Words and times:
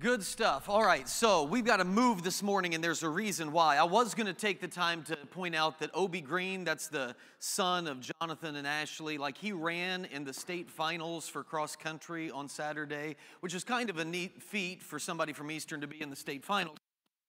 Good 0.00 0.22
stuff. 0.22 0.68
All 0.68 0.84
right, 0.84 1.08
so 1.08 1.42
we've 1.42 1.64
got 1.64 1.78
to 1.78 1.84
move 1.84 2.22
this 2.22 2.40
morning, 2.40 2.76
and 2.76 2.84
there's 2.84 3.02
a 3.02 3.08
reason 3.08 3.50
why. 3.50 3.78
I 3.78 3.82
was 3.82 4.14
going 4.14 4.28
to 4.28 4.32
take 4.32 4.60
the 4.60 4.68
time 4.68 5.02
to 5.02 5.16
point 5.16 5.56
out 5.56 5.80
that 5.80 5.90
Obi 5.92 6.20
Green, 6.20 6.62
that's 6.62 6.86
the 6.86 7.16
son 7.40 7.88
of 7.88 7.98
Jonathan 7.98 8.54
and 8.54 8.64
Ashley, 8.64 9.18
like 9.18 9.36
he 9.36 9.50
ran 9.50 10.04
in 10.04 10.22
the 10.22 10.32
state 10.32 10.70
finals 10.70 11.26
for 11.26 11.42
cross 11.42 11.74
country 11.74 12.30
on 12.30 12.48
Saturday, 12.48 13.16
which 13.40 13.54
is 13.54 13.64
kind 13.64 13.90
of 13.90 13.98
a 13.98 14.04
neat 14.04 14.40
feat 14.40 14.84
for 14.84 15.00
somebody 15.00 15.32
from 15.32 15.50
Eastern 15.50 15.80
to 15.80 15.88
be 15.88 16.00
in 16.00 16.10
the 16.10 16.16
state 16.16 16.44
finals. 16.44 16.76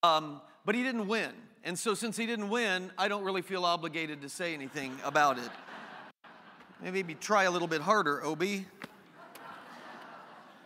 Um, 0.04 0.40
but 0.64 0.76
he 0.76 0.84
didn't 0.84 1.08
win. 1.08 1.32
And 1.64 1.78
so, 1.78 1.96
since 1.96 2.18
he 2.18 2.28
didn't 2.28 2.50
win, 2.50 2.92
I 3.00 3.08
don't 3.08 3.24
really 3.24 3.42
feel 3.42 3.66
obligated 3.66 4.22
to 4.22 4.30
say 4.30 4.54
anything 4.54 4.96
about 5.04 5.40
it. 5.40 5.50
Maybe 6.84 7.16
try 7.16 7.46
a 7.46 7.52
little 7.52 7.68
bit 7.68 7.82
harder, 7.82 8.24
Obi. 8.24 8.68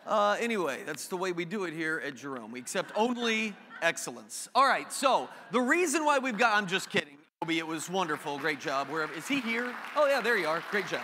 Uh, 0.06 0.36
anyway, 0.40 0.82
that's 0.86 1.08
the 1.08 1.18
way 1.18 1.32
we 1.32 1.46
do 1.46 1.64
it 1.64 1.74
here 1.74 2.02
at 2.06 2.16
Jerome. 2.16 2.52
We 2.52 2.60
accept 2.60 2.92
only 2.96 3.56
excellence. 3.82 4.50
All 4.54 4.66
right, 4.66 4.92
so 4.92 5.30
the 5.52 5.62
reason 5.62 6.04
why 6.06 6.20
we've 6.20 6.38
got, 6.38 6.58
I'm 6.58 6.68
just 6.68 6.90
kidding. 6.90 7.18
Obi, 7.42 7.60
it 7.60 7.68
was 7.68 7.90
wonderful. 7.90 8.38
Great 8.38 8.60
job. 8.60 8.90
Wherever, 8.90 9.14
is 9.14 9.28
he 9.28 9.40
here? 9.40 9.74
Oh, 9.96 10.08
yeah, 10.08 10.22
there 10.22 10.38
you 10.38 10.48
are. 10.48 10.64
Great 10.72 10.88
job. 10.88 11.04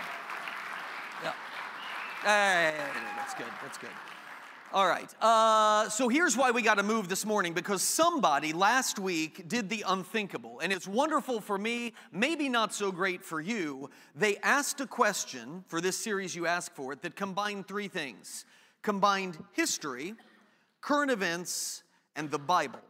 Yeah. 1.22 1.32
Hey, 2.22 2.74
that's 3.16 3.34
good. 3.34 3.46
That's 3.62 3.78
good. 3.78 3.90
All 4.72 4.86
right. 4.86 5.12
Uh, 5.20 5.88
so 5.88 6.08
here's 6.08 6.36
why 6.36 6.52
we 6.52 6.62
got 6.62 6.76
to 6.76 6.84
move 6.84 7.08
this 7.08 7.26
morning 7.26 7.54
because 7.54 7.82
somebody 7.82 8.52
last 8.52 9.00
week 9.00 9.48
did 9.48 9.68
the 9.68 9.84
unthinkable. 9.88 10.60
And 10.60 10.72
it's 10.72 10.86
wonderful 10.86 11.40
for 11.40 11.58
me, 11.58 11.92
maybe 12.12 12.48
not 12.48 12.72
so 12.72 12.92
great 12.92 13.24
for 13.24 13.40
you. 13.40 13.90
They 14.14 14.36
asked 14.44 14.80
a 14.80 14.86
question 14.86 15.64
for 15.66 15.80
this 15.80 15.96
series 15.96 16.36
you 16.36 16.46
asked 16.46 16.76
for 16.76 16.92
it 16.92 17.02
that 17.02 17.16
combined 17.16 17.66
three 17.66 17.88
things 17.88 18.44
combined 18.82 19.42
history, 19.52 20.14
current 20.80 21.10
events, 21.10 21.82
and 22.16 22.30
the 22.30 22.38
Bible. 22.38 22.80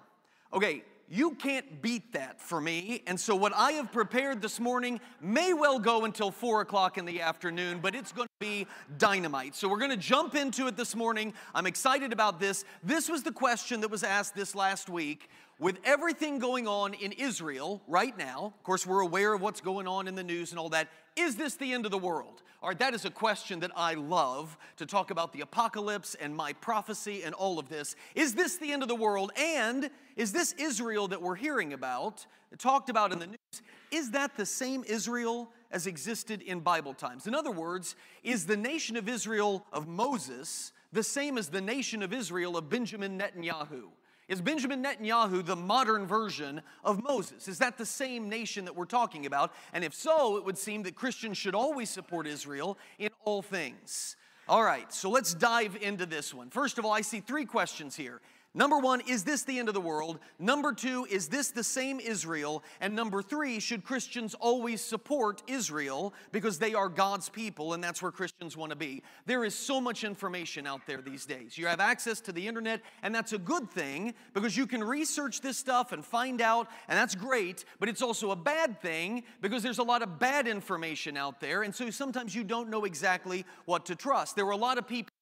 Okay, 0.53 0.83
you 1.13 1.33
can't 1.33 1.83
beat 1.83 2.13
that 2.13 2.41
for 2.41 2.61
me. 2.61 3.03
And 3.09 3.19
so, 3.19 3.35
what 3.35 3.53
I 3.55 3.73
have 3.73 3.91
prepared 3.91 4.41
this 4.41 4.61
morning 4.61 5.01
may 5.21 5.53
well 5.53 5.81
go 5.81 6.05
until 6.05 6.31
four 6.31 6.61
o'clock 6.61 6.99
in 6.99 7.05
the 7.05 7.21
afternoon, 7.21 7.81
but 7.83 7.97
it's 7.97 8.13
going 8.13 8.29
to 8.29 8.47
be 8.47 8.67
dynamite. 8.97 9.57
So, 9.57 9.69
we're 9.69 9.79
going 9.79 9.91
to 9.91 9.97
jump 9.97 10.37
into 10.37 10.69
it 10.69 10.77
this 10.77 10.95
morning. 10.95 11.35
I'm 11.53 11.67
excited 11.67 12.13
about 12.13 12.39
this. 12.39 12.65
This 12.85 13.09
was 13.09 13.25
the 13.25 13.33
question 13.33 13.81
that 13.81 13.91
was 13.91 14.05
asked 14.05 14.37
this 14.37 14.55
last 14.55 14.89
week. 14.89 15.29
With 15.61 15.79
everything 15.85 16.39
going 16.39 16.67
on 16.67 16.95
in 16.95 17.13
Israel 17.13 17.83
right 17.87 18.17
now, 18.17 18.55
of 18.57 18.63
course, 18.63 18.87
we're 18.87 19.01
aware 19.01 19.35
of 19.35 19.43
what's 19.43 19.61
going 19.61 19.87
on 19.87 20.09
in 20.09 20.15
the 20.15 20.23
news 20.23 20.53
and 20.53 20.59
all 20.59 20.71
that. 20.71 20.89
Is 21.17 21.37
this 21.37 21.57
the 21.57 21.75
end 21.75 21.85
of 21.85 21.91
the 21.91 21.99
world? 21.99 22.43
All 22.63 22.71
right, 22.71 22.79
that 22.79 22.95
is 22.95 23.05
a 23.05 23.11
question 23.11 23.61
that 23.61 23.71
I 23.77 23.93
love 23.93 24.57
to 24.79 24.87
talk 24.87 25.11
about 25.11 25.35
the 25.35 25.43
apocalypse 25.43 26.15
and 26.15 26.35
my 26.35 26.55
prophecy 26.55 27.25
and 27.25 27.35
all 27.35 27.59
of 27.59 27.69
this. 27.69 27.95
Is 28.15 28.35
this 28.35 28.57
the 28.57 28.73
end 28.73 28.81
of 28.81 28.89
the 28.89 28.95
world? 28.95 29.33
And 29.37 29.91
is 30.17 30.33
this 30.33 30.55
Israel 30.59 31.09
that 31.09 31.21
we're 31.21 31.35
hearing 31.35 31.75
about, 31.75 32.25
talked 32.57 32.89
about 32.89 33.13
in 33.13 33.19
the 33.19 33.27
news, 33.27 33.63
is 33.91 34.13
that 34.13 34.39
the 34.39 34.47
same 34.47 34.83
Israel 34.87 35.51
as 35.71 35.87
existed 35.87 36.41
in 36.41 36.61
Bible 36.61 36.95
times? 36.95 37.27
In 37.27 37.35
other 37.35 37.51
words, 37.51 37.97
is 38.23 38.47
the 38.47 38.57
nation 38.57 38.97
of 38.97 39.11
Israel 39.11 39.67
of 39.75 39.87
Moses 39.87 40.73
the 40.91 41.03
same 41.03 41.37
as 41.37 41.51
the 41.51 41.61
nation 41.61 42.03
of 42.03 42.15
Israel 42.15 42.57
of 42.57 42.71
Benjamin 42.71 43.19
Netanyahu? 43.19 43.91
Is 44.31 44.41
Benjamin 44.41 44.81
Netanyahu 44.81 45.45
the 45.45 45.57
modern 45.57 46.07
version 46.07 46.63
of 46.85 47.03
Moses? 47.03 47.49
Is 47.49 47.59
that 47.59 47.77
the 47.77 47.85
same 47.85 48.29
nation 48.29 48.65
that 48.65 48.77
we're 48.77 48.85
talking 48.85 49.27
about? 49.27 49.53
And 49.73 49.83
if 49.83 49.93
so, 49.93 50.37
it 50.37 50.45
would 50.45 50.57
seem 50.57 50.85
that 50.85 50.95
Christians 50.95 51.37
should 51.37 51.57
always 51.57 51.91
support 51.91 52.29
Israel 52.29 52.79
in 53.01 53.11
all 53.25 53.43
things. 53.43 54.15
All 54.49 54.63
right, 54.63 54.93
so 54.93 55.11
let's 55.11 55.35
dive 55.35 55.77
into 55.81 56.07
this 56.07 56.33
one. 56.33 56.49
First 56.49 56.79
of 56.79 56.85
all, 56.85 56.93
I 56.93 57.01
see 57.01 57.19
three 57.19 57.45
questions 57.45 57.97
here. 57.97 58.21
Number 58.53 58.79
one, 58.79 59.01
is 59.03 59.23
this 59.23 59.45
the 59.45 59.61
end 59.61 59.69
of 59.69 59.75
the 59.75 59.81
world? 59.81 60.19
Number 60.41 60.73
two, 60.73 61.07
is 61.09 61.29
this 61.29 61.53
the 61.53 61.63
same 61.63 62.01
Israel? 62.01 62.65
And 62.81 62.97
number 62.97 63.23
three, 63.23 63.61
should 63.61 63.85
Christians 63.85 64.35
always 64.35 64.81
support 64.81 65.41
Israel 65.47 66.13
because 66.33 66.59
they 66.59 66.75
are 66.75 66.89
God's 66.89 67.29
people 67.29 67.75
and 67.75 67.85
that's 67.85 68.03
where 68.03 68.11
Christians 68.11 68.57
want 68.57 68.71
to 68.71 68.77
be? 68.77 69.05
There 69.25 69.45
is 69.45 69.55
so 69.55 69.81
much 69.81 70.03
information 70.03 70.67
out 70.67 70.81
there 70.89 71.01
these 71.01 71.27
days. 71.27 71.57
You 71.57 71.69
have 71.69 71.79
access 71.79 72.21
to 72.23 72.33
the 72.33 72.49
internet, 72.49 72.81
and 73.05 73.15
that's 73.15 73.33
a 73.33 73.39
good 73.39 73.71
thing 73.71 74.15
because 74.35 74.57
you 74.57 74.67
can 74.67 74.83
research 74.83 75.43
this 75.43 75.57
stuff 75.57 75.93
and 75.93 76.05
find 76.05 76.41
out, 76.41 76.67
and 76.89 76.99
that's 76.99 77.15
great, 77.15 77.65
but 77.79 77.89
it's 77.89 78.03
also 78.03 78.33
a 78.33 78.37
bad 78.37 78.81
thing 78.83 79.23
because 79.41 79.63
there's 79.63 79.79
a 79.79 79.85
lot 79.85 80.03
of 80.03 80.19
bad 80.19 80.49
information 80.49 81.17
out 81.17 81.41
there, 81.41 81.63
and 81.63 81.73
so 81.73 81.89
sometimes 81.91 82.35
you 82.35 82.43
don't 82.43 82.69
know 82.69 82.85
exactly 82.85 83.45
what 83.67 83.87
to 83.87 83.95
trust. 83.95 84.35
There 84.35 84.45
were 84.45 84.51
a 84.51 84.57
lot 84.57 84.77
of 84.77 84.89
people 84.89 85.13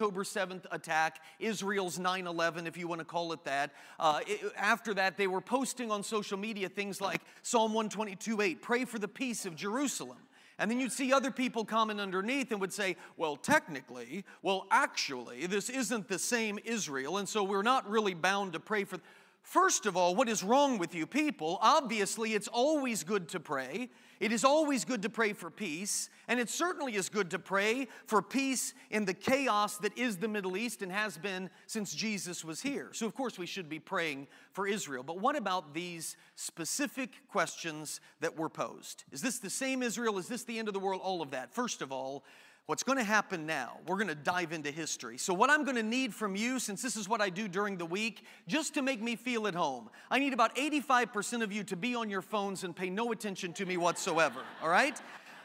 October 0.00 0.22
7th 0.22 0.64
attack, 0.70 1.20
Israel's 1.40 1.98
9 1.98 2.28
11, 2.28 2.68
if 2.68 2.76
you 2.76 2.86
want 2.86 3.00
to 3.00 3.04
call 3.04 3.32
it 3.32 3.42
that. 3.42 3.72
Uh, 3.98 4.20
it, 4.28 4.52
after 4.56 4.94
that, 4.94 5.16
they 5.16 5.26
were 5.26 5.40
posting 5.40 5.90
on 5.90 6.04
social 6.04 6.38
media 6.38 6.68
things 6.68 7.00
like 7.00 7.20
Psalm 7.42 7.74
122 7.74 8.40
8, 8.40 8.62
pray 8.62 8.84
for 8.84 9.00
the 9.00 9.08
peace 9.08 9.44
of 9.44 9.56
Jerusalem. 9.56 10.18
And 10.60 10.70
then 10.70 10.78
you'd 10.78 10.92
see 10.92 11.12
other 11.12 11.32
people 11.32 11.64
comment 11.64 11.98
underneath 11.98 12.52
and 12.52 12.60
would 12.60 12.72
say, 12.72 12.94
well, 13.16 13.34
technically, 13.34 14.24
well, 14.40 14.68
actually, 14.70 15.46
this 15.46 15.68
isn't 15.68 16.06
the 16.06 16.20
same 16.20 16.60
Israel, 16.64 17.16
and 17.16 17.28
so 17.28 17.42
we're 17.42 17.62
not 17.62 17.90
really 17.90 18.14
bound 18.14 18.52
to 18.52 18.60
pray 18.60 18.84
for. 18.84 19.00
First 19.48 19.86
of 19.86 19.96
all, 19.96 20.14
what 20.14 20.28
is 20.28 20.42
wrong 20.42 20.76
with 20.76 20.94
you 20.94 21.06
people? 21.06 21.58
Obviously, 21.62 22.34
it's 22.34 22.48
always 22.48 23.02
good 23.02 23.28
to 23.28 23.40
pray. 23.40 23.88
It 24.20 24.30
is 24.30 24.44
always 24.44 24.84
good 24.84 25.00
to 25.00 25.08
pray 25.08 25.32
for 25.32 25.50
peace, 25.50 26.10
and 26.28 26.38
it 26.38 26.50
certainly 26.50 26.96
is 26.96 27.08
good 27.08 27.30
to 27.30 27.38
pray 27.38 27.88
for 28.04 28.20
peace 28.20 28.74
in 28.90 29.06
the 29.06 29.14
chaos 29.14 29.78
that 29.78 29.96
is 29.96 30.18
the 30.18 30.28
Middle 30.28 30.58
East 30.58 30.82
and 30.82 30.92
has 30.92 31.16
been 31.16 31.48
since 31.66 31.94
Jesus 31.94 32.44
was 32.44 32.60
here. 32.60 32.90
So, 32.92 33.06
of 33.06 33.14
course, 33.14 33.38
we 33.38 33.46
should 33.46 33.70
be 33.70 33.78
praying 33.78 34.26
for 34.52 34.66
Israel. 34.66 35.02
But 35.02 35.18
what 35.18 35.34
about 35.34 35.72
these 35.72 36.18
specific 36.34 37.12
questions 37.30 38.02
that 38.20 38.36
were 38.36 38.50
posed? 38.50 39.04
Is 39.12 39.22
this 39.22 39.38
the 39.38 39.48
same 39.48 39.82
Israel? 39.82 40.18
Is 40.18 40.28
this 40.28 40.44
the 40.44 40.58
end 40.58 40.68
of 40.68 40.74
the 40.74 40.80
world? 40.80 41.00
All 41.02 41.22
of 41.22 41.30
that. 41.30 41.54
First 41.54 41.80
of 41.80 41.90
all, 41.90 42.22
What's 42.68 42.82
going 42.82 42.98
to 42.98 43.04
happen 43.04 43.46
now, 43.46 43.78
we're 43.86 43.96
going 43.96 44.08
to 44.08 44.14
dive 44.14 44.52
into 44.52 44.70
history. 44.70 45.16
So, 45.16 45.32
what 45.32 45.48
I'm 45.48 45.64
going 45.64 45.78
to 45.78 45.82
need 45.82 46.12
from 46.12 46.36
you, 46.36 46.58
since 46.58 46.82
this 46.82 46.96
is 46.96 47.08
what 47.08 47.22
I 47.22 47.30
do 47.30 47.48
during 47.48 47.78
the 47.78 47.86
week, 47.86 48.26
just 48.46 48.74
to 48.74 48.82
make 48.82 49.00
me 49.00 49.16
feel 49.16 49.46
at 49.46 49.54
home, 49.54 49.88
I 50.10 50.18
need 50.18 50.34
about 50.34 50.54
85% 50.54 51.42
of 51.42 51.50
you 51.50 51.64
to 51.64 51.76
be 51.76 51.94
on 51.94 52.10
your 52.10 52.20
phones 52.20 52.64
and 52.64 52.76
pay 52.76 52.90
no 52.90 53.10
attention 53.10 53.54
to 53.54 53.64
me 53.64 53.78
whatsoever, 53.78 54.40
all 54.62 54.68
right? 54.68 55.00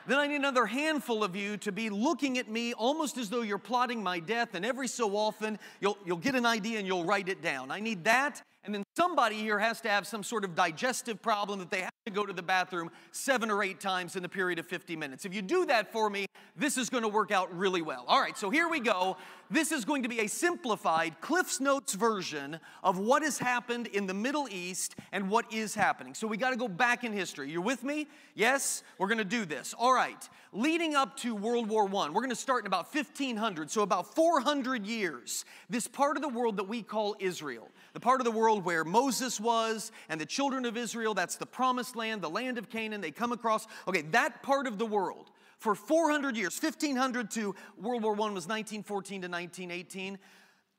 Then 0.06 0.20
I 0.20 0.28
need 0.28 0.36
another 0.36 0.66
handful 0.66 1.24
of 1.24 1.34
you 1.34 1.56
to 1.60 1.72
be 1.72 1.90
looking 1.90 2.40
at 2.40 2.50
me 2.50 2.74
almost 2.74 3.18
as 3.18 3.30
though 3.30 3.42
you're 3.42 3.58
plotting 3.58 4.04
my 4.04 4.20
death, 4.20 4.54
and 4.54 4.66
every 4.66 4.90
so 4.90 5.16
often 5.16 5.60
you'll, 5.80 5.98
you'll 6.06 6.18
get 6.18 6.36
an 6.36 6.46
idea 6.46 6.78
and 6.78 6.86
you'll 6.86 7.06
write 7.06 7.30
it 7.30 7.42
down. 7.42 7.72
I 7.72 7.80
need 7.80 8.04
that, 8.04 8.42
and 8.64 8.74
then 8.74 8.84
somebody 8.96 9.36
here 9.38 9.60
has 9.60 9.82
to 9.82 9.90
have 9.90 10.08
some 10.08 10.24
sort 10.24 10.46
of 10.46 10.56
digestive 10.56 11.22
problem 11.22 11.60
that 11.60 11.70
they 11.70 11.82
have 11.82 11.92
to 12.06 12.12
go 12.12 12.26
to 12.26 12.34
the 12.34 12.42
bathroom 12.42 12.90
seven 13.12 13.52
or 13.52 13.64
eight 13.64 13.80
times 13.80 14.16
in 14.16 14.24
the 14.24 14.30
period 14.30 14.60
of 14.60 14.66
50 14.66 14.96
minutes. 14.96 15.26
If 15.26 15.34
you 15.34 15.42
do 15.42 15.66
that 15.66 15.92
for 15.92 16.10
me, 16.10 16.26
this 16.56 16.78
is 16.78 16.90
going 16.90 17.04
to 17.04 17.10
work 17.10 17.32
out 17.32 17.56
really 17.58 17.82
well. 17.82 18.06
All 18.08 18.22
right, 18.22 18.38
so 18.38 18.50
here 18.50 18.70
we 18.70 18.80
go. 18.80 19.18
This 19.50 19.72
is 19.72 19.86
going 19.86 20.04
to 20.04 20.10
be 20.10 20.20
a 20.20 20.28
simplified 20.28 21.20
Cliff's 21.20 21.60
Notes 21.60 21.94
version 21.94 22.60
of 22.84 23.00
what 23.00 23.24
has 23.24 23.38
happened 23.38 23.88
in 23.88 24.08
the 24.08 24.14
Middle 24.14 24.48
East 24.50 24.96
and 25.12 25.30
what 25.30 25.52
is 25.52 25.76
happening. 25.76 26.14
So 26.14 26.28
we 26.28 26.38
got 26.38 26.52
to 26.52 26.58
go 26.58 26.68
back 26.68 27.04
in 27.04 27.12
history. 27.12 27.52
You're 27.52 27.62
with 27.62 27.84
me? 27.84 28.08
Yes? 28.36 28.84
We're 28.98 29.08
going 29.08 29.18
to 29.18 29.26
do 29.26 29.46
this. 29.46 29.74
All 29.78 29.94
right. 29.94 30.30
Leading 30.52 30.94
up 30.96 31.18
to 31.18 31.36
World 31.36 31.68
War 31.68 31.86
I, 31.86 32.10
we're 32.10 32.22
going 32.22 32.30
to 32.30 32.36
start 32.36 32.64
in 32.64 32.68
about 32.68 32.94
1500, 32.94 33.72
so 33.72 33.82
about 33.82 34.14
400 34.14 34.86
years. 34.86 35.46
This 35.70 35.88
part 35.88 36.16
of 36.16 36.22
the 36.22 36.30
world 36.30 36.58
that 36.58 36.68
we 36.68 36.84
call 36.84 37.16
Israel, 37.20 37.70
the 37.94 38.00
part 38.00 38.20
of 38.20 38.26
the 38.26 38.32
world 38.32 38.66
where 38.66 38.84
Moses 38.84 39.40
was 39.40 39.92
and 40.10 40.20
the 40.20 40.26
children 40.26 40.66
of 40.66 40.76
Israel, 40.78 41.14
that's 41.14 41.36
the 41.36 41.46
promised 41.46 41.96
land, 41.96 42.22
the 42.22 42.30
land 42.30 42.58
of 42.58 42.70
Canaan, 42.70 43.02
they 43.02 43.12
come 43.12 43.32
across. 43.32 43.68
Okay, 43.88 44.02
that 44.12 44.44
part 44.44 44.68
of 44.68 44.78
the 44.78 44.86
world 44.86 45.32
for 45.60 45.76
400 45.76 46.36
years, 46.36 46.60
1500 46.62 47.32
to 47.32 47.56
World 47.82 48.04
War 48.04 48.14
I 48.14 48.32
was 48.32 48.48
1914 48.48 49.22
to 49.22 49.28
1918. 49.28 50.20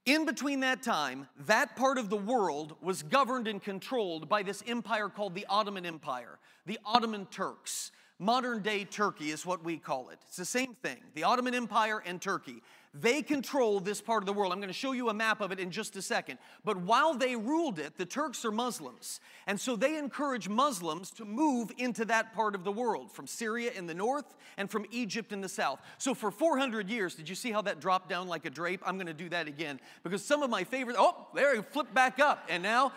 In 0.06 0.26
between 0.26 0.60
that 0.60 0.82
time, 0.82 1.28
that 1.46 1.76
part 1.76 1.96
of 1.96 2.10
the 2.10 2.16
world 2.16 2.76
was 2.82 3.02
governed 3.02 3.48
and 3.48 3.62
controlled 3.62 4.28
by 4.28 4.42
this 4.42 4.62
empire 4.66 5.08
called 5.08 5.34
the 5.34 5.46
Ottoman 5.48 5.86
Empire, 5.86 6.38
the 6.66 6.78
Ottoman 6.84 7.24
Turks. 7.26 7.90
Modern 8.18 8.60
day 8.60 8.84
Turkey 8.84 9.30
is 9.30 9.46
what 9.46 9.64
we 9.64 9.78
call 9.78 10.10
it. 10.10 10.18
It's 10.28 10.36
the 10.36 10.44
same 10.44 10.74
thing 10.74 10.98
the 11.14 11.24
Ottoman 11.24 11.54
Empire 11.54 12.02
and 12.04 12.20
Turkey. 12.20 12.62
They 12.94 13.22
control 13.22 13.80
this 13.80 14.00
part 14.00 14.22
of 14.22 14.26
the 14.26 14.32
world. 14.32 14.52
I'm 14.52 14.60
going 14.60 14.68
to 14.68 14.72
show 14.72 14.92
you 14.92 15.08
a 15.08 15.14
map 15.14 15.40
of 15.40 15.50
it 15.50 15.58
in 15.58 15.72
just 15.72 15.96
a 15.96 16.02
second. 16.02 16.38
But 16.64 16.76
while 16.76 17.14
they 17.14 17.34
ruled 17.34 17.80
it, 17.80 17.96
the 17.96 18.06
Turks 18.06 18.44
are 18.44 18.52
Muslims. 18.52 19.20
And 19.48 19.60
so 19.60 19.74
they 19.74 19.98
encourage 19.98 20.48
Muslims 20.48 21.10
to 21.12 21.24
move 21.24 21.72
into 21.76 22.04
that 22.04 22.34
part 22.34 22.54
of 22.54 22.62
the 22.62 22.70
world 22.70 23.10
from 23.10 23.26
Syria 23.26 23.72
in 23.74 23.86
the 23.86 23.94
north 23.94 24.34
and 24.56 24.70
from 24.70 24.86
Egypt 24.92 25.32
in 25.32 25.40
the 25.40 25.48
south. 25.48 25.80
So 25.98 26.14
for 26.14 26.30
400 26.30 26.88
years, 26.88 27.16
did 27.16 27.28
you 27.28 27.34
see 27.34 27.50
how 27.50 27.62
that 27.62 27.80
dropped 27.80 28.08
down 28.08 28.28
like 28.28 28.44
a 28.44 28.50
drape? 28.50 28.80
I'm 28.86 28.96
going 28.96 29.08
to 29.08 29.12
do 29.12 29.28
that 29.30 29.48
again 29.48 29.80
because 30.04 30.24
some 30.24 30.44
of 30.44 30.50
my 30.50 30.62
favorite, 30.62 30.96
oh, 30.96 31.26
there 31.34 31.60
flipped 31.64 31.94
back 31.94 32.20
up. 32.20 32.46
And 32.48 32.62
now 32.62 32.92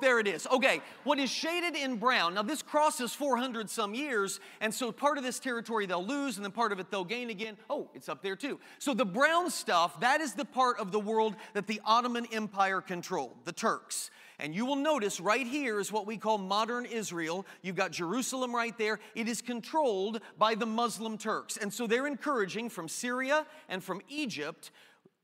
There 0.00 0.18
it 0.18 0.26
is. 0.26 0.46
Okay, 0.48 0.80
what 1.04 1.18
is 1.18 1.30
shaded 1.30 1.76
in 1.76 1.96
brown, 1.96 2.34
now 2.34 2.42
this 2.42 2.62
crosses 2.62 3.14
400 3.14 3.70
some 3.70 3.94
years, 3.94 4.40
and 4.60 4.74
so 4.74 4.92
part 4.92 5.16
of 5.16 5.24
this 5.24 5.38
territory 5.38 5.86
they'll 5.86 6.04
lose, 6.04 6.36
and 6.36 6.44
then 6.44 6.52
part 6.52 6.72
of 6.72 6.80
it 6.80 6.90
they'll 6.90 7.04
gain 7.04 7.30
again. 7.30 7.56
Oh, 7.70 7.88
it's 7.94 8.08
up 8.08 8.22
there 8.22 8.36
too. 8.36 8.58
So 8.78 8.94
the 8.94 9.04
brown 9.04 9.50
stuff, 9.50 10.00
that 10.00 10.20
is 10.20 10.34
the 10.34 10.44
part 10.44 10.78
of 10.78 10.92
the 10.92 11.00
world 11.00 11.36
that 11.54 11.66
the 11.66 11.80
Ottoman 11.84 12.26
Empire 12.32 12.80
controlled, 12.80 13.36
the 13.44 13.52
Turks. 13.52 14.10
And 14.40 14.54
you 14.54 14.66
will 14.66 14.76
notice 14.76 15.20
right 15.20 15.46
here 15.46 15.78
is 15.78 15.92
what 15.92 16.06
we 16.06 16.16
call 16.16 16.38
modern 16.38 16.86
Israel. 16.86 17.46
You've 17.62 17.76
got 17.76 17.92
Jerusalem 17.92 18.54
right 18.54 18.76
there. 18.76 18.98
It 19.14 19.28
is 19.28 19.40
controlled 19.40 20.20
by 20.36 20.56
the 20.56 20.66
Muslim 20.66 21.16
Turks. 21.16 21.56
And 21.56 21.72
so 21.72 21.86
they're 21.86 22.08
encouraging 22.08 22.68
from 22.68 22.88
Syria 22.88 23.46
and 23.68 23.82
from 23.82 24.02
Egypt 24.08 24.72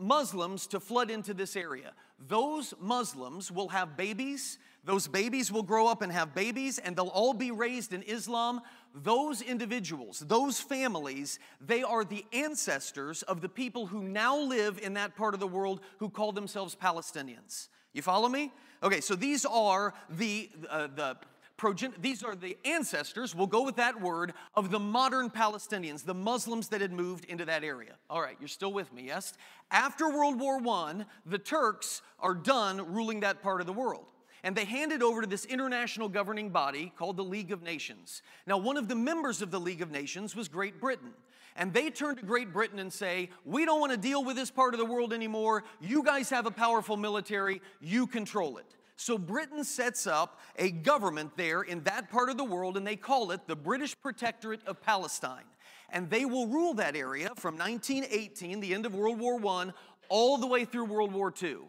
Muslims 0.00 0.66
to 0.68 0.80
flood 0.80 1.10
into 1.10 1.34
this 1.34 1.54
area. 1.54 1.92
Those 2.18 2.74
Muslims 2.80 3.50
will 3.50 3.68
have 3.68 3.96
babies. 3.96 4.58
Those 4.84 5.06
babies 5.06 5.52
will 5.52 5.62
grow 5.62 5.86
up 5.86 6.00
and 6.00 6.10
have 6.10 6.34
babies, 6.34 6.78
and 6.78 6.96
they'll 6.96 7.08
all 7.08 7.34
be 7.34 7.50
raised 7.50 7.92
in 7.92 8.02
Islam. 8.02 8.62
Those 8.94 9.42
individuals, 9.42 10.20
those 10.20 10.58
families, 10.58 11.38
they 11.60 11.82
are 11.82 12.04
the 12.04 12.24
ancestors 12.32 13.22
of 13.22 13.40
the 13.40 13.48
people 13.48 13.86
who 13.86 14.02
now 14.02 14.38
live 14.38 14.80
in 14.82 14.94
that 14.94 15.16
part 15.16 15.34
of 15.34 15.40
the 15.40 15.46
world 15.46 15.80
who 15.98 16.08
call 16.08 16.32
themselves 16.32 16.74
Palestinians. 16.74 17.68
You 17.92 18.02
follow 18.02 18.28
me? 18.28 18.52
Okay, 18.82 19.00
so 19.00 19.14
these 19.14 19.44
are 19.44 19.92
the, 20.08 20.48
uh, 20.70 20.88
the 20.94 21.16
progen- 21.60 22.00
these 22.00 22.22
are 22.22 22.34
the 22.34 22.56
ancestors, 22.64 23.34
we'll 23.34 23.46
go 23.46 23.62
with 23.62 23.76
that 23.76 24.00
word, 24.00 24.32
of 24.54 24.70
the 24.70 24.80
modern 24.80 25.28
Palestinians, 25.28 26.04
the 26.04 26.14
Muslims 26.14 26.68
that 26.68 26.80
had 26.80 26.92
moved 26.92 27.26
into 27.26 27.44
that 27.44 27.62
area. 27.62 27.96
All 28.08 28.22
right, 28.22 28.36
you're 28.40 28.48
still 28.48 28.72
with 28.72 28.92
me, 28.92 29.02
yes? 29.02 29.34
After 29.70 30.08
World 30.08 30.40
War 30.40 30.60
I, 30.66 31.04
the 31.26 31.38
Turks 31.38 32.00
are 32.18 32.34
done 32.34 32.92
ruling 32.92 33.20
that 33.20 33.42
part 33.42 33.60
of 33.60 33.66
the 33.66 33.72
world. 33.72 34.06
And 34.42 34.56
they 34.56 34.64
hand 34.64 34.90
it 34.90 35.02
over 35.02 35.20
to 35.20 35.26
this 35.26 35.44
international 35.44 36.08
governing 36.08 36.48
body 36.48 36.94
called 36.96 37.18
the 37.18 37.22
League 37.24 37.52
of 37.52 37.62
Nations. 37.62 38.22
Now, 38.46 38.56
one 38.56 38.78
of 38.78 38.88
the 38.88 38.94
members 38.94 39.42
of 39.42 39.50
the 39.50 39.60
League 39.60 39.82
of 39.82 39.90
Nations 39.90 40.34
was 40.34 40.48
Great 40.48 40.80
Britain. 40.80 41.12
And 41.56 41.74
they 41.74 41.90
turn 41.90 42.16
to 42.16 42.24
Great 42.24 42.50
Britain 42.50 42.78
and 42.78 42.90
say, 42.90 43.28
We 43.44 43.66
don't 43.66 43.80
want 43.80 43.92
to 43.92 43.98
deal 43.98 44.24
with 44.24 44.36
this 44.36 44.50
part 44.50 44.72
of 44.72 44.80
the 44.80 44.86
world 44.86 45.12
anymore. 45.12 45.64
You 45.78 46.02
guys 46.02 46.30
have 46.30 46.46
a 46.46 46.50
powerful 46.50 46.96
military, 46.96 47.60
you 47.82 48.06
control 48.06 48.56
it. 48.56 48.76
So 49.00 49.16
Britain 49.16 49.64
sets 49.64 50.06
up 50.06 50.38
a 50.58 50.70
government 50.70 51.34
there 51.34 51.62
in 51.62 51.82
that 51.84 52.10
part 52.10 52.28
of 52.28 52.36
the 52.36 52.44
world, 52.44 52.76
and 52.76 52.86
they 52.86 52.96
call 52.96 53.30
it 53.30 53.40
the 53.46 53.56
British 53.56 53.98
Protectorate 53.98 54.60
of 54.66 54.82
Palestine. 54.82 55.46
And 55.88 56.10
they 56.10 56.26
will 56.26 56.46
rule 56.46 56.74
that 56.74 56.94
area 56.94 57.30
from 57.36 57.56
1918, 57.56 58.60
the 58.60 58.74
end 58.74 58.84
of 58.84 58.94
World 58.94 59.18
War 59.18 59.40
I, 59.42 59.70
all 60.10 60.36
the 60.36 60.46
way 60.46 60.66
through 60.66 60.84
World 60.84 61.14
War 61.14 61.32
II. 61.42 61.60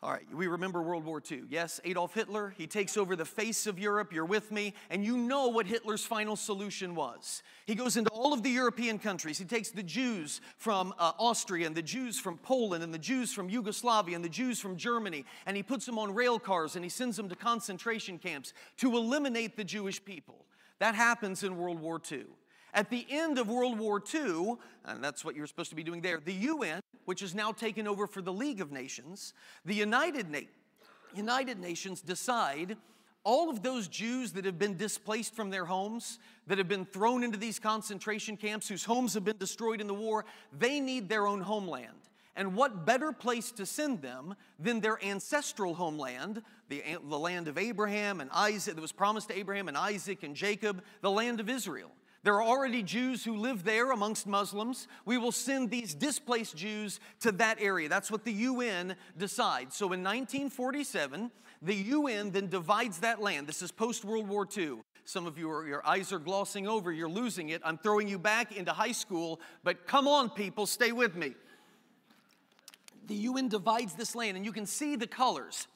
All 0.00 0.12
right, 0.12 0.22
we 0.32 0.46
remember 0.46 0.80
World 0.80 1.04
War 1.04 1.20
II. 1.28 1.42
Yes, 1.48 1.80
Adolf 1.84 2.14
Hitler, 2.14 2.54
he 2.56 2.68
takes 2.68 2.96
over 2.96 3.16
the 3.16 3.24
face 3.24 3.66
of 3.66 3.80
Europe. 3.80 4.12
You're 4.12 4.24
with 4.24 4.52
me. 4.52 4.74
And 4.90 5.04
you 5.04 5.16
know 5.16 5.48
what 5.48 5.66
Hitler's 5.66 6.04
final 6.04 6.36
solution 6.36 6.94
was. 6.94 7.42
He 7.66 7.74
goes 7.74 7.96
into 7.96 8.10
all 8.10 8.32
of 8.32 8.44
the 8.44 8.50
European 8.50 9.00
countries. 9.00 9.38
He 9.38 9.44
takes 9.44 9.70
the 9.70 9.82
Jews 9.82 10.40
from 10.56 10.94
uh, 11.00 11.12
Austria, 11.18 11.66
and 11.66 11.74
the 11.74 11.82
Jews 11.82 12.20
from 12.20 12.38
Poland, 12.38 12.84
and 12.84 12.94
the 12.94 12.98
Jews 12.98 13.32
from 13.32 13.50
Yugoslavia, 13.50 14.14
and 14.14 14.24
the 14.24 14.28
Jews 14.28 14.60
from 14.60 14.76
Germany, 14.76 15.24
and 15.46 15.56
he 15.56 15.64
puts 15.64 15.84
them 15.84 15.98
on 15.98 16.14
rail 16.14 16.38
cars 16.38 16.76
and 16.76 16.84
he 16.84 16.88
sends 16.88 17.16
them 17.16 17.28
to 17.28 17.34
concentration 17.34 18.18
camps 18.18 18.52
to 18.76 18.96
eliminate 18.96 19.56
the 19.56 19.64
Jewish 19.64 20.04
people. 20.04 20.44
That 20.78 20.94
happens 20.94 21.42
in 21.42 21.56
World 21.56 21.80
War 21.80 22.00
II. 22.10 22.24
At 22.74 22.90
the 22.90 23.06
end 23.10 23.38
of 23.38 23.48
World 23.48 23.78
War 23.78 24.02
II, 24.14 24.56
and 24.84 25.02
that's 25.02 25.24
what 25.24 25.34
you're 25.34 25.46
supposed 25.46 25.70
to 25.70 25.76
be 25.76 25.82
doing 25.82 26.00
there, 26.00 26.20
the 26.22 26.32
UN, 26.32 26.80
which 27.06 27.22
is 27.22 27.34
now 27.34 27.52
taken 27.52 27.88
over 27.88 28.06
for 28.06 28.20
the 28.20 28.32
League 28.32 28.60
of 28.60 28.70
Nations, 28.70 29.32
the 29.64 29.74
United, 29.74 30.30
Na- 30.30 30.40
United 31.14 31.58
Nations 31.58 32.00
decide 32.00 32.76
all 33.24 33.50
of 33.50 33.62
those 33.62 33.88
Jews 33.88 34.32
that 34.32 34.44
have 34.44 34.58
been 34.58 34.76
displaced 34.76 35.34
from 35.34 35.50
their 35.50 35.64
homes, 35.64 36.18
that 36.46 36.58
have 36.58 36.68
been 36.68 36.84
thrown 36.86 37.22
into 37.22 37.36
these 37.36 37.58
concentration 37.58 38.36
camps, 38.36 38.68
whose 38.68 38.84
homes 38.84 39.14
have 39.14 39.24
been 39.24 39.36
destroyed 39.38 39.80
in 39.80 39.86
the 39.86 39.94
war, 39.94 40.24
they 40.56 40.80
need 40.80 41.08
their 41.08 41.26
own 41.26 41.40
homeland. 41.40 41.92
And 42.36 42.54
what 42.54 42.86
better 42.86 43.10
place 43.10 43.50
to 43.52 43.66
send 43.66 44.00
them 44.00 44.36
than 44.60 44.80
their 44.80 45.04
ancestral 45.04 45.74
homeland, 45.74 46.42
the, 46.68 46.82
the 47.06 47.18
land 47.18 47.48
of 47.48 47.58
Abraham 47.58 48.20
and 48.20 48.30
Isaac, 48.32 48.76
that 48.76 48.80
was 48.80 48.92
promised 48.92 49.28
to 49.28 49.36
Abraham 49.36 49.66
and 49.66 49.76
Isaac 49.76 50.22
and 50.22 50.36
Jacob, 50.36 50.82
the 51.00 51.10
land 51.10 51.40
of 51.40 51.50
Israel. 51.50 51.90
There 52.28 52.34
are 52.34 52.42
already 52.42 52.82
Jews 52.82 53.24
who 53.24 53.38
live 53.38 53.64
there 53.64 53.90
amongst 53.90 54.26
Muslims. 54.26 54.86
We 55.06 55.16
will 55.16 55.32
send 55.32 55.70
these 55.70 55.94
displaced 55.94 56.58
Jews 56.58 57.00
to 57.20 57.32
that 57.32 57.56
area. 57.58 57.88
That's 57.88 58.10
what 58.10 58.26
the 58.26 58.32
UN 58.32 58.96
decides. 59.16 59.74
So 59.76 59.86
in 59.94 60.02
1947, 60.04 61.30
the 61.62 61.74
UN 61.74 62.30
then 62.32 62.48
divides 62.48 62.98
that 62.98 63.22
land. 63.22 63.46
This 63.46 63.62
is 63.62 63.72
post 63.72 64.04
World 64.04 64.28
War 64.28 64.46
II. 64.54 64.80
Some 65.06 65.26
of 65.26 65.38
you, 65.38 65.50
are, 65.50 65.66
your 65.66 65.86
eyes 65.86 66.12
are 66.12 66.18
glossing 66.18 66.68
over, 66.68 66.92
you're 66.92 67.08
losing 67.08 67.48
it. 67.48 67.62
I'm 67.64 67.78
throwing 67.78 68.08
you 68.08 68.18
back 68.18 68.54
into 68.54 68.74
high 68.74 68.92
school, 68.92 69.40
but 69.64 69.86
come 69.86 70.06
on, 70.06 70.28
people, 70.28 70.66
stay 70.66 70.92
with 70.92 71.16
me. 71.16 71.34
The 73.06 73.14
UN 73.14 73.48
divides 73.48 73.94
this 73.94 74.14
land, 74.14 74.36
and 74.36 74.44
you 74.44 74.52
can 74.52 74.66
see 74.66 74.96
the 74.96 75.06
colors. 75.06 75.66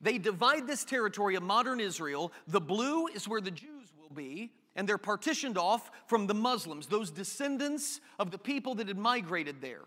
They 0.00 0.18
divide 0.18 0.66
this 0.66 0.82
territory 0.82 1.36
of 1.36 1.44
modern 1.44 1.78
Israel. 1.78 2.32
The 2.48 2.60
blue 2.60 3.06
is 3.06 3.28
where 3.28 3.40
the 3.40 3.52
Jews 3.52 3.92
will 3.96 4.12
be, 4.12 4.50
and 4.80 4.88
they're 4.88 4.96
partitioned 4.96 5.58
off 5.58 5.90
from 6.06 6.26
the 6.26 6.32
Muslims, 6.32 6.86
those 6.86 7.10
descendants 7.10 8.00
of 8.18 8.30
the 8.30 8.38
people 8.38 8.74
that 8.76 8.88
had 8.88 8.96
migrated 8.96 9.60
there. 9.60 9.82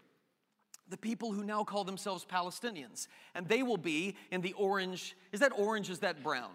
The 0.90 0.98
people 0.98 1.32
who 1.32 1.44
now 1.44 1.64
call 1.64 1.84
themselves 1.84 2.24
Palestinians. 2.24 3.08
And 3.34 3.48
they 3.48 3.64
will 3.64 3.78
be 3.78 4.16
in 4.30 4.42
the 4.42 4.54
orange. 4.54 5.18
Is 5.32 5.40
that 5.40 5.52
orange? 5.58 5.90
Is 5.90 5.98
that 6.02 6.22
brown? 6.22 6.52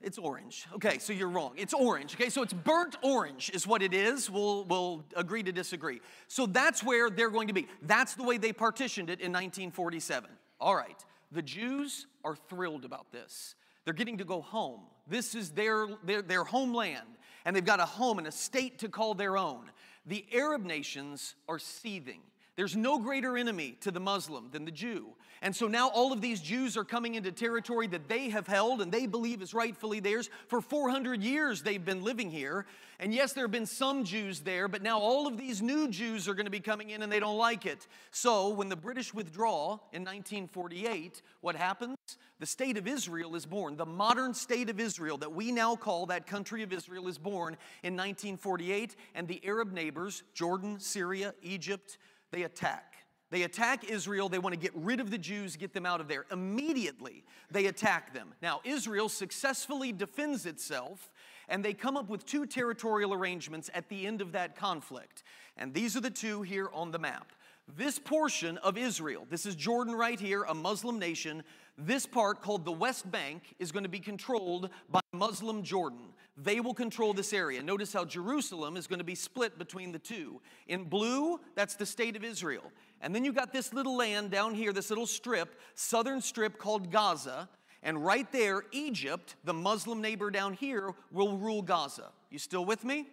It's 0.00 0.16
orange. 0.16 0.68
Okay, 0.74 0.98
so 0.98 1.12
you're 1.12 1.28
wrong. 1.28 1.54
It's 1.56 1.74
orange. 1.74 2.14
Okay, 2.14 2.30
so 2.30 2.44
it's 2.44 2.52
burnt 2.52 2.94
orange 3.02 3.50
is 3.52 3.66
what 3.66 3.82
it 3.82 3.94
is. 3.94 4.30
We'll, 4.30 4.62
we'll 4.66 5.04
agree 5.16 5.42
to 5.42 5.50
disagree. 5.50 6.00
So 6.28 6.46
that's 6.46 6.84
where 6.84 7.10
they're 7.10 7.30
going 7.30 7.48
to 7.48 7.52
be. 7.52 7.66
That's 7.82 8.14
the 8.14 8.22
way 8.22 8.38
they 8.38 8.52
partitioned 8.52 9.10
it 9.10 9.18
in 9.18 9.32
1947. 9.32 10.30
All 10.60 10.76
right, 10.76 11.04
the 11.32 11.42
Jews 11.42 12.06
are 12.22 12.36
thrilled 12.36 12.84
about 12.84 13.10
this. 13.10 13.56
They're 13.84 13.94
getting 13.94 14.18
to 14.18 14.24
go 14.24 14.40
home. 14.40 14.82
This 15.08 15.34
is 15.34 15.50
their, 15.50 15.88
their, 16.04 16.22
their 16.22 16.44
homeland 16.44 17.08
and 17.44 17.54
they've 17.54 17.64
got 17.64 17.80
a 17.80 17.86
home 17.86 18.18
and 18.18 18.26
a 18.26 18.32
state 18.32 18.78
to 18.80 18.88
call 18.88 19.14
their 19.14 19.36
own. 19.36 19.70
The 20.06 20.24
Arab 20.32 20.64
nations 20.64 21.34
are 21.48 21.58
seething. 21.58 22.20
There's 22.56 22.76
no 22.76 22.98
greater 22.98 23.38
enemy 23.38 23.76
to 23.80 23.90
the 23.90 24.00
Muslim 24.00 24.50
than 24.50 24.64
the 24.64 24.70
Jew. 24.70 25.14
And 25.42 25.56
so 25.56 25.66
now 25.66 25.88
all 25.88 26.12
of 26.12 26.20
these 26.20 26.42
Jews 26.42 26.76
are 26.76 26.84
coming 26.84 27.14
into 27.14 27.32
territory 27.32 27.86
that 27.86 28.08
they 28.08 28.28
have 28.28 28.46
held 28.46 28.82
and 28.82 28.92
they 28.92 29.06
believe 29.06 29.40
is 29.40 29.54
rightfully 29.54 30.00
theirs. 30.00 30.28
For 30.48 30.60
400 30.60 31.22
years 31.22 31.62
they've 31.62 31.82
been 31.82 32.02
living 32.02 32.30
here. 32.30 32.66
And 32.98 33.14
yes, 33.14 33.32
there 33.32 33.44
have 33.44 33.50
been 33.50 33.64
some 33.64 34.04
Jews 34.04 34.40
there, 34.40 34.68
but 34.68 34.82
now 34.82 34.98
all 34.98 35.26
of 35.26 35.38
these 35.38 35.62
new 35.62 35.88
Jews 35.88 36.28
are 36.28 36.34
going 36.34 36.44
to 36.44 36.50
be 36.50 36.60
coming 36.60 36.90
in 36.90 37.02
and 37.02 37.10
they 37.10 37.20
don't 37.20 37.38
like 37.38 37.64
it. 37.64 37.86
So 38.10 38.50
when 38.50 38.68
the 38.68 38.76
British 38.76 39.14
withdraw 39.14 39.78
in 39.92 40.02
1948, 40.02 41.22
what 41.40 41.56
happens? 41.56 41.96
The 42.40 42.46
state 42.46 42.78
of 42.78 42.88
Israel 42.88 43.36
is 43.36 43.44
born. 43.44 43.76
The 43.76 43.84
modern 43.84 44.32
state 44.32 44.70
of 44.70 44.80
Israel 44.80 45.18
that 45.18 45.30
we 45.32 45.52
now 45.52 45.76
call 45.76 46.06
that 46.06 46.26
country 46.26 46.62
of 46.62 46.72
Israel 46.72 47.06
is 47.06 47.18
born 47.18 47.54
in 47.82 47.92
1948. 47.92 48.96
And 49.14 49.28
the 49.28 49.42
Arab 49.44 49.72
neighbors, 49.72 50.22
Jordan, 50.32 50.80
Syria, 50.80 51.34
Egypt, 51.42 51.98
they 52.30 52.44
attack. 52.44 52.94
They 53.30 53.42
attack 53.42 53.84
Israel. 53.84 54.30
They 54.30 54.38
want 54.38 54.54
to 54.54 54.60
get 54.60 54.72
rid 54.74 55.00
of 55.00 55.10
the 55.10 55.18
Jews, 55.18 55.54
get 55.56 55.74
them 55.74 55.84
out 55.84 56.00
of 56.00 56.08
there. 56.08 56.24
Immediately, 56.32 57.24
they 57.50 57.66
attack 57.66 58.14
them. 58.14 58.32
Now, 58.40 58.62
Israel 58.64 59.10
successfully 59.10 59.92
defends 59.92 60.46
itself, 60.46 61.12
and 61.46 61.62
they 61.62 61.74
come 61.74 61.98
up 61.98 62.08
with 62.08 62.24
two 62.24 62.46
territorial 62.46 63.12
arrangements 63.12 63.68
at 63.74 63.90
the 63.90 64.06
end 64.06 64.22
of 64.22 64.32
that 64.32 64.56
conflict. 64.56 65.24
And 65.58 65.74
these 65.74 65.94
are 65.94 66.00
the 66.00 66.10
two 66.10 66.40
here 66.40 66.70
on 66.72 66.90
the 66.90 66.98
map. 66.98 67.32
This 67.76 67.98
portion 67.98 68.58
of 68.58 68.76
Israel, 68.76 69.26
this 69.30 69.46
is 69.46 69.54
Jordan 69.54 69.94
right 69.94 70.18
here, 70.18 70.42
a 70.44 70.54
Muslim 70.54 70.98
nation. 70.98 71.42
This 71.78 72.04
part, 72.06 72.42
called 72.42 72.64
the 72.64 72.72
West 72.72 73.10
Bank, 73.10 73.42
is 73.58 73.70
going 73.70 73.84
to 73.84 73.88
be 73.88 74.00
controlled 74.00 74.70
by 74.90 75.00
Muslim 75.12 75.62
Jordan. 75.62 76.12
They 76.36 76.60
will 76.60 76.74
control 76.74 77.12
this 77.12 77.32
area. 77.32 77.62
Notice 77.62 77.92
how 77.92 78.04
Jerusalem 78.04 78.76
is 78.76 78.86
going 78.86 78.98
to 78.98 79.04
be 79.04 79.14
split 79.14 79.58
between 79.58 79.92
the 79.92 79.98
two. 79.98 80.40
In 80.68 80.84
blue, 80.84 81.38
that's 81.54 81.74
the 81.74 81.86
state 81.86 82.16
of 82.16 82.24
Israel. 82.24 82.72
And 83.02 83.14
then 83.14 83.24
you 83.24 83.32
got 83.32 83.52
this 83.52 83.72
little 83.72 83.96
land 83.96 84.30
down 84.30 84.54
here, 84.54 84.72
this 84.72 84.90
little 84.90 85.06
strip, 85.06 85.60
southern 85.74 86.20
strip 86.20 86.58
called 86.58 86.90
Gaza. 86.90 87.48
And 87.82 88.04
right 88.04 88.30
there, 88.32 88.64
Egypt, 88.72 89.36
the 89.44 89.54
Muslim 89.54 90.00
neighbor 90.00 90.30
down 90.30 90.54
here, 90.54 90.92
will 91.12 91.38
rule 91.38 91.62
Gaza. 91.62 92.10
You 92.30 92.38
still 92.38 92.64
with 92.64 92.84
me? 92.84 93.06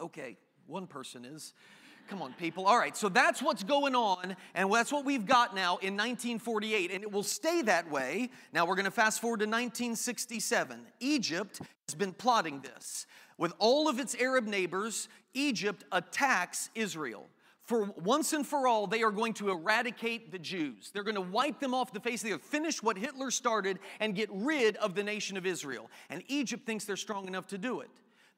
Okay, 0.00 0.36
one 0.66 0.86
person 0.86 1.24
is. 1.24 1.54
Come 2.12 2.20
on, 2.20 2.34
people. 2.34 2.66
All 2.66 2.76
right, 2.76 2.94
so 2.94 3.08
that's 3.08 3.40
what's 3.40 3.64
going 3.64 3.94
on, 3.94 4.36
and 4.54 4.70
that's 4.70 4.92
what 4.92 5.06
we've 5.06 5.24
got 5.24 5.54
now 5.54 5.78
in 5.78 5.94
1948, 5.96 6.90
and 6.90 7.02
it 7.02 7.10
will 7.10 7.22
stay 7.22 7.62
that 7.62 7.90
way. 7.90 8.28
Now 8.52 8.66
we're 8.66 8.74
going 8.74 8.84
to 8.84 8.90
fast 8.90 9.22
forward 9.22 9.38
to 9.38 9.46
1967. 9.46 10.80
Egypt 11.00 11.62
has 11.88 11.94
been 11.94 12.12
plotting 12.12 12.60
this. 12.60 13.06
With 13.38 13.54
all 13.58 13.88
of 13.88 13.98
its 13.98 14.14
Arab 14.16 14.46
neighbors, 14.46 15.08
Egypt 15.32 15.84
attacks 15.90 16.68
Israel. 16.74 17.30
For 17.62 17.84
once 17.84 18.34
and 18.34 18.46
for 18.46 18.68
all, 18.68 18.86
they 18.86 19.02
are 19.02 19.10
going 19.10 19.32
to 19.34 19.48
eradicate 19.48 20.30
the 20.30 20.38
Jews. 20.38 20.90
They're 20.92 21.04
going 21.04 21.14
to 21.14 21.22
wipe 21.22 21.60
them 21.60 21.72
off 21.72 21.94
the 21.94 22.00
face 22.00 22.22
of 22.22 22.28
the 22.28 22.34
earth, 22.34 22.44
finish 22.44 22.82
what 22.82 22.98
Hitler 22.98 23.30
started, 23.30 23.78
and 24.00 24.14
get 24.14 24.28
rid 24.30 24.76
of 24.76 24.94
the 24.94 25.02
nation 25.02 25.38
of 25.38 25.46
Israel. 25.46 25.88
And 26.10 26.22
Egypt 26.28 26.66
thinks 26.66 26.84
they're 26.84 26.96
strong 26.96 27.26
enough 27.26 27.46
to 27.46 27.56
do 27.56 27.80
it. 27.80 27.88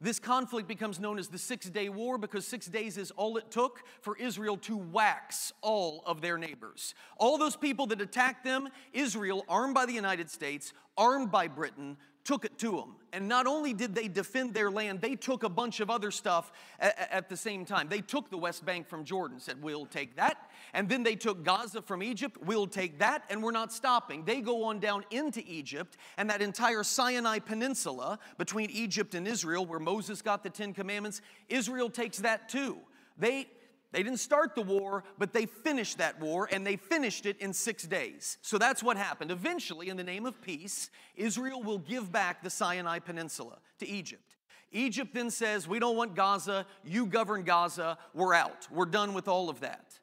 This 0.04 0.18
conflict 0.18 0.68
becomes 0.68 1.00
known 1.00 1.18
as 1.18 1.28
the 1.28 1.38
Six 1.38 1.70
Day 1.70 1.88
War 1.88 2.18
because 2.18 2.46
six 2.46 2.66
days 2.66 2.98
is 2.98 3.10
all 3.12 3.38
it 3.38 3.50
took 3.50 3.80
for 4.02 4.18
Israel 4.18 4.58
to 4.58 4.76
wax 4.76 5.50
all 5.62 6.02
of 6.04 6.20
their 6.20 6.36
neighbors. 6.36 6.94
All 7.16 7.38
those 7.38 7.56
people 7.56 7.86
that 7.86 8.02
attacked 8.02 8.44
them, 8.44 8.68
Israel, 8.92 9.46
armed 9.48 9.72
by 9.72 9.86
the 9.86 9.94
United 9.94 10.28
States, 10.28 10.74
armed 10.96 11.30
by 11.30 11.48
Britain, 11.48 11.96
took 12.24 12.44
it 12.44 12.58
to 12.58 12.72
them. 12.72 12.96
And 13.12 13.28
not 13.28 13.46
only 13.46 13.72
did 13.72 13.94
they 13.94 14.08
defend 14.08 14.54
their 14.54 14.70
land, 14.70 15.00
they 15.00 15.14
took 15.14 15.44
a 15.44 15.48
bunch 15.48 15.78
of 15.78 15.88
other 15.88 16.10
stuff 16.10 16.50
at, 16.80 17.28
the 17.28 17.36
same 17.36 17.64
time. 17.64 17.88
They 17.88 18.00
took 18.00 18.28
the 18.28 18.38
West 18.38 18.64
Bank 18.64 18.88
from 18.88 19.04
Jordan, 19.04 19.38
said, 19.38 19.62
We'll 19.62 19.86
take 19.86 20.16
that. 20.16 20.50
And 20.72 20.88
then 20.88 21.04
they 21.04 21.14
took 21.14 21.44
Gaza 21.44 21.80
from 21.82 22.02
Egypt, 22.02 22.38
we'll 22.44 22.66
take 22.66 22.98
that, 22.98 23.22
and 23.30 23.40
we're 23.40 23.52
not 23.52 23.72
stopping. 23.72 24.24
They 24.24 24.40
go 24.40 24.64
on 24.64 24.80
down 24.80 25.04
into 25.10 25.44
Egypt, 25.46 25.96
and 26.16 26.28
that 26.28 26.42
entire 26.42 26.82
Sinai 26.82 27.38
Peninsula 27.38 28.18
between 28.36 28.70
Egypt 28.70 29.14
and 29.14 29.28
Israel, 29.28 29.64
where 29.64 29.78
Moses 29.78 30.20
got 30.20 30.42
the 30.42 30.50
Ten 30.50 30.72
Commandments, 30.72 31.20
Israel 31.48 31.88
takes 31.88 32.18
that 32.18 32.48
too. 32.48 32.78
They 33.16 33.46
they 33.94 34.02
didn't 34.02 34.18
start 34.18 34.56
the 34.56 34.62
war, 34.62 35.04
but 35.18 35.32
they 35.32 35.46
finished 35.46 35.98
that 35.98 36.20
war, 36.20 36.48
and 36.50 36.66
they 36.66 36.74
finished 36.74 37.26
it 37.26 37.38
in 37.38 37.52
six 37.52 37.84
days. 37.84 38.38
So 38.42 38.58
that's 38.58 38.82
what 38.82 38.96
happened. 38.96 39.30
Eventually, 39.30 39.88
in 39.88 39.96
the 39.96 40.02
name 40.02 40.26
of 40.26 40.42
peace, 40.42 40.90
Israel 41.14 41.62
will 41.62 41.78
give 41.78 42.10
back 42.10 42.42
the 42.42 42.50
Sinai 42.50 42.98
Peninsula 42.98 43.58
to 43.78 43.86
Egypt. 43.88 44.34
Egypt 44.72 45.14
then 45.14 45.30
says, 45.30 45.68
We 45.68 45.78
don't 45.78 45.96
want 45.96 46.16
Gaza, 46.16 46.66
you 46.84 47.06
govern 47.06 47.44
Gaza, 47.44 47.96
we're 48.14 48.34
out. 48.34 48.66
We're 48.68 48.84
done 48.84 49.14
with 49.14 49.28
all 49.28 49.48
of 49.48 49.60
that. 49.60 50.00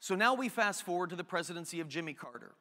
So 0.00 0.14
now 0.14 0.32
we 0.32 0.48
fast 0.48 0.82
forward 0.82 1.10
to 1.10 1.16
the 1.16 1.22
presidency 1.22 1.80
of 1.80 1.88
Jimmy 1.88 2.14
Carter. 2.14 2.54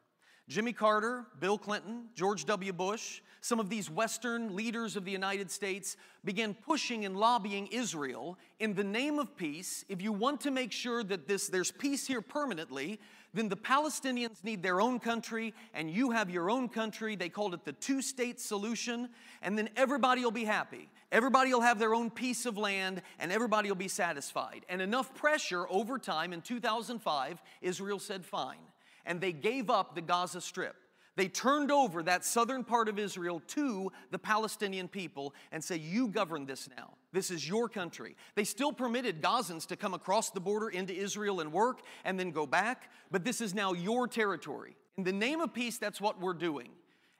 Jimmy 0.50 0.74
Carter, 0.74 1.26
Bill 1.40 1.58
Clinton, 1.58 2.10
George 2.14 2.44
W. 2.44 2.74
Bush, 2.74 3.22
some 3.44 3.60
of 3.60 3.70
these 3.70 3.90
Western 3.90 4.56
leaders 4.56 4.96
of 4.96 5.04
the 5.04 5.12
United 5.12 5.52
States 5.52 5.98
began 6.24 6.54
pushing 6.54 7.04
and 7.04 7.18
lobbying 7.18 7.68
Israel 7.68 8.38
in 8.62 8.74
the 8.74 8.86
name 8.86 9.20
of 9.20 9.36
peace. 9.36 9.84
If 9.90 10.02
you 10.02 10.14
want 10.14 10.40
to 10.42 10.52
make 10.52 10.72
sure 10.72 11.04
that 11.04 11.28
this, 11.28 11.50
there's 11.50 11.70
peace 11.70 12.08
here 12.08 12.22
permanently, 12.22 13.02
then 13.34 13.50
the 13.50 13.58
Palestinians 13.58 14.42
need 14.46 14.64
their 14.64 14.80
own 14.80 14.98
country 14.98 15.54
and 15.74 15.92
you 15.92 16.12
have 16.12 16.30
your 16.30 16.50
own 16.50 16.70
country. 16.70 17.18
They 17.18 17.28
called 17.28 17.54
it 17.54 17.66
the 17.66 17.74
two 17.74 18.02
state 18.02 18.40
solution, 18.40 19.10
and 19.42 19.58
then 19.58 19.68
everybody 19.76 20.24
will 20.24 20.32
be 20.32 20.46
happy. 20.46 20.88
Everybody 21.12 21.54
will 21.54 21.60
have 21.60 21.80
their 21.80 21.94
own 21.94 22.12
piece 22.12 22.46
of 22.46 22.58
land 22.58 23.02
and 23.20 23.30
everybody 23.30 23.68
will 23.68 23.76
be 23.76 23.90
satisfied. 23.90 24.66
And 24.70 24.82
enough 24.82 25.14
pressure 25.16 25.66
over 25.70 26.00
time 26.00 26.32
in 26.32 26.42
2005, 26.42 27.42
Israel 27.62 28.00
said, 28.00 28.24
fine 28.24 28.56
and 29.06 29.20
they 29.20 29.34
gave 29.34 29.70
up 29.70 29.96
the 29.96 30.02
Gaza 30.02 30.42
Strip. 30.42 30.78
They 31.16 31.28
turned 31.28 31.72
over 31.72 32.02
that 32.04 32.26
southern 32.26 32.64
part 32.64 32.90
of 32.90 32.98
Israel 32.98 33.42
to 33.48 33.92
the 34.10 34.18
Palestinian 34.18 34.88
people 34.88 35.36
and 35.52 35.64
say, 35.64 35.78
You 35.78 36.08
govern 36.08 36.46
this 36.46 36.68
now. 36.76 36.96
This 37.12 37.30
is 37.30 37.48
your 37.48 37.70
country. 37.70 38.16
They 38.36 38.44
still 38.44 38.74
permitted 38.74 39.22
Gazans 39.22 39.68
to 39.68 39.76
come 39.76 39.94
across 39.94 40.32
the 40.32 40.40
border 40.40 40.70
into 40.70 40.94
Israel 40.94 41.40
and 41.40 41.54
work 41.54 41.82
and 42.04 42.20
then 42.20 42.32
go 42.32 42.48
back, 42.48 42.90
but 43.12 43.24
this 43.24 43.42
is 43.42 43.54
now 43.54 43.74
your 43.74 44.08
territory. 44.08 44.76
In 44.98 45.04
the 45.04 45.14
name 45.14 45.40
of 45.40 45.54
peace, 45.54 45.78
that's 45.78 46.02
what 46.02 46.20
we're 46.20 46.34
doing. 46.34 46.70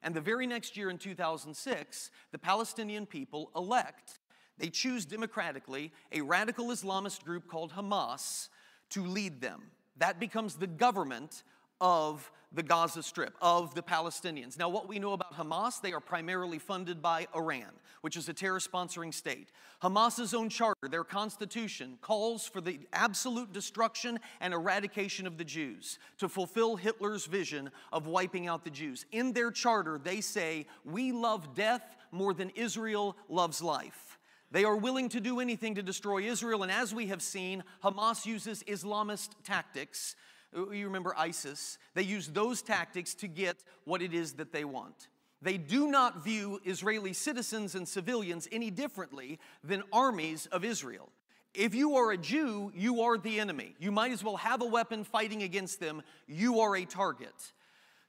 And 0.02 0.16
the 0.16 0.22
very 0.22 0.48
next 0.48 0.76
year 0.76 0.90
in 0.90 0.98
2006, 0.98 2.12
the 2.32 2.40
Palestinian 2.40 3.06
people 3.06 3.52
elect, 3.56 4.20
they 4.58 4.70
choose 4.70 5.06
democratically 5.06 5.92
a 6.12 6.22
radical 6.22 6.68
Islamist 6.68 7.24
group 7.24 7.48
called 7.48 7.74
Hamas 7.74 8.50
to 8.90 9.06
lead 9.06 9.40
them. 9.40 9.62
That 9.98 10.20
becomes 10.20 10.56
the 10.56 10.68
government 10.68 11.44
of 11.84 12.32
the 12.54 12.64
Gaza 12.64 13.04
Strip, 13.04 13.36
of 13.42 13.76
the 13.76 13.84
Palestinians. 13.84 14.58
Now, 14.58 14.70
what 14.70 14.88
we 14.88 15.00
know 15.00 15.12
about 15.12 15.34
Hamas, 15.34 15.82
they 15.82 15.92
are 15.92 16.00
primarily 16.00 16.60
funded 16.60 17.02
by 17.02 17.28
Iran, 17.36 17.72
which 18.02 18.16
is 18.16 18.30
a 18.30 18.34
terror 18.34 18.60
sponsoring 18.60 19.14
state. 19.14 19.50
Hamas's 19.82 20.34
own 20.34 20.48
charter, 20.50 20.88
their 20.88 21.04
constitution, 21.04 21.98
calls 22.02 22.48
for 22.48 22.62
the 22.62 22.80
absolute 22.94 23.52
destruction 23.52 24.20
and 24.40 24.54
eradication 24.54 25.28
of 25.28 25.38
the 25.38 25.44
Jews 25.44 26.00
to 26.20 26.30
fulfill 26.30 26.78
Hitler's 26.78 27.26
vision 27.26 27.70
of 27.92 28.08
wiping 28.08 28.48
out 28.48 28.64
the 28.64 28.70
Jews. 28.70 29.06
In 29.12 29.34
their 29.34 29.52
charter, 29.52 30.00
they 30.02 30.22
say, 30.22 30.68
We 30.86 31.12
love 31.12 31.54
death 31.54 31.98
more 32.12 32.34
than 32.34 32.52
Israel 32.52 33.18
loves 33.28 33.62
life. 33.62 34.20
They 34.52 34.64
are 34.64 34.78
willing 34.78 35.10
to 35.10 35.20
do 35.20 35.40
anything 35.40 35.76
to 35.76 35.84
destroy 35.84 36.22
Israel, 36.22 36.64
and 36.64 36.72
as 36.72 36.94
we 36.94 37.08
have 37.08 37.24
seen, 37.24 37.64
Hamas 37.84 38.26
uses 38.26 38.64
Islamist 38.64 39.32
tactics 39.44 40.16
you 40.56 40.86
remember 40.86 41.14
ISIS, 41.18 41.78
they 41.94 42.04
use 42.04 42.28
those 42.28 42.62
tactics 42.62 43.14
to 43.16 43.28
get 43.28 43.58
what 43.86 44.02
it 44.02 44.14
is 44.14 44.34
that 44.34 44.52
they 44.52 44.64
want. 44.64 45.08
They 45.42 45.58
do 45.58 45.88
not 45.88 46.24
view 46.24 46.62
Israeli 46.64 47.14
citizens 47.14 47.76
and 47.76 47.88
civilians 47.88 48.48
any 48.52 48.72
differently 48.72 49.40
than 49.64 49.84
armies 49.92 50.46
of 50.48 50.64
Israel. 50.64 51.10
If 51.54 51.76
you 51.76 51.98
are 51.98 52.12
a 52.12 52.18
Jew, 52.18 52.72
you 52.74 53.02
are 53.02 53.18
the 53.18 53.40
enemy. 53.40 53.76
You 53.78 53.92
might 53.92 54.12
as 54.12 54.24
well 54.24 54.38
have 54.38 54.62
a 54.62 54.66
weapon 54.66 55.04
fighting 55.04 55.44
against 55.44 55.80
them. 55.80 56.02
You 56.28 56.62
are 56.62 56.76
a 56.76 56.86
target. 56.86 57.34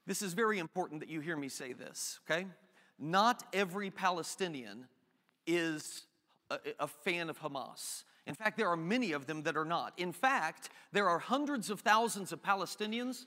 This 0.07 0.21
is 0.21 0.33
very 0.33 0.59
important 0.59 1.01
that 1.01 1.09
you 1.09 1.19
hear 1.19 1.35
me 1.35 1.49
say 1.49 1.73
this, 1.73 2.19
okay? 2.29 2.47
Not 2.97 3.43
every 3.53 3.91
Palestinian 3.91 4.87
is 5.45 6.05
a, 6.49 6.57
a 6.79 6.87
fan 6.87 7.29
of 7.29 7.39
Hamas. 7.39 8.03
In 8.27 8.33
fact, 8.33 8.57
there 8.57 8.69
are 8.69 8.77
many 8.77 9.11
of 9.11 9.27
them 9.27 9.43
that 9.43 9.55
are 9.55 9.65
not. 9.65 9.93
In 9.97 10.11
fact, 10.11 10.69
there 10.91 11.07
are 11.07 11.19
hundreds 11.19 11.69
of 11.69 11.81
thousands 11.81 12.31
of 12.31 12.41
Palestinians 12.41 13.25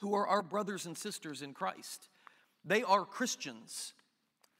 who 0.00 0.14
are 0.14 0.26
our 0.26 0.42
brothers 0.42 0.86
and 0.86 0.96
sisters 0.96 1.42
in 1.42 1.52
Christ. 1.52 2.08
They 2.64 2.82
are 2.82 3.04
Christians 3.04 3.92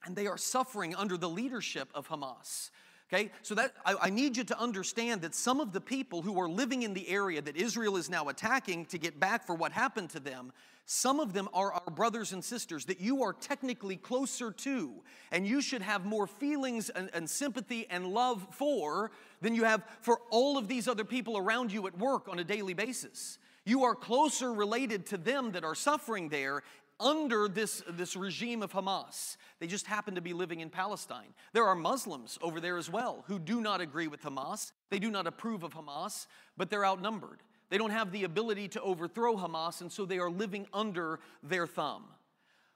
and 0.05 0.15
they 0.15 0.27
are 0.27 0.37
suffering 0.37 0.95
under 0.95 1.17
the 1.17 1.29
leadership 1.29 1.89
of 1.95 2.09
Hamas. 2.09 2.71
Okay, 3.11 3.31
so 3.41 3.55
that 3.55 3.73
I, 3.87 3.95
I, 4.03 4.11
need 4.11 4.37
you 4.37 4.45
to 4.45 4.61
understand 4.61 5.23
that 5.23 5.35
some 5.35 5.61
of 5.61 5.73
the 5.73 5.81
people 5.81 6.21
who 6.21 6.39
are 6.39 6.49
living 6.49 6.83
in 6.83 6.93
the 6.93 7.09
area 7.09 7.41
that 7.41 7.57
Israel 7.57 7.97
is 7.97 8.11
now 8.11 8.29
attacking 8.29 8.85
to 8.87 8.99
get 8.99 9.19
back 9.19 9.47
for 9.47 9.55
what 9.55 9.73
happened 9.73 10.11
to 10.11 10.21
them, 10.21 10.53
some 10.85 11.19
of 11.19 11.33
them 11.33 11.49
are 11.55 11.73
our 11.73 11.91
brothers 11.91 12.35
and 12.35 12.45
sisters 12.45 12.85
that 12.85 13.01
you 13.01 13.23
are 13.23 13.33
technically 13.33 13.97
closer 13.97 14.53
to, 14.53 14.93
and 15.33 15.47
you 15.47 15.63
should 15.63 15.81
have 15.81 16.05
more 16.05 16.27
feelings 16.27 16.91
and, 16.91 17.09
and 17.15 17.31
sympathy 17.31 17.87
and 17.89 18.09
love 18.09 18.47
for 18.51 19.11
than 19.41 19.55
you 19.55 19.65
have 19.65 19.83
for 20.03 20.21
all 20.29 20.59
of 20.59 20.69
these 20.69 20.87
other 20.87 21.05
people 21.05 21.39
around 21.39 21.73
you 21.73 21.87
at 21.87 21.97
work 21.99 22.29
on 22.29 22.39
a 22.39 22.45
daily 22.45 22.75
basis. 22.75 23.39
You 23.65 23.85
are 23.85 23.95
closer 23.95 24.53
related 24.53 25.07
to 25.07 25.17
them 25.17 25.53
that 25.53 25.65
are 25.65 25.75
suffering 25.75 26.29
there 26.29 26.63
under 27.01 27.49
this, 27.49 27.83
this 27.89 28.17
regime 28.17 28.63
of 28.63 28.73
Hamas. 28.73 29.37
They 29.61 29.67
just 29.67 29.87
happen 29.87 30.15
to 30.15 30.21
be 30.21 30.33
living 30.33 30.61
in 30.61 30.71
Palestine. 30.71 31.35
There 31.53 31.67
are 31.67 31.75
Muslims 31.75 32.39
over 32.43 32.61
there 32.61 32.77
as 32.77 32.91
well 32.91 33.25
who 33.27 33.39
do 33.39 33.61
not 33.61 33.81
agree 33.81 34.09
with 34.09 34.23
Hamas. 34.23 34.73
They 34.91 34.99
do 34.99 35.11
not 35.11 35.27
approve 35.27 35.63
of 35.63 35.75
Hamas, 35.75 36.27
but 36.57 36.71
they're 36.71 36.87
outnumbered. 36.87 37.43
They 37.71 37.79
don't 37.79 37.91
have 37.91 38.13
the 38.13 38.25
ability 38.25 38.69
to 38.69 38.81
overthrow 38.81 39.37
Hamas, 39.37 39.81
and 39.81 39.93
so 39.93 40.07
they 40.07 40.19
are 40.19 40.31
living 40.31 40.67
under 40.73 41.21
their 41.43 41.67
thumb. 41.67 42.05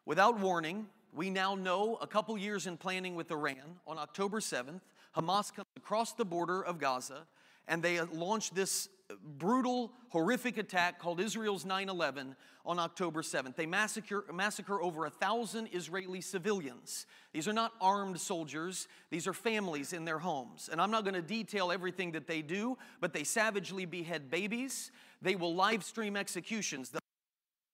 Without 0.04 0.38
warning, 0.38 0.86
we 1.14 1.30
now 1.30 1.54
know 1.54 1.96
a 2.00 2.06
couple 2.06 2.36
years 2.36 2.66
in 2.66 2.76
planning 2.76 3.14
with 3.14 3.30
Iran, 3.30 3.80
on 3.86 3.98
October 3.98 4.40
7th, 4.40 4.80
Hamas 5.16 5.54
comes 5.54 5.68
across 5.76 6.12
the 6.12 6.24
border 6.24 6.62
of 6.62 6.78
Gaza 6.78 7.26
and 7.68 7.82
they 7.82 8.00
launched 8.00 8.54
this 8.54 8.88
brutal, 9.38 9.92
horrific 10.08 10.58
attack 10.58 10.98
called 10.98 11.20
Israel's 11.20 11.64
9 11.64 11.88
11 11.88 12.36
on 12.64 12.78
October 12.78 13.22
7th. 13.22 13.56
They 13.56 13.66
massacre, 13.66 14.24
massacre 14.32 14.80
over 14.80 15.06
a 15.06 15.10
thousand 15.10 15.68
Israeli 15.72 16.20
civilians. 16.20 17.06
These 17.32 17.48
are 17.48 17.52
not 17.52 17.72
armed 17.80 18.20
soldiers, 18.20 18.88
these 19.10 19.26
are 19.26 19.32
families 19.32 19.92
in 19.92 20.04
their 20.04 20.18
homes. 20.18 20.68
And 20.70 20.80
I'm 20.80 20.90
not 20.90 21.04
going 21.04 21.14
to 21.14 21.22
detail 21.22 21.72
everything 21.72 22.12
that 22.12 22.26
they 22.26 22.42
do, 22.42 22.78
but 23.00 23.12
they 23.12 23.24
savagely 23.24 23.84
behead 23.84 24.30
babies. 24.30 24.92
They 25.20 25.34
will 25.34 25.54
live 25.54 25.84
stream 25.84 26.16
executions. 26.16 26.92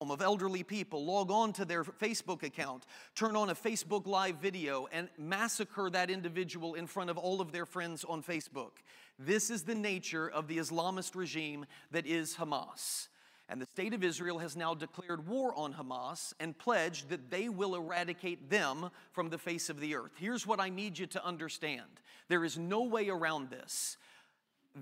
Of 0.00 0.22
elderly 0.22 0.62
people 0.62 1.04
log 1.04 1.32
on 1.32 1.52
to 1.54 1.64
their 1.64 1.82
Facebook 1.82 2.44
account, 2.44 2.86
turn 3.16 3.34
on 3.34 3.50
a 3.50 3.54
Facebook 3.54 4.06
Live 4.06 4.36
video, 4.36 4.86
and 4.92 5.08
massacre 5.18 5.90
that 5.90 6.08
individual 6.08 6.74
in 6.74 6.86
front 6.86 7.10
of 7.10 7.18
all 7.18 7.40
of 7.40 7.50
their 7.50 7.66
friends 7.66 8.04
on 8.04 8.22
Facebook. 8.22 8.70
This 9.18 9.50
is 9.50 9.64
the 9.64 9.74
nature 9.74 10.28
of 10.30 10.46
the 10.46 10.58
Islamist 10.58 11.16
regime 11.16 11.66
that 11.90 12.06
is 12.06 12.36
Hamas. 12.36 13.08
And 13.48 13.60
the 13.60 13.66
state 13.66 13.92
of 13.92 14.04
Israel 14.04 14.38
has 14.38 14.56
now 14.56 14.72
declared 14.72 15.26
war 15.26 15.52
on 15.56 15.74
Hamas 15.74 16.32
and 16.38 16.56
pledged 16.56 17.08
that 17.08 17.28
they 17.28 17.48
will 17.48 17.74
eradicate 17.74 18.48
them 18.48 18.90
from 19.10 19.30
the 19.30 19.38
face 19.38 19.68
of 19.68 19.80
the 19.80 19.96
earth. 19.96 20.12
Here's 20.16 20.46
what 20.46 20.60
I 20.60 20.68
need 20.68 20.96
you 20.96 21.06
to 21.06 21.26
understand 21.26 21.88
there 22.28 22.44
is 22.44 22.56
no 22.56 22.84
way 22.84 23.08
around 23.08 23.50
this 23.50 23.96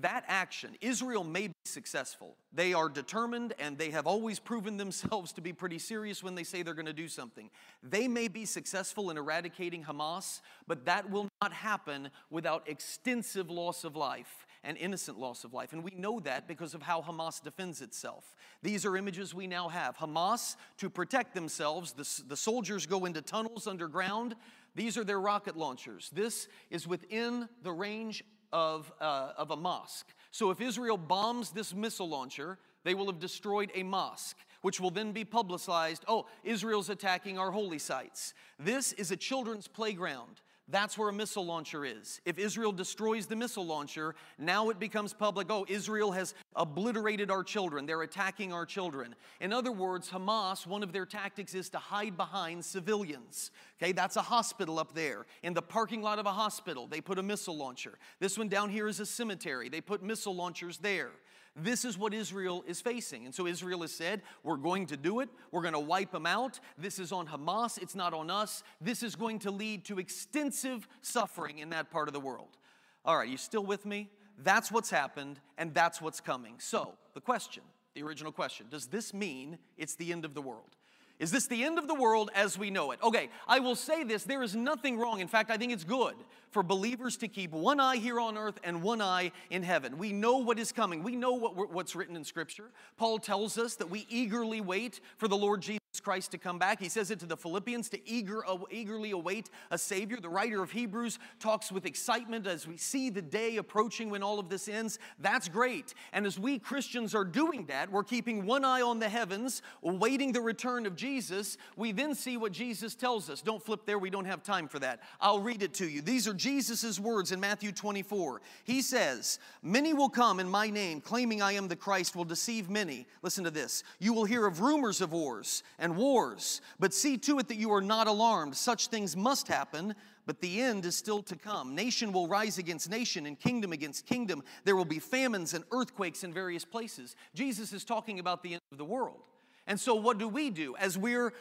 that 0.02 0.24
action, 0.28 0.76
Israel 0.80 1.24
may 1.24 1.48
be 1.48 1.54
successful. 1.64 2.36
They 2.52 2.74
are 2.74 2.88
determined 2.88 3.54
and 3.58 3.78
they 3.78 3.90
have 3.90 4.06
always 4.06 4.38
proven 4.38 4.76
themselves 4.76 5.32
to 5.32 5.40
be 5.40 5.52
pretty 5.52 5.78
serious 5.78 6.22
when 6.22 6.34
they 6.34 6.44
say 6.44 6.62
they're 6.62 6.74
going 6.74 6.86
to 6.86 6.92
do 6.92 7.08
something. 7.08 7.50
They 7.82 8.08
may 8.08 8.28
be 8.28 8.44
successful 8.44 9.10
in 9.10 9.16
eradicating 9.16 9.84
Hamas, 9.84 10.40
but 10.66 10.84
that 10.84 11.10
will 11.10 11.28
not 11.42 11.52
happen 11.52 12.10
without 12.30 12.68
extensive 12.68 13.50
loss 13.50 13.84
of 13.84 13.96
life 13.96 14.46
and 14.64 14.76
innocent 14.76 15.18
loss 15.18 15.44
of 15.44 15.54
life. 15.54 15.72
And 15.72 15.84
we 15.84 15.92
know 15.96 16.18
that 16.20 16.48
because 16.48 16.74
of 16.74 16.82
how 16.82 17.00
Hamas 17.00 17.42
defends 17.42 17.80
itself. 17.80 18.34
These 18.62 18.84
are 18.84 18.96
images 18.96 19.32
we 19.32 19.46
now 19.46 19.68
have. 19.68 19.96
Hamas, 19.96 20.56
to 20.78 20.90
protect 20.90 21.34
themselves, 21.34 21.92
the, 21.92 22.22
the 22.28 22.36
soldiers 22.36 22.84
go 22.84 23.04
into 23.04 23.22
tunnels 23.22 23.66
underground 23.66 24.34
These 24.76 24.98
are 24.98 25.04
their 25.04 25.18
rocket 25.18 25.56
launchers. 25.56 26.10
This 26.12 26.48
is 26.70 26.86
within 26.86 27.48
the 27.62 27.72
range 27.72 28.22
of, 28.56 28.90
uh, 29.02 29.32
of 29.36 29.50
a 29.50 29.56
mosque. 29.56 30.14
So 30.30 30.50
if 30.50 30.62
Israel 30.62 30.96
bombs 30.96 31.50
this 31.50 31.74
missile 31.74 32.08
launcher, 32.08 32.58
they 32.84 32.94
will 32.94 33.04
have 33.06 33.18
destroyed 33.18 33.70
a 33.74 33.82
mosque, 33.82 34.38
which 34.62 34.80
will 34.80 34.90
then 34.90 35.12
be 35.12 35.26
publicized. 35.26 36.06
Oh, 36.08 36.24
Israel's 36.42 36.88
attacking 36.88 37.38
our 37.38 37.50
holy 37.50 37.78
sites. 37.78 38.32
This 38.58 38.94
is 38.94 39.10
a 39.10 39.16
children's 39.16 39.68
playground. 39.68 40.40
That's 40.68 40.98
where 40.98 41.08
a 41.08 41.12
missile 41.12 41.46
launcher 41.46 41.84
is. 41.84 42.20
If 42.24 42.38
Israel 42.38 42.72
destroys 42.72 43.26
the 43.26 43.36
missile 43.36 43.64
launcher, 43.64 44.16
now 44.36 44.68
it 44.70 44.80
becomes 44.80 45.12
public. 45.12 45.46
Oh, 45.48 45.64
Israel 45.68 46.10
has 46.10 46.34
obliterated 46.56 47.30
our 47.30 47.44
children. 47.44 47.86
They're 47.86 48.02
attacking 48.02 48.52
our 48.52 48.66
children. 48.66 49.14
In 49.40 49.52
other 49.52 49.70
words, 49.70 50.10
Hamas, 50.10 50.66
one 50.66 50.82
of 50.82 50.92
their 50.92 51.06
tactics 51.06 51.54
is 51.54 51.68
to 51.70 51.78
hide 51.78 52.16
behind 52.16 52.64
civilians. 52.64 53.52
Okay, 53.80 53.92
that's 53.92 54.16
a 54.16 54.22
hospital 54.22 54.80
up 54.80 54.92
there. 54.92 55.26
In 55.44 55.54
the 55.54 55.62
parking 55.62 56.02
lot 56.02 56.18
of 56.18 56.26
a 56.26 56.32
hospital, 56.32 56.88
they 56.88 57.00
put 57.00 57.20
a 57.20 57.22
missile 57.22 57.56
launcher. 57.56 57.98
This 58.18 58.36
one 58.36 58.48
down 58.48 58.68
here 58.68 58.88
is 58.88 58.98
a 58.98 59.06
cemetery. 59.06 59.68
They 59.68 59.80
put 59.80 60.02
missile 60.02 60.34
launchers 60.34 60.78
there. 60.78 61.12
This 61.58 61.86
is 61.86 61.96
what 61.96 62.12
Israel 62.12 62.62
is 62.66 62.82
facing. 62.82 63.24
And 63.24 63.34
so 63.34 63.46
Israel 63.46 63.80
has 63.80 63.92
said, 63.92 64.20
We're 64.42 64.58
going 64.58 64.86
to 64.86 64.96
do 64.96 65.20
it. 65.20 65.30
We're 65.50 65.62
going 65.62 65.72
to 65.72 65.80
wipe 65.80 66.12
them 66.12 66.26
out. 66.26 66.60
This 66.76 66.98
is 66.98 67.12
on 67.12 67.26
Hamas. 67.26 67.80
It's 67.80 67.94
not 67.94 68.12
on 68.12 68.30
us. 68.30 68.62
This 68.80 69.02
is 69.02 69.16
going 69.16 69.38
to 69.40 69.50
lead 69.50 69.86
to 69.86 69.98
extensive 69.98 70.86
suffering 71.00 71.58
in 71.58 71.70
that 71.70 71.90
part 71.90 72.08
of 72.08 72.14
the 72.14 72.20
world. 72.20 72.58
All 73.06 73.16
right, 73.16 73.28
you 73.28 73.38
still 73.38 73.64
with 73.64 73.86
me? 73.86 74.10
That's 74.38 74.70
what's 74.70 74.90
happened, 74.90 75.40
and 75.56 75.72
that's 75.72 76.02
what's 76.02 76.20
coming. 76.20 76.56
So, 76.58 76.92
the 77.14 77.22
question, 77.22 77.62
the 77.94 78.02
original 78.02 78.32
question, 78.32 78.66
does 78.70 78.86
this 78.88 79.14
mean 79.14 79.56
it's 79.78 79.94
the 79.94 80.12
end 80.12 80.26
of 80.26 80.34
the 80.34 80.42
world? 80.42 80.76
Is 81.18 81.30
this 81.30 81.46
the 81.46 81.64
end 81.64 81.78
of 81.78 81.88
the 81.88 81.94
world 81.94 82.30
as 82.34 82.58
we 82.58 82.70
know 82.70 82.90
it? 82.90 82.98
Okay, 83.02 83.30
I 83.48 83.58
will 83.58 83.74
say 83.74 84.04
this 84.04 84.24
there 84.24 84.42
is 84.42 84.54
nothing 84.54 84.98
wrong. 84.98 85.20
In 85.20 85.28
fact, 85.28 85.50
I 85.50 85.56
think 85.56 85.72
it's 85.72 85.84
good 85.84 86.14
for 86.50 86.62
believers 86.62 87.16
to 87.18 87.28
keep 87.28 87.52
one 87.52 87.80
eye 87.80 87.96
here 87.96 88.20
on 88.20 88.36
earth 88.36 88.58
and 88.62 88.82
one 88.82 89.00
eye 89.00 89.32
in 89.50 89.62
heaven. 89.62 89.96
We 89.96 90.12
know 90.12 90.38
what 90.38 90.58
is 90.58 90.72
coming, 90.72 91.02
we 91.02 91.16
know 91.16 91.32
what, 91.32 91.72
what's 91.72 91.96
written 91.96 92.16
in 92.16 92.24
Scripture. 92.24 92.70
Paul 92.96 93.18
tells 93.18 93.56
us 93.56 93.76
that 93.76 93.88
we 93.88 94.06
eagerly 94.10 94.60
wait 94.60 95.00
for 95.16 95.28
the 95.28 95.36
Lord 95.36 95.62
Jesus. 95.62 95.80
Christ 96.00 96.30
to 96.32 96.38
come 96.38 96.58
back. 96.58 96.80
He 96.80 96.88
says 96.88 97.10
it 97.10 97.20
to 97.20 97.26
the 97.26 97.36
Philippians 97.36 97.88
to 97.90 98.08
eager, 98.08 98.44
eagerly 98.70 99.10
await 99.10 99.50
a 99.70 99.78
Savior. 99.78 100.18
The 100.20 100.28
writer 100.28 100.62
of 100.62 100.70
Hebrews 100.70 101.18
talks 101.38 101.70
with 101.70 101.86
excitement 101.86 102.46
as 102.46 102.66
we 102.66 102.76
see 102.76 103.10
the 103.10 103.22
day 103.22 103.56
approaching 103.56 104.10
when 104.10 104.22
all 104.22 104.38
of 104.38 104.48
this 104.48 104.68
ends. 104.68 104.98
That's 105.18 105.48
great. 105.48 105.94
And 106.12 106.26
as 106.26 106.38
we 106.38 106.58
Christians 106.58 107.14
are 107.14 107.24
doing 107.24 107.66
that, 107.66 107.90
we're 107.90 108.04
keeping 108.04 108.46
one 108.46 108.64
eye 108.64 108.82
on 108.82 108.98
the 108.98 109.08
heavens, 109.08 109.62
awaiting 109.82 110.32
the 110.32 110.40
return 110.40 110.86
of 110.86 110.96
Jesus. 110.96 111.56
We 111.76 111.92
then 111.92 112.14
see 112.14 112.36
what 112.36 112.52
Jesus 112.52 112.94
tells 112.94 113.30
us. 113.30 113.42
Don't 113.42 113.62
flip 113.62 113.86
there, 113.86 113.98
we 113.98 114.10
don't 114.10 114.24
have 114.24 114.42
time 114.42 114.68
for 114.68 114.78
that. 114.80 115.00
I'll 115.20 115.40
read 115.40 115.62
it 115.62 115.74
to 115.74 115.88
you. 115.88 116.02
These 116.02 116.28
are 116.28 116.34
Jesus' 116.34 116.98
words 117.00 117.32
in 117.32 117.40
Matthew 117.40 117.72
24. 117.72 118.40
He 118.64 118.82
says, 118.82 119.38
Many 119.62 119.94
will 119.94 120.08
come 120.08 120.40
in 120.40 120.48
my 120.48 120.70
name, 120.70 121.00
claiming 121.00 121.42
I 121.42 121.52
am 121.52 121.68
the 121.68 121.76
Christ, 121.76 122.16
will 122.16 122.24
deceive 122.24 122.68
many. 122.70 123.06
Listen 123.22 123.44
to 123.44 123.50
this. 123.50 123.82
You 123.98 124.12
will 124.12 124.24
hear 124.24 124.46
of 124.46 124.60
rumors 124.60 125.00
of 125.00 125.12
wars 125.12 125.62
and 125.86 125.96
wars. 125.96 126.60
But 126.80 126.92
see 126.92 127.16
to 127.18 127.38
it 127.38 127.46
that 127.48 127.56
you 127.56 127.72
are 127.72 127.80
not 127.80 128.08
alarmed. 128.08 128.56
Such 128.56 128.88
things 128.88 129.16
must 129.16 129.46
happen, 129.46 129.94
but 130.26 130.40
the 130.40 130.60
end 130.60 130.84
is 130.84 130.96
still 130.96 131.22
to 131.22 131.36
come. 131.36 131.76
Nation 131.76 132.12
will 132.12 132.26
rise 132.26 132.58
against 132.58 132.90
nation 132.90 133.24
and 133.24 133.38
kingdom 133.38 133.72
against 133.72 134.04
kingdom. 134.04 134.42
There 134.64 134.74
will 134.74 134.84
be 134.84 134.98
famines 134.98 135.54
and 135.54 135.64
earthquakes 135.70 136.24
in 136.24 136.34
various 136.34 136.64
places. 136.64 137.14
Jesus 137.34 137.72
is 137.72 137.84
talking 137.84 138.18
about 138.18 138.42
the 138.42 138.54
end 138.54 138.62
of 138.72 138.78
the 138.78 138.84
world. 138.84 139.20
And 139.68 139.78
so, 139.78 139.94
what 139.94 140.18
do 140.18 140.28
we 140.28 140.50
do? 140.50 140.74
As 140.76 140.98
we're 140.98 141.32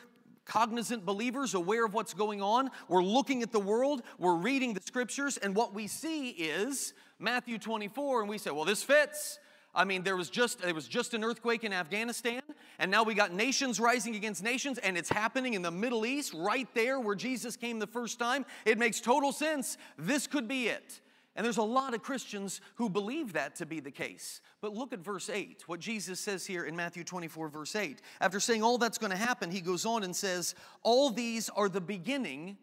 cognizant 0.46 1.06
believers, 1.06 1.56
aware 1.56 1.84
of 1.84 1.96
what's 1.96 2.14
going 2.14 2.44
on, 2.44 2.70
we're 2.88 3.04
looking 3.04 3.42
at 3.42 3.52
the 3.52 3.60
world, 3.60 4.04
we're 4.20 4.36
reading 4.36 4.75
the 4.75 4.82
scriptures, 4.86 5.38
and 5.38 5.56
what 5.56 5.74
we 5.74 5.88
see 5.88 6.30
is 6.30 6.94
Matthew 7.18 7.58
24, 7.58 8.22
and 8.22 8.30
we 8.30 8.38
say, 8.38 8.52
well, 8.52 8.66
this 8.66 8.84
fits. 8.84 9.40
I 9.75 9.84
mean, 9.84 10.03
there 10.03 10.15
was 10.15 10.29
just 10.29 10.62
there 10.62 10.74
was 10.74 10.88
just 10.88 11.13
an 11.13 11.24
earthquake 11.24 11.63
in 11.63 11.74
Afghanistan, 11.74 12.41
and 12.79 12.89
now 12.89 13.03
we 13.03 13.13
got 13.13 13.34
nations 13.34 13.79
rising 13.79 14.15
against 14.15 14.44
nations, 14.44 14.77
and 14.77 14.98
it's 14.98 15.09
happening 15.09 15.53
in 15.53 15.61
the 15.61 15.72
Middle 15.72 16.05
East, 16.05 16.33
right 16.33 16.68
there 16.74 17.00
where 17.00 17.16
Jesus 17.16 17.55
came 17.55 17.79
the 17.79 17.88
first 17.88 18.18
time. 18.18 18.46
It 18.66 18.77
makes 18.77 19.01
total 19.01 19.31
sense. 19.31 19.77
This 19.98 20.27
could 20.27 20.48
be 20.48 20.68
it. 20.68 21.01
And 21.35 21.44
there's 21.44 21.57
a 21.57 21.64
lot 21.64 21.94
of 21.94 22.01
Christians 22.01 22.61
who 22.75 22.90
believe 22.90 23.33
that 23.33 23.55
to 23.57 23.66
be 23.66 23.81
the 23.81 23.92
case. 23.92 24.40
But 24.61 24.74
look 24.74 24.94
at 24.94 25.00
verse 25.00 25.29
8, 25.29 25.64
what 25.68 25.81
Jesus 25.81 26.20
says 26.20 26.46
here 26.46 26.64
in 26.64 26.77
Matthew 26.77 27.03
24, 27.03 27.50
verse 27.50 27.75
8. 27.75 28.01
After 28.22 28.40
saying 28.40 28.64
all 28.64 28.77
that's 28.77 28.98
going 28.98 29.11
to 29.11 29.18
happen, 29.18 29.51
he 29.51 29.59
goes 29.59 29.85
on 29.85 30.03
and 30.03 30.16
says, 30.16 30.55
All 30.81 31.09
these 31.09 31.50
are 31.50 31.68
the 31.68 31.81
beginning, 31.81 32.57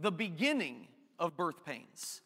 the 0.00 0.10
beginning 0.10 0.88
of 1.20 1.36
birth 1.36 1.64
pains. 1.64 2.20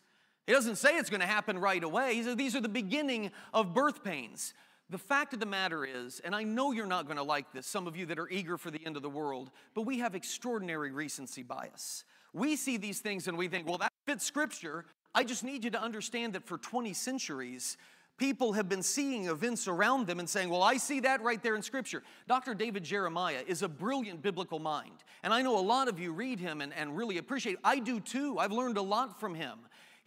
He 0.51 0.57
doesn't 0.57 0.79
say 0.79 0.97
it's 0.97 1.11
going 1.11 1.21
to 1.21 1.29
happen 1.29 1.61
right 1.61 1.85
away. 1.85 2.17
He 2.17 2.25
says 2.25 2.35
these 2.35 2.57
are 2.57 2.61
the 2.61 2.69
beginning 2.69 3.31
of 3.55 3.73
birth 3.73 4.03
pains. 4.03 4.53
The 4.89 4.99
fact 4.99 5.33
of 5.33 5.39
the 5.39 5.47
matter 5.47 5.85
is, 5.85 6.19
and 6.25 6.35
I 6.35 6.43
know 6.43 6.73
you're 6.73 6.87
not 6.87 7.05
going 7.05 7.19
to 7.19 7.23
like 7.23 7.53
this, 7.53 7.69
some 7.69 7.87
of 7.87 7.97
you 7.97 8.05
that 8.07 8.19
are 8.19 8.29
eager 8.29 8.59
for 8.59 8.73
the 8.73 8.85
end 8.85 8.97
of 8.97 9.03
the 9.03 9.09
world, 9.09 9.53
but 9.75 9.83
we 9.83 10.01
have 10.01 10.17
extraordinary 10.17 10.91
recency 10.91 11.45
bias. 11.45 12.03
We 12.33 12.57
see 12.57 12.79
these 12.79 12.99
things 12.99 13.29
and 13.29 13.39
we 13.39 13.47
think, 13.47 13.69
well, 13.69 13.79
that 13.79 13.93
fits 14.09 14.25
scripture. 14.25 14.87
I 15.15 15.23
just 15.23 15.45
need 15.45 15.63
you 15.63 15.71
to 15.71 15.81
understand 15.81 16.33
that 16.33 16.45
for 16.45 16.59
20 16.59 16.95
centuries, 16.95 17.77
people 18.17 18.55
have 18.55 18.69
been 18.69 18.83
seeing 18.83 19.27
events 19.27 19.69
around 19.69 20.09
them 20.09 20.19
and 20.19 20.29
saying, 20.29 20.51
Well, 20.51 20.65
I 20.65 20.79
see 20.79 20.99
that 21.01 21.23
right 21.23 21.41
there 21.41 21.55
in 21.55 21.63
Scripture. 21.63 22.03
Dr. 22.27 22.55
David 22.55 22.83
Jeremiah 22.83 23.43
is 23.47 23.63
a 23.63 23.69
brilliant 23.69 24.21
biblical 24.21 24.59
mind. 24.59 25.05
And 25.23 25.33
I 25.33 25.43
know 25.43 25.59
a 25.59 25.63
lot 25.63 25.89
of 25.89 26.01
you 26.01 26.13
read 26.13 26.39
him 26.39 26.61
and, 26.61 26.73
and 26.75 26.97
really 26.97 27.19
appreciate 27.19 27.55
it. 27.55 27.61
I 27.63 27.79
do 27.79 27.99
too. 27.99 28.39
I've 28.39 28.53
learned 28.53 28.77
a 28.77 28.83
lot 28.83 29.19
from 29.21 29.35
him. 29.35 29.61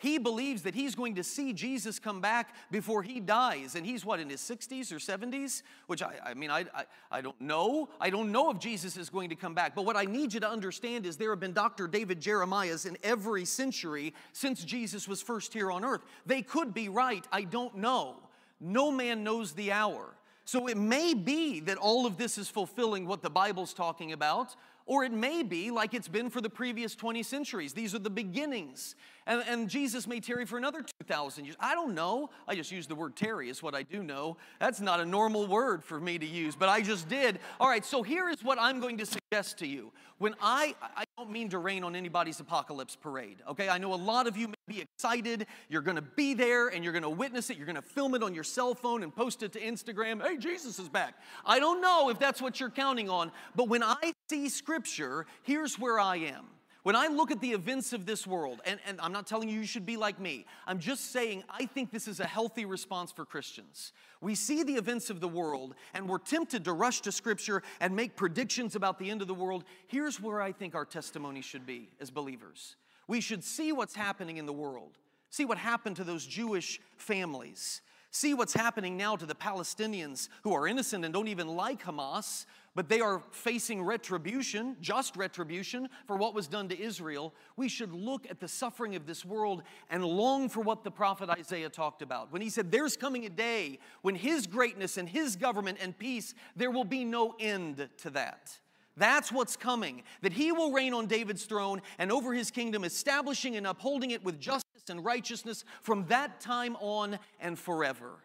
He 0.04 0.18
believes 0.18 0.64
that 0.64 0.76
he's 0.76 0.96
going 0.96 1.16
to 1.16 1.24
see 1.24 1.54
Jesus 1.54 1.98
come 1.98 2.20
back 2.20 2.54
before 2.70 3.04
he 3.04 3.22
dies. 3.22 3.76
And 3.76 3.86
he's 3.86 4.04
what, 4.04 4.20
in 4.20 4.30
his 4.30 4.42
60s 4.42 4.92
or 4.92 4.98
70s? 4.98 5.62
Which 5.88 6.04
I, 6.04 6.16
I 6.26 6.34
mean, 6.34 6.52
I, 6.52 6.66
I, 6.76 6.84
I 7.10 7.22
don't 7.22 7.40
know. 7.40 7.88
I 8.02 8.10
don't 8.10 8.34
know 8.34 8.52
if 8.52 8.60
Jesus 8.60 8.98
is 8.98 9.10
going 9.10 9.30
to 9.30 9.36
come 9.38 9.54
back. 9.54 9.76
But 9.76 9.86
what 9.86 9.96
I 9.96 10.04
need 10.04 10.34
you 10.34 10.42
to 10.42 10.50
understand 10.50 11.06
is 11.06 11.16
there 11.16 11.30
have 11.30 11.40
been 11.40 11.54
Dr. 11.54 11.88
David 11.88 12.20
Jeremiahs 12.20 12.86
in 12.86 12.98
every 13.02 13.46
century 13.46 14.14
since 14.34 14.66
Jesus 14.66 15.08
was 15.08 15.22
first 15.22 15.54
here 15.54 15.72
on 15.72 15.86
earth. 15.86 16.02
They 16.26 16.42
could 16.42 16.74
be 16.74 16.90
right. 16.90 17.26
I 17.32 17.44
don't 17.44 17.78
know. 17.78 18.18
No 18.60 18.92
man 18.92 19.24
knows 19.24 19.54
the 19.54 19.72
hour. 19.72 20.16
So 20.44 20.68
it 20.68 20.76
may 20.76 21.14
be 21.14 21.62
that 21.62 21.78
all 21.78 22.06
of 22.06 22.18
this 22.18 22.38
is 22.38 22.50
fulfilling 22.50 23.08
what 23.08 23.22
the 23.22 23.30
Bible's 23.30 23.74
talking 23.74 24.12
about, 24.12 24.54
or 24.86 25.06
it 25.06 25.14
may 25.14 25.44
be 25.44 25.72
like 25.72 25.94
it's 25.94 26.10
been 26.10 26.30
for 26.30 26.42
the 26.42 26.50
previous 26.50 26.94
20 26.94 27.24
centuries. 27.24 27.72
These 27.72 27.96
are 27.96 28.00
the 28.00 28.10
beginnings. 28.10 28.96
And, 29.26 29.44
and 29.48 29.70
Jesus 29.70 30.08
may 30.08 30.20
tarry 30.20 30.46
for 30.46 30.58
another 30.58 30.82
2,000 30.82 31.46
years. 31.46 31.56
I 31.60 31.74
don't 31.74 31.96
know. 31.96 32.30
I 32.48 32.56
just 32.56 32.72
used 32.72 32.90
the 32.90 32.96
word 32.96 33.16
tarry, 33.16 33.50
is 33.50 33.64
what 33.64 33.74
I 33.74 33.84
do 33.84 34.04
know. 34.04 34.38
That's 34.60 34.82
not 34.82 35.00
a 35.00 35.06
normal 35.06 35.48
word 35.48 35.84
for 35.84 36.00
me 36.00 36.18
to 36.18 36.26
use, 36.26 36.56
but 36.56 36.70
I 36.70 36.82
just 36.82 37.08
did. 37.08 37.40
All 37.60 37.70
right, 37.70 37.86
so 37.86 38.04
here 38.04 38.30
is 38.30 38.44
what 38.44 38.60
I'm 38.60 38.80
going 38.80 38.98
to 38.98 39.06
suggest 39.06 39.60
to 39.60 39.68
you. 39.68 39.92
When 40.18 40.36
I, 40.42 40.76
I 40.96 41.06
don't 41.18 41.32
mean 41.32 41.50
to 41.50 41.58
rain 41.58 41.84
on 41.84 41.96
anybody's 41.96 42.40
apocalypse 42.40 42.96
parade, 42.96 43.38
okay? 43.50 43.70
I 43.70 43.78
know 43.78 43.94
a 43.94 43.96
lot 43.96 44.28
of 44.28 44.38
you 44.38 44.48
may 44.48 44.54
be 44.68 44.82
excited. 44.82 45.48
You're 45.70 45.82
going 45.82 45.96
to 45.96 46.02
be 46.02 46.34
there 46.34 46.68
and 46.68 46.84
you're 46.84 46.94
going 46.94 47.04
to 47.04 47.10
witness 47.10 47.50
it. 47.50 47.58
You're 47.58 47.66
going 47.66 47.76
to 47.76 47.82
film 47.82 48.16
it 48.16 48.24
on 48.24 48.34
your 48.34 48.44
cell 48.44 48.76
phone 48.76 49.04
and 49.04 49.14
post 49.14 49.44
it 49.44 49.54
to 49.54 49.60
Instagram. 49.60 50.22
Hey, 50.22 50.38
Jesus 50.38 50.80
is 50.80 50.90
back. 50.90 51.16
I 51.46 51.60
don't 51.60 51.82
know 51.82 52.10
if 52.10 52.20
that's 52.20 52.42
what 52.42 52.60
you're 52.60 52.70
counting 52.70 53.10
on, 53.10 53.32
but 53.56 53.70
when 53.70 53.84
I 53.84 54.14
see 54.30 54.50
scripture, 54.50 55.26
here's 55.44 55.80
where 55.80 56.00
I 56.00 56.18
am. 56.18 56.46
When 56.84 56.98
I 56.98 57.08
look 57.08 57.32
at 57.32 57.40
the 57.40 57.52
events 57.52 57.94
of 57.94 58.06
this 58.06 58.28
world, 58.28 58.62
and, 58.66 58.78
and 58.86 59.00
I'm 59.00 59.14
not 59.14 59.26
telling 59.26 59.48
you 59.48 59.58
you 59.58 59.66
should 59.66 59.86
be 59.86 59.96
like 59.96 60.20
me, 60.20 60.46
I'm 60.68 60.80
just 60.80 61.12
saying 61.12 61.46
I 61.50 61.66
think 61.66 61.92
this 61.92 62.10
is 62.10 62.20
a 62.20 62.26
healthy 62.26 62.66
response 62.66 63.10
for 63.14 63.24
Christians. 63.24 63.94
We 64.20 64.36
see 64.36 64.64
the 64.64 64.74
events 64.74 65.10
of 65.10 65.22
the 65.22 65.28
world 65.28 65.76
and 65.94 66.10
we're 66.10 66.18
tempted 66.18 66.66
to 66.66 66.74
rush 66.74 67.00
to 67.02 67.12
Scripture 67.14 67.64
and 67.80 67.96
make 67.96 68.18
predictions 68.18 68.76
about 68.76 69.00
the 69.00 69.10
end 69.10 69.22
of 69.22 69.30
the 69.30 69.34
world. 69.34 69.64
Here's 69.88 70.20
where 70.20 70.42
I 70.42 70.52
think 70.52 70.76
our 70.76 70.84
testimony 70.84 71.42
should 71.42 71.66
be 71.66 71.88
as 72.02 72.12
believers. 72.12 72.76
We 73.08 73.22
should 73.22 73.46
see 73.46 73.72
what's 73.72 73.96
happening 73.96 74.36
in 74.36 74.46
the 74.46 74.54
world, 74.54 74.98
see 75.30 75.46
what 75.46 75.58
happened 75.58 75.96
to 75.98 76.04
those 76.04 76.26
Jewish 76.26 76.82
families. 76.98 77.82
See 78.16 78.36
what's 78.36 78.54
happening 78.54 78.96
now 78.96 79.16
to 79.16 79.26
the 79.26 79.34
Palestinians 79.34 80.30
who 80.44 80.54
are 80.54 80.68
innocent 80.68 81.04
and 81.04 81.12
don't 81.12 81.30
even 81.30 81.48
like 81.48 81.82
Hamas, 81.82 82.46
but 82.76 82.90
they 82.90 83.02
are 83.02 83.22
facing 83.32 83.84
retribution, 83.84 84.76
just 84.82 85.16
retribution, 85.16 85.88
for 86.08 86.16
what 86.16 86.34
was 86.34 86.48
done 86.48 86.68
to 86.70 86.80
Israel. 86.80 87.34
We 87.56 87.70
should 87.70 87.94
look 87.94 88.26
at 88.30 88.40
the 88.40 88.48
suffering 88.48 88.96
of 88.96 89.06
this 89.06 89.24
world 89.24 89.64
and 89.90 90.04
long 90.04 90.50
for 90.50 90.62
what 90.62 90.84
the 90.84 90.92
prophet 90.92 91.30
Isaiah 91.30 91.70
talked 91.70 92.02
about. 92.02 92.32
When 92.32 92.42
he 92.42 92.50
said, 92.50 92.72
There's 92.72 92.98
coming 92.98 93.26
a 93.26 93.30
day 93.30 93.80
when 94.02 94.16
his 94.16 94.48
greatness 94.48 94.98
and 94.98 95.08
his 95.08 95.36
government 95.36 95.78
and 95.82 95.98
peace, 95.98 96.34
there 96.56 96.72
will 96.72 96.86
be 96.86 97.06
no 97.06 97.36
end 97.40 97.90
to 97.98 98.10
that. 98.12 98.58
That's 98.96 99.32
what's 99.32 99.56
coming. 99.56 100.04
That 100.22 100.34
he 100.34 100.52
will 100.52 100.72
reign 100.72 100.94
on 100.94 101.08
David's 101.08 101.46
throne 101.46 101.82
and 101.98 102.12
over 102.12 102.34
his 102.34 102.52
kingdom, 102.52 102.84
establishing 102.84 103.56
and 103.56 103.66
upholding 103.66 104.12
it 104.12 104.24
with 104.24 104.40
justice 104.40 104.64
and 104.90 105.04
righteousness 105.04 105.64
from 105.82 106.06
that 106.08 106.40
time 106.40 106.76
on 106.78 107.20
and 107.40 107.58
forever. 107.58 108.20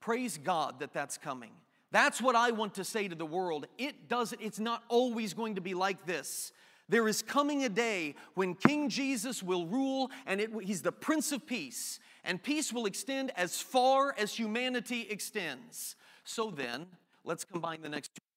Praise 0.00 0.38
God 0.38 0.80
that 0.80 0.92
that's 0.92 1.18
coming. 1.18 1.52
That's 1.90 2.20
what 2.20 2.36
I 2.36 2.50
want 2.50 2.74
to 2.74 2.84
say 2.84 3.08
to 3.08 3.14
the 3.14 3.26
world. 3.26 3.66
It 3.78 4.08
doesn't, 4.08 4.40
it's 4.42 4.58
not 4.58 4.82
always 4.88 5.32
going 5.32 5.54
to 5.54 5.60
be 5.60 5.74
like 5.74 6.04
this. 6.06 6.52
There 6.88 7.06
is 7.08 7.22
coming 7.22 7.64
a 7.64 7.68
day 7.68 8.14
when 8.34 8.54
King 8.54 8.88
Jesus 8.88 9.42
will 9.42 9.66
rule, 9.66 10.10
and 10.26 10.40
it, 10.40 10.50
he's 10.62 10.82
the 10.82 10.92
Prince 10.92 11.32
of 11.32 11.46
Peace, 11.46 12.00
and 12.24 12.42
peace 12.42 12.72
will 12.72 12.86
extend 12.86 13.30
as 13.36 13.60
far 13.60 14.14
as 14.18 14.34
humanity 14.34 15.06
extends. 15.10 15.96
So 16.24 16.50
then, 16.50 16.86
let's 17.24 17.44
combine 17.44 17.82
the 17.82 17.90
next 17.90 18.14
two. 18.14 18.27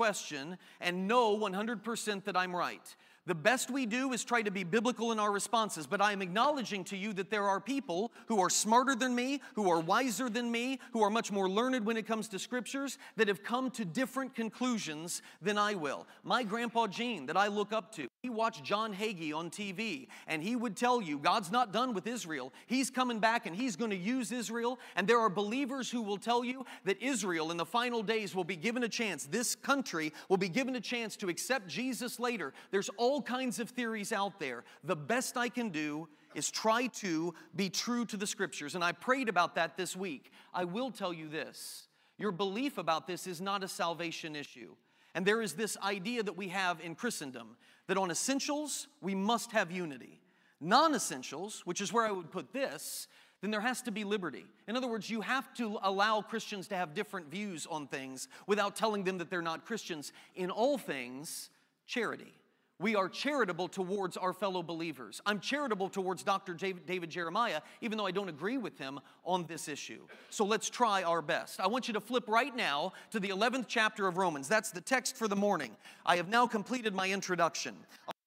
Question 0.00 0.56
and 0.80 1.06
know 1.06 1.36
100% 1.36 2.24
that 2.24 2.34
I'm 2.34 2.56
right. 2.56 2.96
The 3.26 3.34
best 3.34 3.70
we 3.70 3.84
do 3.84 4.14
is 4.14 4.24
try 4.24 4.40
to 4.40 4.50
be 4.50 4.64
biblical 4.64 5.12
in 5.12 5.18
our 5.18 5.30
responses, 5.30 5.86
but 5.86 6.00
I 6.00 6.12
am 6.12 6.22
acknowledging 6.22 6.84
to 6.84 6.96
you 6.96 7.12
that 7.12 7.28
there 7.28 7.46
are 7.46 7.60
people 7.60 8.10
who 8.26 8.40
are 8.40 8.48
smarter 8.48 8.94
than 8.94 9.14
me, 9.14 9.42
who 9.56 9.70
are 9.70 9.78
wiser 9.78 10.30
than 10.30 10.50
me, 10.50 10.78
who 10.92 11.02
are 11.02 11.10
much 11.10 11.30
more 11.30 11.50
learned 11.50 11.84
when 11.84 11.98
it 11.98 12.06
comes 12.06 12.28
to 12.28 12.38
scriptures, 12.38 12.96
that 13.16 13.28
have 13.28 13.42
come 13.42 13.70
to 13.72 13.84
different 13.84 14.34
conclusions 14.34 15.20
than 15.42 15.58
I 15.58 15.74
will. 15.74 16.06
My 16.24 16.44
grandpa 16.44 16.86
Gene, 16.86 17.26
that 17.26 17.36
I 17.36 17.48
look 17.48 17.70
up 17.70 17.94
to, 17.96 18.08
he 18.22 18.30
watched 18.30 18.64
John 18.64 18.94
Hagee 18.94 19.34
on 19.34 19.50
TV, 19.50 20.08
and 20.26 20.42
he 20.42 20.56
would 20.56 20.76
tell 20.76 21.00
you 21.00 21.18
God's 21.18 21.52
not 21.52 21.72
done 21.72 21.94
with 21.94 22.06
Israel. 22.06 22.52
He's 22.66 22.90
coming 22.90 23.18
back 23.18 23.46
and 23.46 23.54
he's 23.54 23.76
going 23.76 23.90
to 23.90 23.96
use 23.96 24.32
Israel. 24.32 24.78
And 24.96 25.06
there 25.06 25.20
are 25.20 25.30
believers 25.30 25.90
who 25.90 26.02
will 26.02 26.18
tell 26.18 26.44
you 26.44 26.64
that 26.84 27.02
Israel 27.02 27.50
in 27.50 27.56
the 27.56 27.66
final 27.66 28.02
days 28.02 28.34
will 28.34 28.44
be 28.44 28.56
given 28.56 28.82
a 28.82 28.88
chance. 28.88 29.26
This 29.26 29.54
country 29.54 30.12
will 30.28 30.36
be 30.36 30.48
given 30.48 30.76
a 30.76 30.80
chance 30.80 31.16
to 31.16 31.28
accept 31.28 31.66
Jesus 31.68 32.18
later. 32.18 32.52
There's 32.70 32.90
all 32.96 33.10
all 33.10 33.20
kinds 33.20 33.58
of 33.58 33.68
theories 33.68 34.12
out 34.12 34.38
there. 34.38 34.62
The 34.84 34.94
best 34.94 35.36
I 35.36 35.48
can 35.48 35.70
do 35.70 36.08
is 36.36 36.48
try 36.48 36.86
to 36.86 37.34
be 37.56 37.68
true 37.68 38.04
to 38.06 38.16
the 38.16 38.26
scriptures. 38.26 38.76
And 38.76 38.84
I 38.84 38.92
prayed 38.92 39.28
about 39.28 39.56
that 39.56 39.76
this 39.76 39.96
week. 39.96 40.30
I 40.54 40.64
will 40.64 40.92
tell 40.92 41.12
you 41.12 41.28
this 41.28 41.88
your 42.18 42.30
belief 42.30 42.78
about 42.78 43.08
this 43.08 43.26
is 43.26 43.40
not 43.40 43.64
a 43.64 43.68
salvation 43.68 44.36
issue. 44.36 44.76
And 45.14 45.26
there 45.26 45.42
is 45.42 45.54
this 45.54 45.76
idea 45.82 46.22
that 46.22 46.36
we 46.36 46.48
have 46.48 46.80
in 46.80 46.94
Christendom 46.94 47.56
that 47.90 47.98
on 47.98 48.08
essentials, 48.08 48.86
we 49.00 49.16
must 49.16 49.50
have 49.50 49.72
unity. 49.72 50.20
Non 50.60 50.94
essentials, 50.94 51.62
which 51.64 51.80
is 51.80 51.92
where 51.92 52.06
I 52.06 52.12
would 52.12 52.30
put 52.30 52.52
this, 52.52 53.08
then 53.40 53.50
there 53.50 53.60
has 53.60 53.82
to 53.82 53.90
be 53.90 54.04
liberty. 54.04 54.46
In 54.68 54.76
other 54.76 54.86
words, 54.86 55.10
you 55.10 55.22
have 55.22 55.52
to 55.54 55.76
allow 55.82 56.22
Christians 56.22 56.68
to 56.68 56.76
have 56.76 56.94
different 56.94 57.28
views 57.28 57.66
on 57.68 57.88
things 57.88 58.28
without 58.46 58.76
telling 58.76 59.02
them 59.02 59.18
that 59.18 59.28
they're 59.28 59.42
not 59.42 59.66
Christians. 59.66 60.12
In 60.36 60.52
all 60.52 60.78
things, 60.78 61.50
charity 61.84 62.32
we 62.80 62.96
are 62.96 63.08
charitable 63.08 63.68
towards 63.68 64.16
our 64.16 64.32
fellow 64.32 64.62
believers. 64.62 65.20
I'm 65.26 65.38
charitable 65.38 65.90
towards 65.90 66.22
Dr. 66.22 66.54
David 66.54 67.10
Jeremiah, 67.10 67.60
even 67.82 67.98
though 67.98 68.06
I 68.06 68.10
don't 68.10 68.30
agree 68.30 68.56
with 68.56 68.78
him 68.78 68.98
on 69.24 69.44
this 69.44 69.68
issue. 69.68 70.00
So 70.30 70.46
let's 70.46 70.70
try 70.70 71.02
our 71.02 71.20
best. 71.20 71.60
I 71.60 71.66
want 71.66 71.88
you 71.88 71.94
to 71.94 72.00
flip 72.00 72.26
right 72.26 72.56
now 72.56 72.94
to 73.10 73.20
the 73.20 73.28
11th 73.28 73.66
chapter 73.68 74.08
of 74.08 74.16
Romans. 74.16 74.48
That's 74.48 74.70
the 74.70 74.80
text 74.80 75.16
for 75.16 75.28
the 75.28 75.36
morning. 75.36 75.76
I 76.06 76.16
have 76.16 76.28
now 76.28 76.46
completed 76.46 76.94
my 76.94 77.10
introduction. 77.10 77.76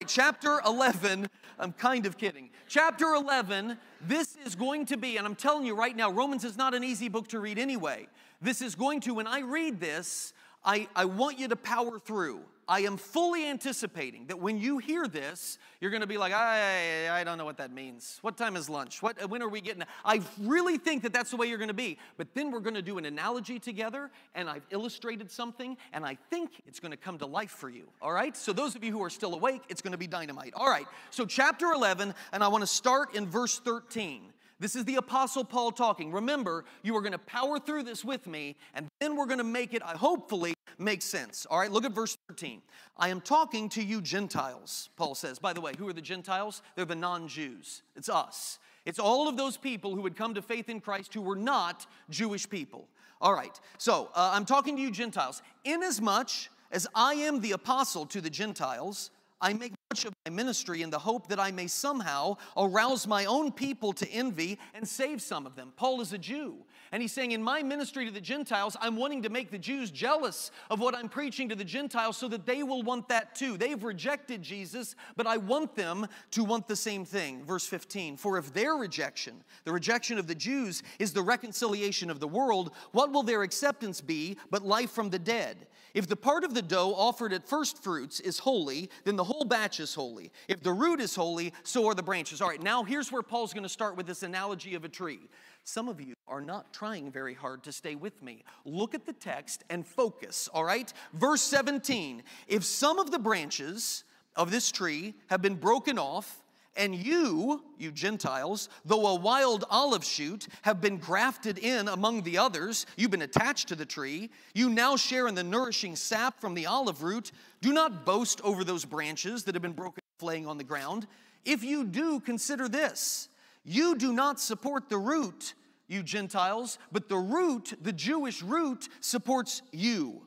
chapter 0.05 0.61
11, 0.65 1.27
I'm 1.57 1.73
kind 1.73 2.05
of 2.05 2.17
kidding. 2.19 2.51
Chapter 2.67 3.15
11, 3.15 3.77
this 4.01 4.37
is 4.45 4.53
going 4.53 4.85
to 4.87 4.97
be, 4.97 5.17
and 5.17 5.25
I'm 5.25 5.35
telling 5.35 5.65
you 5.65 5.75
right 5.75 5.95
now, 5.95 6.11
Romans 6.11 6.43
is 6.43 6.57
not 6.57 6.75
an 6.75 6.83
easy 6.83 7.09
book 7.09 7.27
to 7.29 7.39
read 7.39 7.57
anyway. 7.57 8.07
This 8.39 8.61
is 8.61 8.75
going 8.75 8.99
to, 9.01 9.15
when 9.15 9.25
I 9.25 9.39
read 9.39 9.79
this, 9.79 10.33
I, 10.65 10.87
I 10.95 11.05
want 11.05 11.39
you 11.39 11.47
to 11.49 11.55
power 11.55 11.99
through. 11.99 12.41
I 12.67 12.81
am 12.81 12.95
fully 12.95 13.47
anticipating 13.49 14.27
that 14.27 14.39
when 14.39 14.57
you 14.57 14.77
hear 14.77 15.05
this, 15.05 15.57
you're 15.81 15.91
going 15.91 16.01
to 16.01 16.07
be 16.07 16.17
like, 16.17 16.31
I, 16.31 17.09
I 17.19 17.23
don't 17.25 17.37
know 17.37 17.43
what 17.43 17.57
that 17.57 17.73
means. 17.73 18.19
What 18.21 18.37
time 18.37 18.55
is 18.55 18.69
lunch? 18.69 19.01
What, 19.01 19.29
when 19.29 19.41
are 19.41 19.49
we 19.49 19.59
getting? 19.59 19.83
I 20.05 20.21
really 20.39 20.77
think 20.77 21.03
that 21.03 21.11
that's 21.11 21.31
the 21.31 21.37
way 21.37 21.47
you're 21.47 21.57
going 21.57 21.67
to 21.67 21.73
be. 21.73 21.97
But 22.15 22.33
then 22.33 22.51
we're 22.51 22.61
going 22.61 22.75
to 22.75 22.81
do 22.81 22.97
an 22.97 23.05
analogy 23.05 23.59
together, 23.59 24.09
and 24.33 24.49
I've 24.49 24.65
illustrated 24.69 25.29
something, 25.29 25.75
and 25.91 26.05
I 26.05 26.17
think 26.29 26.61
it's 26.65 26.79
going 26.79 26.91
to 26.91 26.97
come 26.97 27.17
to 27.17 27.25
life 27.25 27.51
for 27.51 27.69
you. 27.69 27.89
All 28.01 28.13
right? 28.13 28.35
So, 28.37 28.53
those 28.53 28.75
of 28.75 28.83
you 28.83 28.93
who 28.93 29.03
are 29.03 29.09
still 29.09 29.33
awake, 29.33 29.63
it's 29.67 29.81
going 29.81 29.91
to 29.91 29.97
be 29.97 30.07
dynamite. 30.07 30.53
All 30.55 30.69
right. 30.69 30.87
So, 31.09 31.25
chapter 31.25 31.73
11, 31.73 32.13
and 32.31 32.43
I 32.43 32.47
want 32.47 32.61
to 32.61 32.67
start 32.67 33.13
in 33.13 33.27
verse 33.27 33.59
13. 33.59 34.21
This 34.59 34.77
is 34.77 34.85
the 34.85 34.95
Apostle 34.95 35.43
Paul 35.43 35.73
talking. 35.73 36.13
Remember, 36.13 36.63
you 36.83 36.95
are 36.95 37.01
going 37.01 37.11
to 37.11 37.17
power 37.17 37.59
through 37.59 37.83
this 37.83 38.05
with 38.05 38.25
me, 38.27 38.55
and 38.73 38.87
then 39.01 39.17
we're 39.17 39.25
going 39.25 39.39
to 39.39 39.43
make 39.43 39.73
it, 39.73 39.81
I 39.83 39.97
hopefully, 39.97 40.52
make 40.77 41.01
sense. 41.01 41.45
All 41.49 41.59
right, 41.59 41.71
look 41.71 41.85
at 41.85 41.91
verse 41.91 42.17
13. 42.27 42.61
I 42.97 43.09
am 43.09 43.21
talking 43.21 43.69
to 43.69 43.83
you 43.83 44.01
Gentiles, 44.01 44.89
Paul 44.95 45.15
says. 45.15 45.39
By 45.39 45.53
the 45.53 45.61
way, 45.61 45.73
who 45.77 45.87
are 45.87 45.93
the 45.93 46.01
Gentiles? 46.01 46.61
They're 46.75 46.85
the 46.85 46.95
non 46.95 47.27
Jews. 47.27 47.81
It's 47.95 48.09
us. 48.09 48.59
It's 48.85 48.99
all 48.99 49.27
of 49.27 49.37
those 49.37 49.57
people 49.57 49.95
who 49.95 50.01
would 50.01 50.15
come 50.15 50.33
to 50.33 50.41
faith 50.41 50.69
in 50.69 50.81
Christ 50.81 51.13
who 51.13 51.21
were 51.21 51.35
not 51.35 51.85
Jewish 52.09 52.49
people. 52.49 52.87
All 53.21 53.33
right, 53.33 53.57
so 53.77 54.09
uh, 54.13 54.31
I'm 54.33 54.45
talking 54.45 54.75
to 54.75 54.81
you 54.81 54.91
Gentiles. 54.91 55.41
Inasmuch 55.63 56.49
as 56.73 56.87
I 56.95 57.13
am 57.13 57.39
the 57.39 57.51
apostle 57.51 58.05
to 58.07 58.19
the 58.19 58.31
Gentiles, 58.31 59.11
I 59.39 59.53
make 59.53 59.73
much 59.91 60.05
of 60.05 60.13
my 60.25 60.31
ministry 60.31 60.81
in 60.81 60.89
the 60.89 60.97
hope 60.97 61.27
that 61.27 61.39
I 61.39 61.51
may 61.51 61.67
somehow 61.67 62.37
arouse 62.57 63.05
my 63.05 63.25
own 63.25 63.51
people 63.51 63.93
to 63.93 64.09
envy 64.09 64.57
and 64.73 64.87
save 64.87 65.21
some 65.21 65.45
of 65.45 65.55
them. 65.55 65.71
Paul 65.75 66.01
is 66.01 66.13
a 66.13 66.17
Jew. 66.17 66.55
And 66.93 67.01
he's 67.01 67.11
saying, 67.11 67.31
in 67.31 67.41
my 67.41 67.63
ministry 67.63 68.05
to 68.05 68.11
the 68.11 68.21
Gentiles, 68.21 68.77
I'm 68.79 68.97
wanting 68.97 69.23
to 69.23 69.29
make 69.29 69.49
the 69.49 69.57
Jews 69.57 69.89
jealous 69.89 70.51
of 70.69 70.79
what 70.79 70.95
I'm 70.95 71.09
preaching 71.09 71.49
to 71.49 71.55
the 71.55 71.63
Gentiles 71.63 72.17
so 72.17 72.27
that 72.27 72.45
they 72.45 72.61
will 72.61 72.83
want 72.83 73.09
that 73.09 73.33
too. 73.33 73.57
They've 73.57 73.83
rejected 73.83 74.43
Jesus, 74.43 74.95
but 75.17 75.25
I 75.25 75.37
want 75.37 75.75
them 75.75 76.05
to 76.29 76.43
want 76.43 76.67
the 76.67 76.75
same 76.75 77.03
thing. 77.03 77.43
Verse 77.45 77.65
15 77.65 78.15
For 78.15 78.37
if 78.37 78.53
their 78.53 78.75
rejection, 78.75 79.43
the 79.63 79.73
rejection 79.73 80.19
of 80.19 80.27
the 80.27 80.35
Jews, 80.35 80.83
is 80.99 81.13
the 81.13 81.23
reconciliation 81.23 82.11
of 82.11 82.19
the 82.19 82.27
world, 82.27 82.69
what 82.91 83.11
will 83.11 83.23
their 83.23 83.41
acceptance 83.41 83.99
be 83.99 84.37
but 84.51 84.63
life 84.63 84.91
from 84.91 85.09
the 85.09 85.17
dead? 85.17 85.65
If 85.95 86.07
the 86.07 86.15
part 86.15 86.43
of 86.43 86.53
the 86.53 86.61
dough 86.61 86.93
offered 86.95 87.33
at 87.33 87.47
first 87.47 87.83
fruits 87.83 88.19
is 88.19 88.39
holy, 88.39 88.89
then 89.03 89.15
the 89.15 89.23
whole 89.23 89.45
batch 89.45 89.79
is 89.79 89.93
holy. 89.93 90.31
If 90.47 90.63
the 90.63 90.73
root 90.73 90.99
is 90.99 91.15
holy, 91.15 91.53
so 91.63 91.87
are 91.87 91.93
the 91.93 92.01
branches. 92.01 92.41
All 92.41 92.49
right, 92.49 92.61
now 92.61 92.83
here's 92.83 93.11
where 93.11 93.21
Paul's 93.21 93.53
going 93.53 93.63
to 93.63 93.69
start 93.69 93.95
with 93.95 94.07
this 94.07 94.23
analogy 94.23 94.73
of 94.73 94.85
a 94.85 94.89
tree. 94.89 95.19
Some 95.63 95.87
of 95.87 96.01
you 96.01 96.13
are 96.27 96.41
not 96.41 96.73
trying 96.73 97.11
very 97.11 97.33
hard 97.33 97.63
to 97.63 97.71
stay 97.71 97.95
with 97.95 98.21
me. 98.21 98.43
Look 98.65 98.93
at 98.93 99.05
the 99.05 99.13
text 99.13 99.63
and 99.69 99.85
focus, 99.85 100.49
all 100.53 100.63
right? 100.63 100.91
Verse 101.13 101.41
17 101.41 102.23
If 102.47 102.63
some 102.63 102.99
of 102.99 103.11
the 103.11 103.19
branches 103.19 104.03
of 104.35 104.51
this 104.51 104.71
tree 104.71 105.13
have 105.27 105.41
been 105.41 105.55
broken 105.55 105.97
off, 105.97 106.43
and 106.75 106.95
you, 106.95 107.63
you 107.77 107.91
Gentiles, 107.91 108.67
though 108.83 109.05
a 109.07 109.15
wild 109.15 109.63
olive 109.69 110.03
shoot, 110.03 110.47
have 110.63 110.81
been 110.81 110.97
grafted 110.97 111.59
in 111.59 111.87
among 111.87 112.23
the 112.23 112.37
others, 112.37 112.85
you've 112.97 113.11
been 113.11 113.21
attached 113.21 113.67
to 113.67 113.75
the 113.75 113.85
tree, 113.85 114.31
you 114.53 114.69
now 114.69 114.95
share 114.95 115.27
in 115.27 115.35
the 115.35 115.43
nourishing 115.43 115.95
sap 115.95 116.41
from 116.41 116.55
the 116.55 116.65
olive 116.65 117.03
root. 117.03 117.31
Do 117.61 117.73
not 117.73 118.05
boast 118.05 118.41
over 118.41 118.63
those 118.63 118.85
branches 118.85 119.43
that 119.43 119.55
have 119.55 119.61
been 119.61 119.73
broken 119.73 120.01
off 120.17 120.23
laying 120.23 120.47
on 120.47 120.57
the 120.57 120.63
ground. 120.63 121.05
If 121.45 121.63
you 121.63 121.83
do, 121.83 122.19
consider 122.19 122.67
this 122.67 123.29
you 123.65 123.95
do 123.95 124.13
not 124.13 124.39
support 124.39 124.89
the 124.89 124.97
root, 124.97 125.53
you 125.87 126.03
Gentiles, 126.03 126.77
but 126.91 127.09
the 127.09 127.17
root, 127.17 127.73
the 127.81 127.93
Jewish 127.93 128.41
root, 128.41 128.89
supports 128.99 129.61
you. 129.71 130.23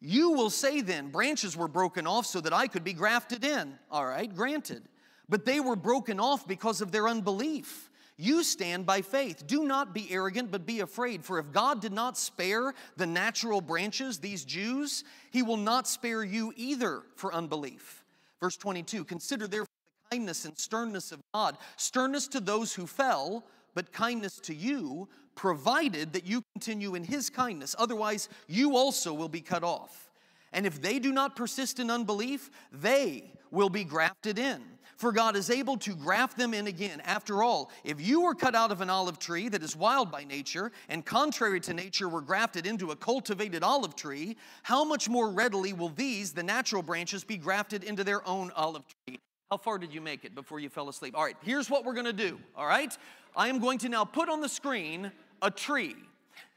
You 0.00 0.32
will 0.32 0.50
say 0.50 0.80
then, 0.80 1.10
branches 1.10 1.56
were 1.56 1.68
broken 1.68 2.06
off 2.06 2.26
so 2.26 2.40
that 2.40 2.52
I 2.52 2.66
could 2.66 2.82
be 2.82 2.92
grafted 2.92 3.44
in. 3.44 3.78
All 3.90 4.04
right, 4.04 4.32
granted. 4.34 4.82
But 5.28 5.44
they 5.44 5.60
were 5.60 5.76
broken 5.76 6.18
off 6.18 6.46
because 6.46 6.80
of 6.80 6.90
their 6.90 7.08
unbelief. 7.08 7.88
You 8.16 8.42
stand 8.42 8.84
by 8.84 9.02
faith. 9.02 9.46
Do 9.46 9.64
not 9.64 9.94
be 9.94 10.10
arrogant, 10.10 10.50
but 10.50 10.66
be 10.66 10.80
afraid. 10.80 11.24
For 11.24 11.38
if 11.38 11.52
God 11.52 11.80
did 11.80 11.92
not 11.92 12.18
spare 12.18 12.74
the 12.96 13.06
natural 13.06 13.60
branches, 13.60 14.18
these 14.18 14.44
Jews, 14.44 15.04
he 15.30 15.42
will 15.42 15.56
not 15.56 15.88
spare 15.88 16.22
you 16.24 16.52
either 16.56 17.02
for 17.16 17.32
unbelief. 17.32 18.04
Verse 18.40 18.56
22 18.56 19.04
Consider 19.04 19.46
therefore 19.46 19.71
kindness 20.12 20.44
and 20.44 20.58
sternness 20.58 21.10
of 21.10 21.20
God, 21.32 21.56
sternness 21.78 22.28
to 22.28 22.38
those 22.38 22.74
who 22.74 22.86
fell, 22.86 23.44
but 23.74 23.92
kindness 23.92 24.38
to 24.40 24.54
you, 24.54 25.08
provided 25.34 26.12
that 26.12 26.26
you 26.26 26.42
continue 26.52 26.94
in 26.94 27.02
his 27.02 27.30
kindness. 27.30 27.74
Otherwise, 27.78 28.28
you 28.46 28.76
also 28.76 29.14
will 29.14 29.30
be 29.30 29.40
cut 29.40 29.64
off. 29.64 30.10
And 30.52 30.66
if 30.66 30.82
they 30.82 30.98
do 30.98 31.12
not 31.12 31.34
persist 31.34 31.80
in 31.80 31.90
unbelief, 31.90 32.50
they 32.70 33.32
will 33.50 33.70
be 33.70 33.84
grafted 33.84 34.38
in. 34.38 34.60
For 34.98 35.12
God 35.12 35.34
is 35.34 35.48
able 35.48 35.78
to 35.78 35.94
graft 35.94 36.36
them 36.36 36.52
in 36.52 36.66
again. 36.66 37.00
After 37.06 37.42
all, 37.42 37.70
if 37.82 37.98
you 37.98 38.20
were 38.20 38.34
cut 38.34 38.54
out 38.54 38.70
of 38.70 38.82
an 38.82 38.90
olive 38.90 39.18
tree 39.18 39.48
that 39.48 39.62
is 39.62 39.74
wild 39.74 40.12
by 40.12 40.24
nature, 40.24 40.72
and 40.90 41.06
contrary 41.06 41.60
to 41.60 41.72
nature 41.72 42.08
were 42.10 42.20
grafted 42.20 42.66
into 42.66 42.90
a 42.90 42.96
cultivated 42.96 43.62
olive 43.62 43.96
tree, 43.96 44.36
how 44.62 44.84
much 44.84 45.08
more 45.08 45.30
readily 45.30 45.72
will 45.72 45.88
these, 45.88 46.32
the 46.32 46.42
natural 46.42 46.82
branches, 46.82 47.24
be 47.24 47.38
grafted 47.38 47.82
into 47.82 48.04
their 48.04 48.28
own 48.28 48.52
olive 48.54 48.84
tree? 49.06 49.18
How 49.52 49.58
far 49.58 49.76
did 49.76 49.92
you 49.92 50.00
make 50.00 50.24
it 50.24 50.34
before 50.34 50.60
you 50.60 50.70
fell 50.70 50.88
asleep? 50.88 51.14
All 51.14 51.22
right, 51.22 51.36
here's 51.42 51.68
what 51.68 51.84
we're 51.84 51.92
gonna 51.92 52.10
do, 52.14 52.40
all 52.56 52.64
right? 52.64 52.96
I 53.36 53.48
am 53.48 53.58
going 53.58 53.76
to 53.80 53.90
now 53.90 54.02
put 54.02 54.30
on 54.30 54.40
the 54.40 54.48
screen 54.48 55.12
a 55.42 55.50
tree. 55.50 55.94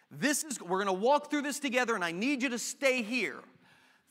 This 0.10 0.46
is, 0.46 0.62
we're 0.62 0.80
gonna 0.80 0.94
walk 0.94 1.30
through 1.30 1.42
this 1.42 1.60
together, 1.60 1.96
and 1.96 2.06
I 2.06 2.14
need 2.14 2.42
you 2.42 2.48
to 2.48 2.58
stay 2.58 3.02
here. 3.02 3.42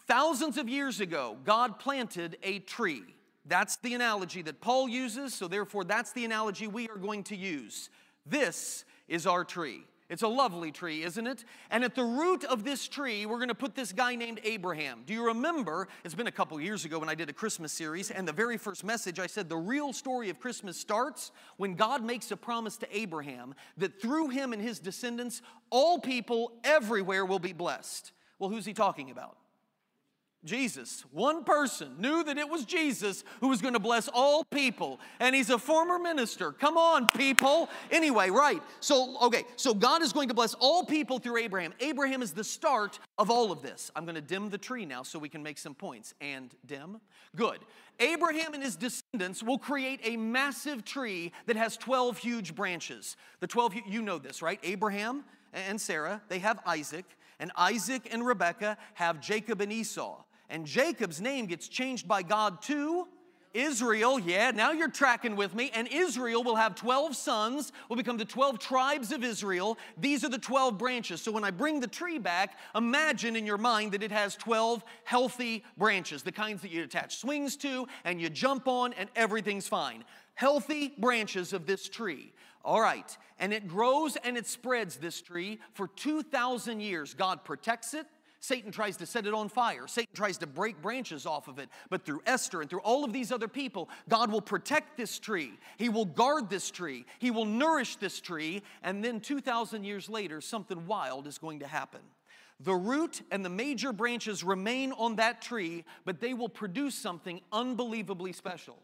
Thousands 0.06 0.58
of 0.58 0.68
years 0.68 1.00
ago, 1.00 1.38
God 1.46 1.78
planted 1.78 2.36
a 2.42 2.58
tree. 2.58 3.04
That's 3.46 3.76
the 3.76 3.94
analogy 3.94 4.42
that 4.42 4.60
Paul 4.60 4.86
uses, 4.86 5.32
so 5.32 5.48
therefore, 5.48 5.84
that's 5.84 6.12
the 6.12 6.26
analogy 6.26 6.66
we 6.66 6.86
are 6.90 6.98
going 6.98 7.22
to 7.24 7.36
use. 7.36 7.88
This 8.26 8.84
is 9.08 9.26
our 9.26 9.44
tree. 9.44 9.86
It's 10.10 10.22
a 10.22 10.28
lovely 10.28 10.70
tree, 10.70 11.02
isn't 11.02 11.26
it? 11.26 11.44
And 11.70 11.82
at 11.82 11.94
the 11.94 12.04
root 12.04 12.44
of 12.44 12.62
this 12.62 12.86
tree, 12.86 13.24
we're 13.24 13.38
going 13.38 13.48
to 13.48 13.54
put 13.54 13.74
this 13.74 13.92
guy 13.92 14.14
named 14.14 14.38
Abraham. 14.44 15.02
Do 15.06 15.14
you 15.14 15.26
remember? 15.26 15.88
It's 16.04 16.14
been 16.14 16.26
a 16.26 16.32
couple 16.32 16.60
years 16.60 16.84
ago 16.84 16.98
when 16.98 17.08
I 17.08 17.14
did 17.14 17.30
a 17.30 17.32
Christmas 17.32 17.72
series, 17.72 18.10
and 18.10 18.28
the 18.28 18.32
very 18.32 18.58
first 18.58 18.84
message 18.84 19.18
I 19.18 19.26
said 19.26 19.48
the 19.48 19.56
real 19.56 19.94
story 19.94 20.28
of 20.28 20.38
Christmas 20.38 20.76
starts 20.78 21.32
when 21.56 21.74
God 21.74 22.04
makes 22.04 22.30
a 22.30 22.36
promise 22.36 22.76
to 22.78 22.96
Abraham 22.96 23.54
that 23.78 24.00
through 24.00 24.28
him 24.28 24.52
and 24.52 24.60
his 24.60 24.78
descendants, 24.78 25.40
all 25.70 25.98
people 25.98 26.52
everywhere 26.64 27.24
will 27.24 27.38
be 27.38 27.54
blessed. 27.54 28.12
Well, 28.38 28.50
who's 28.50 28.66
he 28.66 28.74
talking 28.74 29.10
about? 29.10 29.38
Jesus, 30.44 31.04
one 31.10 31.44
person, 31.44 31.96
knew 31.98 32.22
that 32.24 32.36
it 32.36 32.48
was 32.48 32.64
Jesus 32.64 33.24
who 33.40 33.48
was 33.48 33.62
going 33.62 33.74
to 33.74 33.80
bless 33.80 34.08
all 34.08 34.44
people. 34.44 35.00
And 35.20 35.34
he's 35.34 35.50
a 35.50 35.58
former 35.58 35.98
minister. 35.98 36.52
Come 36.52 36.76
on, 36.76 37.08
people. 37.08 37.68
Anyway, 37.90 38.30
right. 38.30 38.62
So, 38.80 39.16
okay, 39.22 39.44
so 39.56 39.72
God 39.74 40.02
is 40.02 40.12
going 40.12 40.28
to 40.28 40.34
bless 40.34 40.54
all 40.54 40.84
people 40.84 41.18
through 41.18 41.38
Abraham. 41.38 41.72
Abraham 41.80 42.22
is 42.22 42.32
the 42.32 42.44
start 42.44 42.98
of 43.18 43.30
all 43.30 43.52
of 43.52 43.62
this. 43.62 43.90
I'm 43.96 44.04
going 44.04 44.16
to 44.16 44.20
dim 44.20 44.50
the 44.50 44.58
tree 44.58 44.84
now 44.84 45.02
so 45.02 45.18
we 45.18 45.28
can 45.28 45.42
make 45.42 45.58
some 45.58 45.74
points. 45.74 46.14
And 46.20 46.54
dim? 46.66 47.00
Good. 47.34 47.60
Abraham 48.00 48.54
and 48.54 48.62
his 48.62 48.76
descendants 48.76 49.42
will 49.42 49.58
create 49.58 50.00
a 50.02 50.16
massive 50.16 50.84
tree 50.84 51.32
that 51.46 51.56
has 51.56 51.76
12 51.76 52.18
huge 52.18 52.54
branches. 52.54 53.16
The 53.40 53.46
12, 53.46 53.74
you 53.86 54.02
know 54.02 54.18
this, 54.18 54.42
right? 54.42 54.58
Abraham 54.62 55.24
and 55.52 55.80
Sarah, 55.80 56.20
they 56.28 56.40
have 56.40 56.60
Isaac. 56.66 57.04
And 57.40 57.50
Isaac 57.56 58.08
and 58.12 58.24
Rebekah 58.24 58.76
have 58.94 59.20
Jacob 59.20 59.60
and 59.60 59.72
Esau. 59.72 60.23
And 60.50 60.66
Jacob's 60.66 61.20
name 61.20 61.46
gets 61.46 61.68
changed 61.68 62.06
by 62.06 62.22
God 62.22 62.62
to 62.62 63.08
Israel. 63.54 64.18
Yeah, 64.18 64.50
now 64.50 64.72
you're 64.72 64.90
tracking 64.90 65.36
with 65.36 65.54
me. 65.54 65.70
And 65.72 65.88
Israel 65.88 66.42
will 66.42 66.56
have 66.56 66.74
12 66.74 67.16
sons, 67.16 67.72
will 67.88 67.96
become 67.96 68.16
the 68.16 68.24
12 68.24 68.58
tribes 68.58 69.12
of 69.12 69.24
Israel. 69.24 69.78
These 69.96 70.24
are 70.24 70.28
the 70.28 70.38
12 70.38 70.76
branches. 70.76 71.22
So 71.22 71.30
when 71.32 71.44
I 71.44 71.52
bring 71.52 71.80
the 71.80 71.86
tree 71.86 72.18
back, 72.18 72.58
imagine 72.74 73.36
in 73.36 73.46
your 73.46 73.58
mind 73.58 73.92
that 73.92 74.02
it 74.02 74.10
has 74.10 74.34
12 74.36 74.84
healthy 75.04 75.64
branches, 75.78 76.22
the 76.22 76.32
kinds 76.32 76.62
that 76.62 76.72
you 76.72 76.82
attach 76.82 77.16
swings 77.16 77.56
to 77.58 77.86
and 78.04 78.20
you 78.20 78.28
jump 78.28 78.66
on, 78.66 78.92
and 78.94 79.08
everything's 79.14 79.68
fine. 79.68 80.04
Healthy 80.34 80.94
branches 80.98 81.52
of 81.52 81.64
this 81.64 81.88
tree. 81.88 82.32
All 82.64 82.80
right, 82.80 83.16
and 83.38 83.52
it 83.52 83.68
grows 83.68 84.16
and 84.16 84.38
it 84.38 84.46
spreads 84.46 84.96
this 84.96 85.20
tree 85.20 85.60
for 85.74 85.86
2,000 85.86 86.80
years. 86.80 87.12
God 87.12 87.44
protects 87.44 87.92
it, 87.92 88.06
Satan 88.44 88.70
tries 88.70 88.98
to 88.98 89.06
set 89.06 89.26
it 89.26 89.32
on 89.32 89.48
fire. 89.48 89.86
Satan 89.86 90.14
tries 90.14 90.36
to 90.36 90.46
break 90.46 90.82
branches 90.82 91.24
off 91.24 91.48
of 91.48 91.58
it. 91.58 91.70
But 91.88 92.04
through 92.04 92.20
Esther 92.26 92.60
and 92.60 92.68
through 92.68 92.80
all 92.80 93.02
of 93.02 93.10
these 93.10 93.32
other 93.32 93.48
people, 93.48 93.88
God 94.06 94.30
will 94.30 94.42
protect 94.42 94.98
this 94.98 95.18
tree. 95.18 95.52
He 95.78 95.88
will 95.88 96.04
guard 96.04 96.50
this 96.50 96.70
tree. 96.70 97.06
He 97.20 97.30
will 97.30 97.46
nourish 97.46 97.96
this 97.96 98.20
tree. 98.20 98.62
And 98.82 99.02
then 99.02 99.20
2,000 99.20 99.84
years 99.84 100.10
later, 100.10 100.42
something 100.42 100.86
wild 100.86 101.26
is 101.26 101.38
going 101.38 101.60
to 101.60 101.66
happen. 101.66 102.00
The 102.60 102.74
root 102.74 103.22
and 103.30 103.42
the 103.42 103.48
major 103.48 103.94
branches 103.94 104.44
remain 104.44 104.92
on 104.92 105.16
that 105.16 105.40
tree, 105.40 105.86
but 106.04 106.20
they 106.20 106.34
will 106.34 106.50
produce 106.50 106.94
something 106.94 107.40
unbelievably 107.50 108.34
special. 108.34 108.76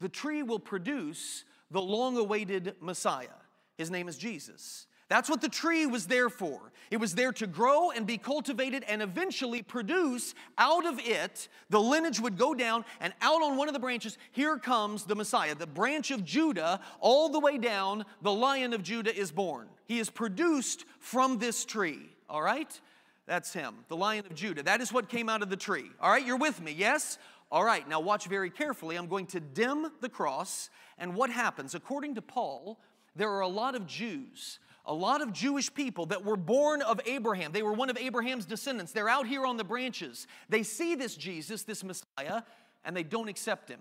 The 0.00 0.08
tree 0.08 0.42
will 0.42 0.58
produce 0.58 1.44
the 1.70 1.82
long 1.82 2.16
awaited 2.16 2.76
Messiah. 2.80 3.28
His 3.76 3.90
name 3.90 4.08
is 4.08 4.16
Jesus. 4.16 4.86
That's 5.12 5.28
what 5.28 5.42
the 5.42 5.48
tree 5.50 5.84
was 5.84 6.06
there 6.06 6.30
for. 6.30 6.72
It 6.90 6.96
was 6.96 7.14
there 7.14 7.32
to 7.32 7.46
grow 7.46 7.90
and 7.90 8.06
be 8.06 8.16
cultivated 8.16 8.82
and 8.88 9.02
eventually 9.02 9.60
produce 9.60 10.34
out 10.56 10.86
of 10.86 10.98
it, 11.00 11.48
the 11.68 11.78
lineage 11.78 12.18
would 12.18 12.38
go 12.38 12.54
down, 12.54 12.86
and 12.98 13.12
out 13.20 13.42
on 13.42 13.58
one 13.58 13.68
of 13.68 13.74
the 13.74 13.78
branches, 13.78 14.16
here 14.30 14.56
comes 14.56 15.04
the 15.04 15.14
Messiah. 15.14 15.54
The 15.54 15.66
branch 15.66 16.12
of 16.12 16.24
Judah, 16.24 16.80
all 16.98 17.28
the 17.28 17.40
way 17.40 17.58
down, 17.58 18.06
the 18.22 18.32
lion 18.32 18.72
of 18.72 18.82
Judah 18.82 19.14
is 19.14 19.30
born. 19.30 19.68
He 19.84 19.98
is 19.98 20.08
produced 20.08 20.86
from 20.98 21.36
this 21.38 21.66
tree, 21.66 22.08
all 22.30 22.40
right? 22.40 22.80
That's 23.26 23.52
him, 23.52 23.84
the 23.88 23.96
lion 23.96 24.24
of 24.24 24.34
Judah. 24.34 24.62
That 24.62 24.80
is 24.80 24.94
what 24.94 25.10
came 25.10 25.28
out 25.28 25.42
of 25.42 25.50
the 25.50 25.58
tree. 25.58 25.90
All 26.00 26.10
right, 26.10 26.24
you're 26.24 26.38
with 26.38 26.62
me, 26.62 26.72
yes? 26.72 27.18
All 27.50 27.64
right, 27.64 27.86
now 27.86 28.00
watch 28.00 28.28
very 28.28 28.48
carefully. 28.48 28.96
I'm 28.96 29.08
going 29.08 29.26
to 29.26 29.40
dim 29.40 29.88
the 30.00 30.08
cross, 30.08 30.70
and 30.96 31.14
what 31.14 31.28
happens? 31.28 31.74
According 31.74 32.14
to 32.14 32.22
Paul, 32.22 32.80
there 33.14 33.30
are 33.30 33.40
a 33.40 33.48
lot 33.48 33.74
of 33.74 33.86
Jews 33.86 34.58
a 34.84 34.94
lot 34.94 35.22
of 35.22 35.32
Jewish 35.32 35.72
people 35.72 36.06
that 36.06 36.24
were 36.24 36.36
born 36.36 36.82
of 36.82 37.00
Abraham. 37.06 37.52
They 37.52 37.62
were 37.62 37.72
one 37.72 37.90
of 37.90 37.96
Abraham's 37.96 38.44
descendants. 38.44 38.92
They're 38.92 39.08
out 39.08 39.26
here 39.26 39.46
on 39.46 39.56
the 39.56 39.64
branches. 39.64 40.26
They 40.48 40.62
see 40.62 40.94
this 40.94 41.14
Jesus, 41.14 41.62
this 41.62 41.84
Messiah, 41.84 42.42
and 42.84 42.96
they 42.96 43.04
don't 43.04 43.28
accept 43.28 43.68
him. 43.68 43.80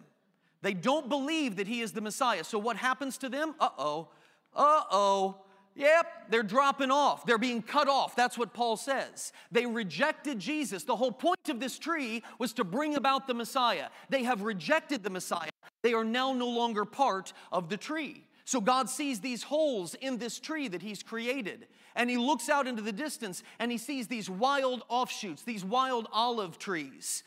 They 0.62 0.74
don't 0.74 1.10
believe 1.10 1.56
that 1.56 1.68
he 1.68 1.82
is 1.82 1.92
the 1.92 2.02
Messiah. 2.02 2.44
So 2.44 2.60
what 2.60 2.78
happens 2.78 3.18
to 3.20 3.30
them? 3.30 3.56
Uh 3.60 3.70
oh. 3.78 4.10
Uh 4.56 4.84
oh. 4.92 5.38
Yep, 5.74 6.06
they're 6.30 6.44
dropping 6.44 6.92
off. 6.92 7.26
They're 7.26 7.38
being 7.38 7.62
cut 7.62 7.88
off. 7.88 8.16
That's 8.16 8.38
what 8.38 8.54
Paul 8.54 8.76
says. 8.76 9.32
They 9.52 9.66
rejected 9.66 10.38
Jesus. 10.38 10.84
The 10.84 10.98
whole 10.98 11.14
point 11.14 11.48
of 11.50 11.62
this 11.62 11.80
tree 11.80 12.24
was 12.40 12.52
to 12.54 12.66
bring 12.66 12.96
about 12.96 13.26
the 13.26 13.34
Messiah. 13.34 13.88
They 14.10 14.24
have 14.24 14.42
rejected 14.42 15.02
the 15.02 15.10
Messiah. 15.10 15.50
They 15.82 15.94
are 15.94 16.04
now 16.04 16.34
no 16.34 16.50
longer 16.50 16.84
part 16.84 17.32
of 17.52 17.70
the 17.70 17.78
tree. 17.78 18.26
So 18.46 18.62
God 18.62 18.90
sees 18.90 19.20
these 19.20 19.44
holes 19.44 19.94
in 19.96 20.18
this 20.18 20.40
tree 20.40 20.68
that 20.68 20.82
He's 20.82 21.04
created. 21.04 21.68
And 21.96 22.10
He 22.10 22.18
looks 22.18 22.50
out 22.50 22.68
into 22.68 22.82
the 22.82 22.92
distance 22.92 23.44
and 23.60 23.72
He 23.72 23.78
sees 23.78 24.08
these 24.08 24.30
wild 24.30 24.84
offshoots, 24.90 25.44
these 25.44 25.64
wild 25.64 26.08
olive 26.12 26.58
trees. 26.58 27.24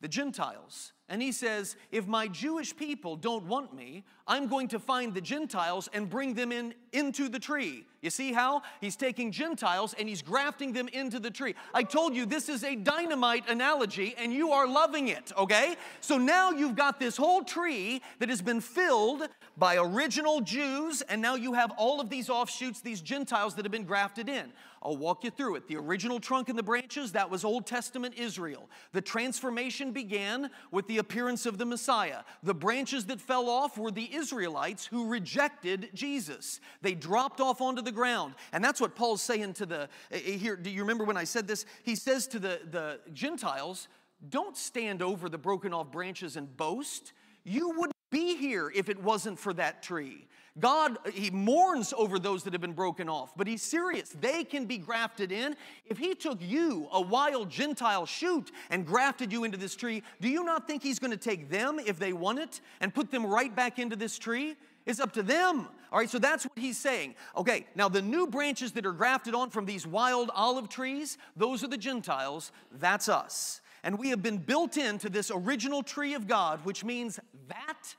The 0.00 0.08
Gentiles 0.08 0.92
and 1.08 1.22
he 1.22 1.32
says, 1.32 1.76
If 1.90 2.06
my 2.06 2.28
Jewish 2.28 2.76
people 2.76 3.16
don't 3.16 3.44
want 3.46 3.74
me, 3.74 4.04
I'm 4.26 4.46
going 4.46 4.68
to 4.68 4.78
find 4.78 5.14
the 5.14 5.20
Gentiles 5.20 5.88
and 5.92 6.08
bring 6.08 6.34
them 6.34 6.52
in 6.52 6.74
into 6.92 7.28
the 7.28 7.38
tree. 7.38 7.84
You 8.00 8.10
see 8.10 8.32
how? 8.32 8.62
He's 8.80 8.94
taking 8.94 9.32
Gentiles 9.32 9.94
and 9.98 10.08
he's 10.08 10.22
grafting 10.22 10.72
them 10.72 10.88
into 10.88 11.18
the 11.18 11.30
tree. 11.30 11.54
I 11.74 11.82
told 11.82 12.14
you 12.14 12.26
this 12.26 12.48
is 12.48 12.62
a 12.62 12.76
dynamite 12.76 13.48
analogy 13.48 14.14
and 14.16 14.32
you 14.32 14.52
are 14.52 14.66
loving 14.68 15.08
it, 15.08 15.32
okay? 15.36 15.76
So 16.00 16.16
now 16.16 16.50
you've 16.50 16.76
got 16.76 17.00
this 17.00 17.16
whole 17.16 17.42
tree 17.42 18.00
that 18.20 18.28
has 18.28 18.40
been 18.40 18.60
filled 18.60 19.28
by 19.56 19.76
original 19.76 20.40
Jews, 20.40 21.02
and 21.02 21.20
now 21.20 21.34
you 21.34 21.54
have 21.54 21.72
all 21.76 22.00
of 22.00 22.08
these 22.08 22.30
offshoots, 22.30 22.80
these 22.80 23.00
Gentiles 23.00 23.56
that 23.56 23.64
have 23.64 23.72
been 23.72 23.84
grafted 23.84 24.28
in. 24.28 24.52
I'll 24.80 24.96
walk 24.96 25.24
you 25.24 25.30
through 25.30 25.56
it. 25.56 25.66
The 25.66 25.76
original 25.76 26.20
trunk 26.20 26.48
and 26.48 26.56
the 26.56 26.62
branches, 26.62 27.12
that 27.12 27.28
was 27.28 27.44
Old 27.44 27.66
Testament 27.66 28.14
Israel. 28.16 28.70
The 28.92 29.00
transformation 29.00 29.90
began 29.90 30.50
with 30.70 30.86
the 30.86 30.97
appearance 30.98 31.46
of 31.46 31.58
the 31.58 31.64
Messiah. 31.64 32.20
The 32.42 32.54
branches 32.54 33.06
that 33.06 33.20
fell 33.20 33.48
off 33.48 33.78
were 33.78 33.90
the 33.90 34.14
Israelites 34.14 34.86
who 34.86 35.08
rejected 35.08 35.90
Jesus. 35.94 36.60
They 36.82 36.94
dropped 36.94 37.40
off 37.40 37.60
onto 37.60 37.82
the 37.82 37.92
ground. 37.92 38.34
And 38.52 38.62
that's 38.62 38.80
what 38.80 38.94
Paul's 38.94 39.22
saying 39.22 39.54
to 39.54 39.66
the, 39.66 39.88
eh, 40.10 40.20
eh, 40.24 40.36
here, 40.36 40.56
do 40.56 40.70
you 40.70 40.82
remember 40.82 41.04
when 41.04 41.16
I 41.16 41.24
said 41.24 41.48
this? 41.48 41.64
He 41.82 41.94
says 41.94 42.26
to 42.28 42.38
the, 42.38 42.60
the 42.70 43.00
Gentiles, 43.12 43.88
don't 44.28 44.56
stand 44.56 45.02
over 45.02 45.28
the 45.28 45.38
broken 45.38 45.72
off 45.72 45.90
branches 45.90 46.36
and 46.36 46.54
boast. 46.56 47.12
You 47.44 47.70
wouldn't 47.70 47.92
be 48.10 48.36
here 48.36 48.70
if 48.74 48.88
it 48.88 49.02
wasn't 49.02 49.38
for 49.38 49.52
that 49.54 49.82
tree. 49.82 50.27
God, 50.60 50.98
He 51.12 51.30
mourns 51.30 51.94
over 51.96 52.18
those 52.18 52.42
that 52.44 52.52
have 52.52 52.60
been 52.60 52.72
broken 52.72 53.08
off, 53.08 53.32
but 53.36 53.46
He's 53.46 53.62
serious. 53.62 54.10
They 54.20 54.44
can 54.44 54.64
be 54.64 54.78
grafted 54.78 55.32
in. 55.32 55.56
If 55.86 55.98
He 55.98 56.14
took 56.14 56.38
you, 56.40 56.88
a 56.92 57.00
wild 57.00 57.50
Gentile 57.50 58.06
shoot, 58.06 58.50
and 58.70 58.86
grafted 58.86 59.32
you 59.32 59.44
into 59.44 59.58
this 59.58 59.74
tree, 59.74 60.02
do 60.20 60.28
you 60.28 60.44
not 60.44 60.66
think 60.66 60.82
He's 60.82 60.98
going 60.98 61.10
to 61.10 61.16
take 61.16 61.50
them 61.50 61.78
if 61.78 61.98
they 61.98 62.12
want 62.12 62.38
it 62.38 62.60
and 62.80 62.94
put 62.94 63.10
them 63.10 63.24
right 63.24 63.54
back 63.54 63.78
into 63.78 63.96
this 63.96 64.18
tree? 64.18 64.56
It's 64.86 65.00
up 65.00 65.12
to 65.12 65.22
them. 65.22 65.68
All 65.92 65.98
right, 65.98 66.08
so 66.08 66.18
that's 66.18 66.44
what 66.44 66.58
he's 66.58 66.78
saying. 66.78 67.14
Okay, 67.36 67.66
now 67.74 67.88
the 67.88 68.00
new 68.00 68.26
branches 68.26 68.72
that 68.72 68.86
are 68.86 68.92
grafted 68.92 69.34
on 69.34 69.50
from 69.50 69.66
these 69.66 69.86
wild 69.86 70.30
olive 70.34 70.68
trees, 70.68 71.18
those 71.36 71.62
are 71.62 71.68
the 71.68 71.76
Gentiles. 71.76 72.52
That's 72.72 73.08
us. 73.08 73.60
And 73.84 73.98
we 73.98 74.08
have 74.10 74.22
been 74.22 74.38
built 74.38 74.76
into 74.76 75.08
this 75.08 75.30
original 75.32 75.82
tree 75.82 76.14
of 76.14 76.26
God, 76.26 76.64
which 76.64 76.84
means 76.84 77.20
that 77.48 77.94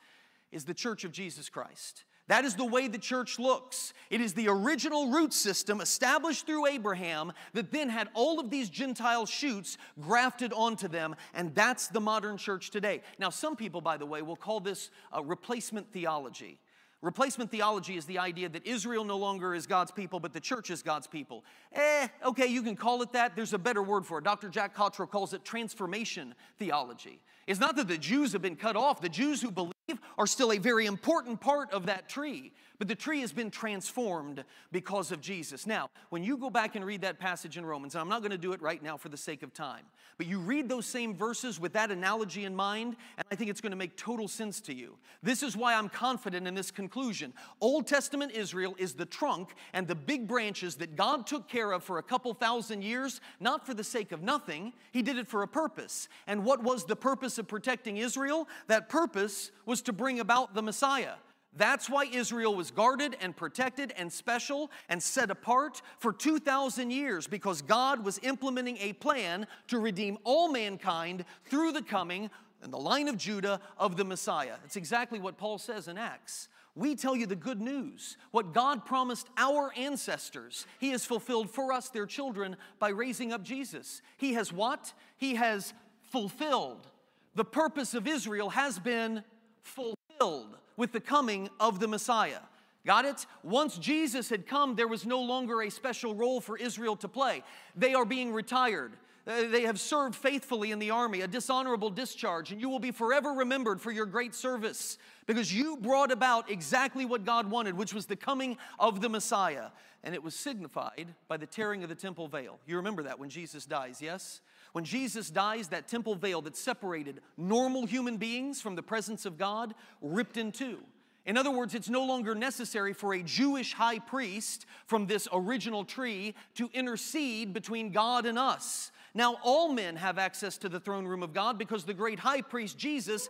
is 0.51 0.65
the 0.65 0.73
church 0.73 1.03
of 1.03 1.11
Jesus 1.11 1.49
Christ. 1.49 2.03
That 2.29 2.45
is 2.45 2.55
the 2.55 2.65
way 2.65 2.87
the 2.87 2.99
church 2.99 3.39
looks. 3.39 3.91
It 4.11 4.21
is 4.21 4.35
the 4.35 4.49
original 4.49 5.09
root 5.09 5.33
system 5.33 5.81
established 5.81 6.45
through 6.45 6.67
Abraham 6.67 7.33
that 7.53 7.71
then 7.71 7.89
had 7.89 8.07
all 8.13 8.39
of 8.39 8.51
these 8.51 8.69
Gentile 8.69 9.25
shoots 9.25 9.79
grafted 9.99 10.53
onto 10.53 10.87
them, 10.87 11.15
and 11.33 11.55
that's 11.55 11.87
the 11.87 11.99
modern 11.99 12.37
church 12.37 12.69
today. 12.69 13.01
Now, 13.17 13.31
some 13.31 13.55
people, 13.55 13.81
by 13.81 13.97
the 13.97 14.05
way, 14.05 14.21
will 14.21 14.35
call 14.35 14.59
this 14.59 14.91
a 15.11 15.23
replacement 15.23 15.91
theology. 15.91 16.59
Replacement 17.01 17.49
theology 17.49 17.97
is 17.97 18.05
the 18.05 18.19
idea 18.19 18.47
that 18.49 18.67
Israel 18.67 19.05
no 19.05 19.17
longer 19.17 19.55
is 19.55 19.65
God's 19.65 19.91
people, 19.91 20.19
but 20.19 20.31
the 20.31 20.39
church 20.39 20.69
is 20.69 20.83
God's 20.83 21.07
people. 21.07 21.43
Eh, 21.73 22.09
okay, 22.23 22.45
you 22.45 22.61
can 22.61 22.75
call 22.75 23.01
it 23.01 23.11
that. 23.13 23.35
There's 23.35 23.53
a 23.53 23.57
better 23.57 23.81
word 23.81 24.05
for 24.05 24.19
it. 24.19 24.23
Dr. 24.23 24.49
Jack 24.49 24.75
Cottrell 24.75 25.07
calls 25.07 25.33
it 25.33 25.43
transformation 25.43 26.35
theology. 26.59 27.23
It's 27.47 27.59
not 27.59 27.75
that 27.77 27.87
the 27.87 27.97
Jews 27.97 28.33
have 28.33 28.43
been 28.43 28.57
cut 28.57 28.75
off, 28.75 29.01
the 29.01 29.09
Jews 29.09 29.41
who 29.41 29.49
believe 29.49 29.73
are 30.17 30.27
still 30.27 30.51
a 30.51 30.57
very 30.57 30.85
important 30.85 31.39
part 31.39 31.71
of 31.71 31.85
that 31.87 32.09
tree. 32.09 32.51
But 32.79 32.87
the 32.87 32.95
tree 32.95 33.19
has 33.19 33.33
been 33.33 33.51
transformed 33.51 34.45
because 34.71 35.11
of 35.11 35.19
Jesus. 35.19 35.67
Now, 35.67 35.89
when 36.11 36.23
you 36.23 36.37
go 36.37 36.49
back 36.49 36.77
and 36.77 36.85
read 36.85 37.01
that 37.01 37.19
passage 37.19 37.57
in 37.57 37.65
Romans, 37.65 37.93
and 37.93 38.01
I'm 38.01 38.07
not 38.07 38.21
going 38.21 38.31
to 38.31 38.37
do 38.37 38.53
it 38.53 38.61
right 38.61 38.81
now 38.81 38.95
for 38.95 39.09
the 39.09 39.17
sake 39.17 39.43
of 39.43 39.53
time, 39.53 39.83
but 40.17 40.27
you 40.27 40.39
read 40.39 40.69
those 40.69 40.85
same 40.85 41.13
verses 41.13 41.59
with 41.59 41.73
that 41.73 41.91
analogy 41.91 42.45
in 42.45 42.55
mind, 42.55 42.95
and 43.17 43.25
I 43.29 43.35
think 43.35 43.49
it's 43.49 43.59
going 43.59 43.71
to 43.71 43.77
make 43.77 43.97
total 43.97 44.29
sense 44.29 44.61
to 44.61 44.73
you. 44.73 44.95
This 45.21 45.43
is 45.43 45.57
why 45.57 45.75
I'm 45.75 45.89
confident 45.89 46.47
in 46.47 46.55
this 46.55 46.71
conclusion. 46.71 47.33
Old 47.59 47.85
Testament 47.85 48.31
Israel 48.31 48.75
is 48.77 48.93
the 48.93 49.05
trunk 49.05 49.55
and 49.73 49.85
the 49.85 49.95
big 49.95 50.25
branches 50.25 50.75
that 50.75 50.95
God 50.95 51.27
took 51.27 51.49
care 51.49 51.73
of 51.73 51.83
for 51.83 51.97
a 51.97 52.03
couple 52.03 52.33
thousand 52.33 52.81
years, 52.81 53.19
not 53.41 53.65
for 53.65 53.73
the 53.73 53.83
sake 53.83 54.13
of 54.13 54.23
nothing. 54.23 54.71
He 54.93 55.01
did 55.01 55.17
it 55.17 55.27
for 55.27 55.43
a 55.43 55.47
purpose. 55.49 56.07
And 56.27 56.45
what 56.45 56.63
was 56.63 56.85
the 56.85 56.95
purpose 56.95 57.37
of 57.37 57.47
protecting 57.47 57.97
Israel? 57.97 58.47
That 58.67 58.87
purpose 58.87 59.51
was 59.65 59.81
to 59.81 59.91
bring 59.91 60.21
about 60.21 60.53
the 60.53 60.61
Messiah. 60.61 61.15
That's 61.59 61.89
why 61.89 62.05
Israel 62.05 62.55
was 62.55 62.71
guarded 62.71 63.17
and 63.19 63.35
protected 63.35 63.93
and 63.97 64.11
special 64.11 64.71
and 64.87 65.03
set 65.03 65.29
apart 65.29 65.81
for 65.99 66.13
2,000 66.13 66.89
years 66.89 67.27
because 67.27 67.61
God 67.61 68.05
was 68.05 68.17
implementing 68.23 68.77
a 68.77 68.93
plan 68.93 69.45
to 69.67 69.77
redeem 69.77 70.17
all 70.23 70.49
mankind 70.49 71.25
through 71.43 71.73
the 71.73 71.81
coming 71.81 72.29
and 72.63 72.71
the 72.71 72.77
line 72.77 73.09
of 73.09 73.17
Judah 73.17 73.59
of 73.77 73.97
the 73.97 74.05
Messiah. 74.05 74.53
That's 74.61 74.77
exactly 74.77 75.19
what 75.19 75.37
Paul 75.37 75.57
says 75.57 75.89
in 75.89 75.97
Acts. 75.97 76.47
We 76.75 76.95
tell 76.95 77.13
you 77.13 77.25
the 77.25 77.35
good 77.35 77.59
news. 77.59 78.15
What 78.31 78.53
God 78.53 78.85
promised 78.85 79.27
our 79.35 79.73
ancestors, 79.75 80.65
He 80.79 80.91
has 80.91 81.03
fulfilled 81.03 81.49
for 81.49 81.73
us, 81.73 81.89
their 81.89 82.05
children, 82.05 82.55
by 82.79 82.89
raising 82.89 83.33
up 83.33 83.43
Jesus. 83.43 84.01
He 84.15 84.33
has 84.35 84.53
what? 84.53 84.93
He 85.17 85.35
has 85.35 85.73
fulfilled. 86.03 86.87
The 87.35 87.43
purpose 87.43 87.93
of 87.93 88.07
Israel 88.07 88.51
has 88.51 88.79
been 88.79 89.25
fulfilled 89.61 90.55
with 90.79 90.93
the 90.93 90.99
coming 91.01 91.49
of 91.59 91.81
the 91.81 91.87
Messiah. 91.89 92.39
Got 92.85 93.03
it? 93.03 93.25
Once 93.43 93.77
Jesus 93.77 94.29
had 94.29 94.47
come, 94.47 94.75
there 94.75 94.87
was 94.87 95.05
no 95.05 95.19
longer 95.19 95.61
a 95.61 95.69
special 95.69 96.15
role 96.15 96.39
for 96.39 96.57
Israel 96.57 96.95
to 96.95 97.09
play. 97.09 97.43
They 97.75 97.93
are 97.93 98.05
being 98.05 98.31
retired. 98.31 98.93
Uh, 99.27 99.49
they 99.49 99.63
have 99.63 99.77
served 99.77 100.15
faithfully 100.15 100.71
in 100.71 100.79
the 100.79 100.89
army, 100.89 101.19
a 101.19 101.27
dishonorable 101.27 101.89
discharge, 101.89 102.53
and 102.53 102.61
you 102.61 102.69
will 102.69 102.79
be 102.79 102.91
forever 102.91 103.33
remembered 103.33 103.81
for 103.81 103.91
your 103.91 104.05
great 104.05 104.33
service 104.33 104.97
because 105.27 105.53
you 105.53 105.75
brought 105.75 106.13
about 106.13 106.49
exactly 106.49 107.05
what 107.05 107.25
God 107.25 107.51
wanted, 107.51 107.75
which 107.75 107.93
was 107.93 108.05
the 108.05 108.15
coming 108.15 108.57
of 108.79 109.01
the 109.01 109.09
Messiah. 109.09 109.71
And 110.05 110.15
it 110.15 110.23
was 110.23 110.33
signified 110.33 111.13
by 111.27 111.35
the 111.35 111.45
tearing 111.45 111.83
of 111.83 111.89
the 111.89 111.95
temple 111.95 112.29
veil. 112.29 112.57
You 112.65 112.77
remember 112.77 113.03
that 113.03 113.19
when 113.19 113.29
Jesus 113.29 113.65
dies, 113.65 114.01
yes? 114.01 114.39
When 114.71 114.85
Jesus 114.85 115.29
dies, 115.29 115.69
that 115.69 115.87
temple 115.87 116.15
veil 116.15 116.41
that 116.43 116.55
separated 116.55 117.21
normal 117.37 117.85
human 117.85 118.17
beings 118.17 118.61
from 118.61 118.75
the 118.75 118.83
presence 118.83 119.25
of 119.25 119.37
God 119.37 119.73
ripped 120.01 120.37
in 120.37 120.51
two. 120.51 120.79
In 121.25 121.37
other 121.37 121.51
words, 121.51 121.75
it's 121.75 121.89
no 121.89 122.05
longer 122.05 122.33
necessary 122.33 122.93
for 122.93 123.13
a 123.13 123.21
Jewish 123.21 123.73
high 123.73 123.99
priest 123.99 124.65
from 124.87 125.05
this 125.05 125.27
original 125.31 125.85
tree 125.85 126.33
to 126.55 126.69
intercede 126.73 127.53
between 127.53 127.91
God 127.91 128.25
and 128.25 128.39
us. 128.39 128.91
Now, 129.13 129.37
all 129.43 129.71
men 129.71 129.95
have 129.95 130.17
access 130.17 130.57
to 130.59 130.69
the 130.69 130.79
throne 130.79 131.05
room 131.05 131.23
of 131.23 131.33
God 131.33 131.57
because 131.57 131.83
the 131.83 131.93
great 131.93 132.19
high 132.19 132.41
priest 132.41 132.77
Jesus 132.77 133.29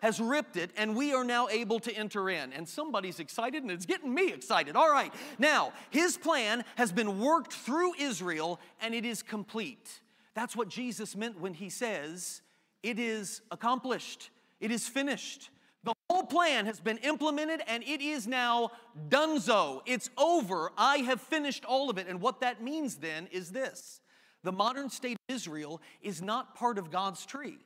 has 0.00 0.20
ripped 0.20 0.56
it, 0.56 0.70
and 0.76 0.94
we 0.94 1.12
are 1.12 1.24
now 1.24 1.48
able 1.48 1.80
to 1.80 1.92
enter 1.92 2.30
in. 2.30 2.52
And 2.52 2.68
somebody's 2.68 3.20
excited, 3.20 3.62
and 3.62 3.72
it's 3.72 3.86
getting 3.86 4.14
me 4.14 4.32
excited. 4.32 4.76
All 4.76 4.90
right, 4.90 5.12
now, 5.38 5.72
his 5.90 6.16
plan 6.16 6.64
has 6.76 6.92
been 6.92 7.20
worked 7.20 7.52
through 7.52 7.94
Israel, 7.98 8.60
and 8.80 8.94
it 8.94 9.04
is 9.04 9.22
complete. 9.22 10.00
That's 10.34 10.56
what 10.56 10.68
Jesus 10.68 11.16
meant 11.16 11.40
when 11.40 11.54
he 11.54 11.68
says, 11.68 12.42
It 12.82 12.98
is 12.98 13.40
accomplished, 13.50 14.30
it 14.60 14.70
is 14.70 14.88
finished. 14.88 15.50
The 15.84 15.92
whole 16.08 16.24
plan 16.24 16.64
has 16.64 16.80
been 16.80 16.96
implemented 16.98 17.60
and 17.66 17.82
it 17.82 18.00
is 18.00 18.26
now 18.26 18.70
donezo. 19.10 19.82
It's 19.84 20.08
over. 20.16 20.72
I 20.78 20.98
have 20.98 21.20
finished 21.20 21.66
all 21.66 21.90
of 21.90 21.98
it. 21.98 22.08
And 22.08 22.22
what 22.22 22.40
that 22.40 22.62
means 22.62 22.96
then 22.96 23.28
is 23.30 23.50
this 23.50 24.00
the 24.42 24.52
modern 24.52 24.88
state 24.88 25.18
of 25.28 25.34
Israel 25.34 25.82
is 26.00 26.22
not 26.22 26.54
part 26.54 26.78
of 26.78 26.90
God's 26.90 27.26
tree. 27.26 27.58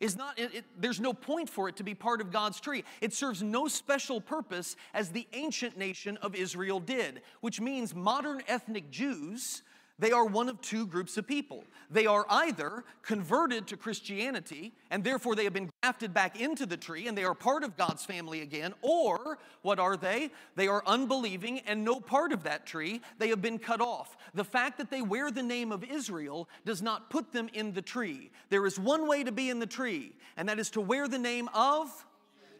Is 0.00 0.16
not, 0.16 0.38
it, 0.38 0.54
it, 0.54 0.64
there's 0.78 1.00
no 1.00 1.12
point 1.12 1.48
for 1.48 1.68
it 1.68 1.76
to 1.76 1.84
be 1.84 1.94
part 1.94 2.20
of 2.20 2.30
God's 2.30 2.60
tree. 2.60 2.84
It 3.00 3.12
serves 3.12 3.42
no 3.42 3.68
special 3.68 4.20
purpose 4.20 4.76
as 4.92 5.08
the 5.08 5.26
ancient 5.32 5.78
nation 5.78 6.16
of 6.18 6.34
Israel 6.34 6.78
did, 6.78 7.22
which 7.40 7.60
means 7.60 7.94
modern 7.94 8.42
ethnic 8.46 8.90
Jews 8.90 9.62
they 9.98 10.10
are 10.10 10.24
one 10.24 10.48
of 10.48 10.60
two 10.60 10.86
groups 10.86 11.16
of 11.16 11.26
people. 11.26 11.64
They 11.88 12.06
are 12.06 12.26
either 12.28 12.84
converted 13.02 13.68
to 13.68 13.76
Christianity 13.76 14.72
and 14.90 15.04
therefore 15.04 15.36
they 15.36 15.44
have 15.44 15.52
been 15.52 15.70
grafted 15.82 16.12
back 16.12 16.40
into 16.40 16.66
the 16.66 16.76
tree 16.76 17.06
and 17.06 17.16
they 17.16 17.22
are 17.22 17.34
part 17.34 17.62
of 17.62 17.76
God's 17.76 18.04
family 18.04 18.40
again, 18.40 18.74
or 18.82 19.38
what 19.62 19.78
are 19.78 19.96
they? 19.96 20.30
They 20.56 20.66
are 20.66 20.82
unbelieving 20.86 21.60
and 21.60 21.84
no 21.84 22.00
part 22.00 22.32
of 22.32 22.42
that 22.42 22.66
tree. 22.66 23.02
They 23.18 23.28
have 23.28 23.40
been 23.40 23.58
cut 23.58 23.80
off. 23.80 24.16
The 24.34 24.44
fact 24.44 24.78
that 24.78 24.90
they 24.90 25.02
wear 25.02 25.30
the 25.30 25.42
name 25.42 25.70
of 25.70 25.84
Israel 25.84 26.48
does 26.64 26.82
not 26.82 27.08
put 27.08 27.32
them 27.32 27.48
in 27.52 27.72
the 27.72 27.82
tree. 27.82 28.32
There 28.48 28.66
is 28.66 28.78
one 28.78 29.06
way 29.06 29.22
to 29.22 29.32
be 29.32 29.48
in 29.48 29.60
the 29.60 29.66
tree, 29.66 30.12
and 30.36 30.48
that 30.48 30.58
is 30.58 30.70
to 30.70 30.80
wear 30.80 31.06
the 31.06 31.18
name 31.18 31.48
of 31.54 32.04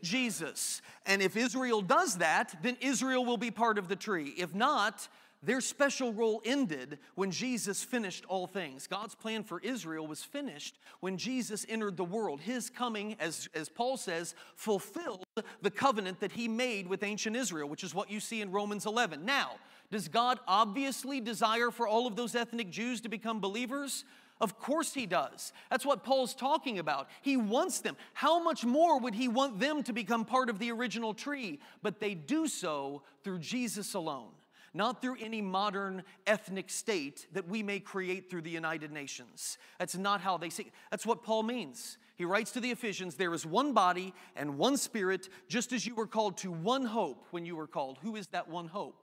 Jesus. 0.03 0.83
And 1.07 1.21
if 1.21 1.37
Israel 1.37 1.83
does 1.83 2.19
that, 2.19 2.57
then 2.63 2.77
Israel 2.81 3.25
will 3.25 3.39
be 3.39 3.51
part 3.51 3.79
of 3.79 3.89
the 3.89 3.97
tree. 3.97 4.35
If 4.37 4.55
not, 4.55 5.09
their 5.45 5.61
special 5.61 6.13
role 6.13 6.41
ended 6.45 6.99
when 7.15 7.31
Jesus 7.31 7.85
finished 7.85 8.25
all 8.29 8.47
things. 8.47 8.87
God's 8.87 9.15
plan 9.15 9.45
for 9.45 9.61
Israel 9.61 10.07
was 10.07 10.23
finished 10.23 10.79
when 11.01 11.17
Jesus 11.17 11.67
entered 11.69 11.97
the 11.97 12.05
world. 12.05 12.41
His 12.41 12.71
coming, 12.71 13.17
as, 13.21 13.49
as 13.55 13.69
Paul 13.69 13.97
says, 13.97 14.35
fulfilled 14.57 15.25
the 15.63 15.71
covenant 15.71 16.21
that 16.21 16.33
he 16.33 16.49
made 16.49 16.87
with 16.87 17.03
ancient 17.03 17.37
Israel, 17.37 17.69
which 17.69 17.85
is 17.85 17.95
what 17.95 18.11
you 18.11 18.21
see 18.21 18.41
in 18.41 18.51
Romans 18.51 18.87
11. 18.87 19.25
Now, 19.25 19.53
does 19.91 20.09
God 20.09 20.39
obviously 20.49 21.21
desire 21.21 21.71
for 21.71 21.87
all 21.87 22.07
of 22.07 22.17
those 22.17 22.35
ethnic 22.35 22.71
Jews 22.71 23.01
to 23.03 23.09
become 23.09 23.41
believers? 23.41 24.05
Of 24.41 24.59
course 24.59 24.95
he 24.95 25.07
does. 25.07 25.53
That's 25.71 25.87
what 25.87 26.05
Paul's 26.05 26.35
talking 26.35 26.79
about. 26.79 27.09
He 27.23 27.37
wants 27.37 27.81
them. 27.81 27.97
How 28.15 28.43
much 28.43 28.65
more 28.65 28.99
would 28.99 29.15
he 29.15 29.29
want 29.29 29.61
them 29.61 29.83
to 29.85 29.93
become 29.93 30.25
part 30.25 30.49
of 30.49 30.59
the 30.59 30.73
original 30.73 31.15
tree? 31.15 31.61
But 31.83 32.01
they 32.01 32.15
do 32.15 32.49
so 32.49 33.03
through 33.23 33.39
Jesus 33.41 33.95
alone 33.95 34.31
not 34.75 35.01
through 35.01 35.17
any 35.21 35.41
modern 35.41 36.03
ethnic 36.27 36.69
state 36.69 37.29
that 37.33 37.49
we 37.49 37.63
may 37.63 37.79
create 37.79 38.29
through 38.29 38.43
the 38.43 38.51
United 38.51 38.91
Nations. 38.91 39.57
That's 39.79 39.97
not 39.97 40.21
how 40.21 40.37
they 40.37 40.51
see. 40.51 40.73
That's 40.91 41.07
what 41.07 41.23
Paul 41.23 41.45
means. 41.45 41.97
He 42.17 42.25
writes 42.25 42.51
to 42.53 42.61
the 42.61 42.71
Ephesians, 42.71 43.15
there 43.15 43.33
is 43.33 43.47
one 43.47 43.73
body 43.73 44.13
and 44.37 44.59
one 44.59 44.77
spirit, 44.77 45.29
just 45.49 45.73
as 45.73 45.87
you 45.87 45.95
were 45.95 46.07
called 46.07 46.37
to 46.39 46.51
one 46.51 46.85
hope 46.85 47.27
when 47.31 47.47
you 47.47 47.57
were 47.57 47.67
called. 47.67 47.99
Who 48.03 48.17
is 48.17 48.27
that 48.29 48.49
one 48.49 48.69
hope? 48.69 49.03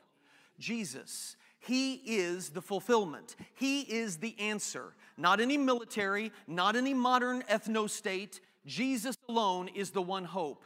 Jesus. 0.59 1.35
He 1.59 1.95
is 2.05 2.49
the 2.49 2.61
fulfillment. 2.61 3.35
He 3.55 3.81
is 3.81 4.17
the 4.17 4.37
answer. 4.39 4.93
Not 5.17 5.39
any 5.39 5.57
military, 5.57 6.31
not 6.47 6.75
any 6.75 6.93
modern 6.93 7.43
ethno 7.43 7.89
state. 7.89 8.41
Jesus 8.65 9.15
alone 9.29 9.67
is 9.69 9.91
the 9.91 10.01
one 10.01 10.25
hope. 10.25 10.65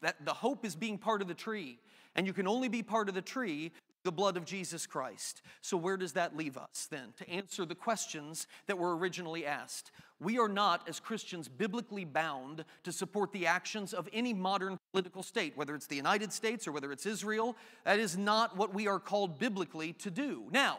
That 0.00 0.24
the 0.24 0.34
hope 0.34 0.64
is 0.64 0.74
being 0.74 0.98
part 0.98 1.22
of 1.22 1.28
the 1.28 1.34
tree. 1.34 1.78
And 2.14 2.26
you 2.26 2.32
can 2.32 2.46
only 2.46 2.68
be 2.68 2.82
part 2.82 3.08
of 3.08 3.14
the 3.14 3.22
tree 3.22 3.72
the 4.04 4.12
blood 4.12 4.36
of 4.36 4.44
Jesus 4.44 4.86
Christ. 4.86 5.42
So, 5.60 5.76
where 5.76 5.96
does 5.96 6.12
that 6.12 6.36
leave 6.36 6.56
us 6.56 6.88
then? 6.90 7.12
To 7.18 7.28
answer 7.30 7.64
the 7.64 7.74
questions 7.74 8.46
that 8.66 8.78
were 8.78 8.96
originally 8.96 9.46
asked. 9.46 9.92
We 10.20 10.38
are 10.38 10.48
not, 10.48 10.88
as 10.88 11.00
Christians, 11.00 11.48
biblically 11.48 12.04
bound 12.04 12.64
to 12.84 12.92
support 12.92 13.32
the 13.32 13.46
actions 13.46 13.92
of 13.92 14.08
any 14.12 14.32
modern 14.32 14.78
political 14.92 15.22
state, 15.22 15.56
whether 15.56 15.74
it's 15.74 15.86
the 15.86 15.96
United 15.96 16.32
States 16.32 16.66
or 16.66 16.72
whether 16.72 16.92
it's 16.92 17.06
Israel. 17.06 17.56
That 17.84 17.98
is 17.98 18.16
not 18.16 18.56
what 18.56 18.72
we 18.72 18.86
are 18.86 19.00
called 19.00 19.38
biblically 19.38 19.92
to 19.94 20.10
do. 20.10 20.44
Now, 20.50 20.78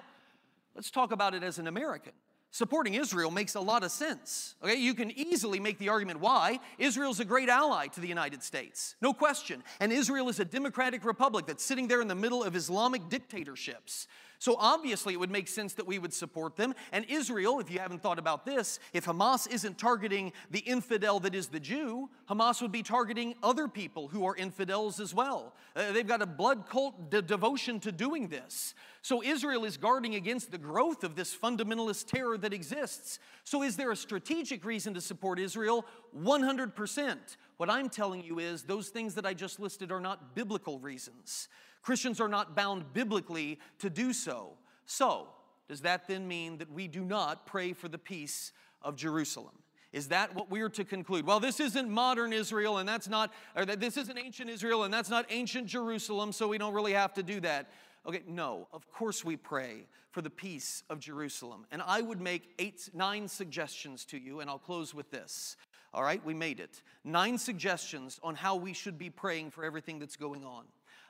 let's 0.76 0.92
talk 0.92 1.12
about 1.12 1.34
it 1.34 1.44
as 1.44 1.60
an 1.60 1.68
American 1.68 2.14
supporting 2.54 2.94
Israel 2.94 3.32
makes 3.32 3.56
a 3.56 3.60
lot 3.60 3.84
of 3.84 3.92
sense. 3.92 4.54
Okay, 4.64 4.76
you 4.76 4.94
can 4.94 5.12
easily 5.12 5.60
make 5.60 5.80
the 5.80 5.90
argument 5.90 6.20
why. 6.20 6.60
Israel's 6.78 7.20
a 7.20 7.26
great 7.26 7.50
ally 7.50 7.88
to 7.88 8.00
the 8.00 8.08
United 8.08 8.44
States, 8.44 8.96
no 9.02 9.12
question. 9.12 9.64
And 9.80 9.92
Israel 9.92 10.30
is 10.30 10.40
a 10.40 10.46
democratic 10.46 11.04
republic 11.04 11.48
that's 11.48 11.64
sitting 11.64 11.88
there 11.88 12.00
in 12.00 12.08
the 12.08 12.16
middle 12.16 12.44
of 12.44 12.56
Islamic 12.56 13.10
dictatorships. 13.10 14.08
So 14.44 14.58
obviously, 14.60 15.14
it 15.14 15.22
would 15.22 15.32
make 15.32 15.48
sense 15.48 15.72
that 15.76 15.88
we 15.88 16.00
would 16.00 16.14
support 16.14 16.58
them. 16.58 16.76
And 16.92 17.06
Israel, 17.08 17.62
if 17.62 17.72
you 17.72 17.80
haven't 17.80 18.04
thought 18.04 18.20
about 18.20 18.46
this, 18.46 18.78
if 18.92 19.06
Hamas 19.06 19.50
isn't 19.50 19.78
targeting 19.78 20.34
the 20.52 20.60
infidel 20.60 21.22
that 21.22 21.34
is 21.34 21.48
the 21.48 21.62
Jew, 21.62 22.10
Hamas 22.30 22.62
would 22.62 22.70
be 22.74 22.84
targeting 22.84 23.36
other 23.42 23.70
people 23.70 24.10
who 24.10 24.26
are 24.26 24.36
infidels 24.36 25.00
as 25.00 25.14
well. 25.14 25.56
Uh, 25.78 25.94
they've 25.94 26.06
got 26.06 26.22
a 26.22 26.26
blood 26.26 26.68
cult 26.68 27.10
de- 27.10 27.22
devotion 27.22 27.80
to 27.80 27.92
doing 27.94 28.28
this. 28.28 28.76
So 29.02 29.24
Israel 29.24 29.64
is 29.64 29.78
guarding 29.78 30.16
against 30.16 30.52
the 30.52 30.58
growth 30.58 31.06
of 31.06 31.16
this 31.16 31.34
fundamentalist 31.34 32.08
terror 32.08 32.38
that 32.40 32.54
exists. 32.54 33.20
So 33.46 33.64
is 33.64 33.78
there 33.78 33.92
a 33.92 33.96
strategic 33.96 34.66
reason 34.66 34.94
to 34.96 35.00
support 35.00 35.40
Israel? 35.40 35.86
100%. 36.22 37.18
What 37.56 37.70
I'm 37.70 37.88
telling 37.88 38.22
you 38.22 38.40
is 38.40 38.64
those 38.64 38.90
things 38.90 39.16
that 39.16 39.26
I 39.26 39.34
just 39.34 39.62
listed 39.62 39.90
are 39.90 40.02
not 40.02 40.36
biblical 40.36 40.80
reasons. 40.80 41.48
Christians 41.84 42.20
are 42.20 42.28
not 42.28 42.56
bound 42.56 42.94
biblically 42.94 43.60
to 43.80 43.90
do 43.90 44.14
so. 44.14 44.54
So, 44.86 45.28
does 45.68 45.82
that 45.82 46.08
then 46.08 46.28
mean 46.28 46.58
that 46.58 46.72
we 46.72 46.88
do 46.88 47.06
not 47.06 47.46
pray 47.46 47.74
for 47.74 47.88
the 47.88 47.98
peace 47.98 48.52
of 48.82 48.96
Jerusalem? 48.96 49.54
Is 49.92 50.08
that 50.08 50.34
what 50.34 50.50
we're 50.50 50.70
to 50.70 50.84
conclude? 50.84 51.26
Well, 51.26 51.40
this 51.40 51.60
isn't 51.60 51.88
modern 51.88 52.34
Israel, 52.34 52.80
and 52.80 52.90
that's 52.90 53.08
not, 53.08 53.32
or 53.56 53.64
this 53.64 53.96
isn't 53.96 54.18
ancient 54.18 54.50
Israel, 54.50 54.84
and 54.84 54.94
that's 54.94 55.10
not 55.10 55.28
ancient 55.30 55.68
Jerusalem, 55.68 56.32
so 56.32 56.48
we 56.48 56.58
don't 56.58 56.74
really 56.74 56.94
have 56.94 57.14
to 57.14 57.24
do 57.24 57.40
that. 57.42 57.70
Okay, 58.06 58.24
no, 58.28 58.68
of 58.74 58.92
course 58.92 59.24
we 59.24 59.38
pray 59.38 59.86
for 60.10 60.22
the 60.22 60.30
peace 60.30 60.84
of 60.90 61.00
Jerusalem. 61.00 61.66
And 61.72 61.82
I 61.86 62.02
would 62.02 62.20
make 62.20 62.54
eight, 62.60 62.90
nine 62.94 63.28
suggestions 63.28 64.04
to 64.06 64.18
you, 64.18 64.40
and 64.40 64.50
I'll 64.50 64.60
close 64.60 64.94
with 64.94 65.12
this. 65.12 65.58
All 65.94 66.04
right, 66.04 66.24
we 66.26 66.34
made 66.34 66.60
it. 66.60 66.82
Nine 67.04 67.38
suggestions 67.38 68.20
on 68.24 68.34
how 68.34 68.56
we 68.56 68.74
should 68.74 68.98
be 68.98 69.12
praying 69.12 69.52
for 69.52 69.64
everything 69.64 70.00
that's 70.00 70.16
going 70.16 70.44
on. 70.44 70.66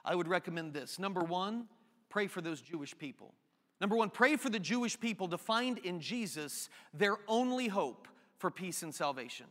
I 0.06 0.16
would 0.16 0.28
recommend 0.28 0.74
this. 0.74 0.99
Number 0.99 1.22
one, 1.22 1.68
pray 2.10 2.28
for 2.28 2.41
those 2.41 2.62
Jewish 2.62 2.97
people. 2.97 3.34
Number 3.82 3.95
one, 3.95 4.10
pray 4.10 4.36
for 4.36 4.49
the 4.49 4.60
Jewish 4.60 4.99
people 4.99 5.28
to 5.30 5.38
find 5.38 5.78
in 5.80 5.99
Jesus 5.99 6.70
their 6.93 7.18
only 7.28 7.68
hope 7.68 8.08
for 8.38 8.51
peace 8.51 8.84
and 8.84 8.93
salvation, 8.93 9.47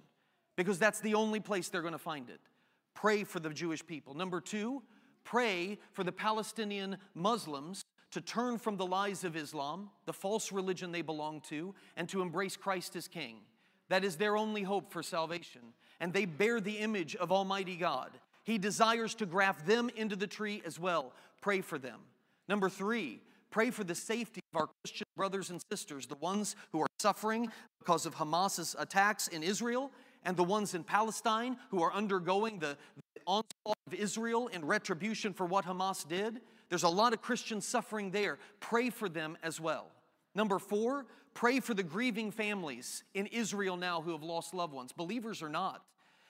because 0.57 0.79
that's 0.79 1.01
the 1.01 1.15
only 1.15 1.41
place 1.41 1.69
they're 1.69 1.83
going 1.83 1.93
to 1.93 1.99
find 1.99 2.31
it. 2.31 2.41
Pray 2.95 3.25
for 3.25 3.41
the 3.41 3.51
Jewish 3.51 3.85
people. 3.85 4.15
Number 4.15 4.41
two, 4.41 4.83
pray 5.25 5.79
for 5.93 6.05
the 6.05 6.13
Palestinian 6.13 6.99
Muslims 7.15 7.85
to 8.11 8.21
turn 8.21 8.59
from 8.59 8.77
the 8.77 8.87
lies 8.87 9.25
of 9.25 9.37
Islam, 9.37 9.89
the 10.05 10.13
false 10.13 10.53
religion 10.53 10.93
they 10.93 11.03
belong 11.03 11.41
to, 11.49 11.75
and 11.97 12.09
to 12.11 12.21
embrace 12.21 12.57
Christ 12.57 12.95
as 12.97 13.09
King. 13.09 13.37
That 13.89 14.05
is 14.05 14.17
their 14.17 14.37
only 14.37 14.63
hope 14.63 14.93
for 14.93 15.03
salvation. 15.03 15.63
And 16.01 16.13
they 16.13 16.25
bear 16.25 16.61
the 16.61 16.79
image 16.79 17.17
of 17.17 17.33
Almighty 17.33 17.77
God. 17.77 18.11
He 18.45 18.59
desires 18.59 19.15
to 19.17 19.27
graft 19.27 19.67
them 19.67 19.91
into 19.97 20.17
the 20.17 20.27
tree 20.27 20.63
as 20.67 20.79
well. 20.79 21.13
Pray 21.41 21.61
for 21.61 21.79
them. 21.79 22.01
Number 22.49 22.69
three, 22.69 23.21
pray 23.51 23.71
for 23.71 23.85
the 23.85 23.95
safety 23.95 24.41
of 24.53 24.61
our 24.61 24.69
Christian 24.83 25.07
brothers 25.17 25.51
and 25.51 25.61
sisters, 25.71 26.07
the 26.07 26.17
ones 26.17 26.57
who 26.73 26.81
are 26.81 26.89
suffering 27.01 27.51
because 27.79 28.07
of 28.07 28.15
Hamas's 28.15 28.75
attacks 28.79 29.29
in 29.29 29.43
Israel, 29.43 29.91
and 30.25 30.37
the 30.37 30.45
ones 30.45 30.75
in 30.75 30.85
Palestine 30.85 31.57
who 31.71 31.83
are 31.83 31.93
undergoing 31.93 32.59
the, 32.59 32.77
the 33.15 33.21
onslaught 33.27 33.77
of 33.87 33.95
Israel 33.95 34.49
in 34.49 34.65
retribution 34.65 35.33
for 35.33 35.47
what 35.47 35.65
Hamas 35.65 36.07
did. 36.07 36.41
There's 36.69 36.85
a 36.85 36.89
lot 36.89 37.13
of 37.13 37.21
Christians 37.21 37.67
suffering 37.67 38.11
there. 38.11 38.39
Pray 38.61 38.91
for 38.91 39.09
them 39.09 39.37
as 39.43 39.61
well. 39.61 39.91
Number 40.35 40.59
four, 40.59 41.07
pray 41.35 41.61
for 41.61 41.75
the 41.75 41.83
grieving 41.83 42.31
families 42.31 43.05
in 43.15 43.27
Israel 43.27 43.77
now 43.77 44.01
who 44.01 44.13
have 44.13 44.23
lost 44.23 44.55
loved 44.55 44.73
ones, 44.73 44.93
believers 44.93 45.43
or 45.43 45.49
not. 45.49 45.85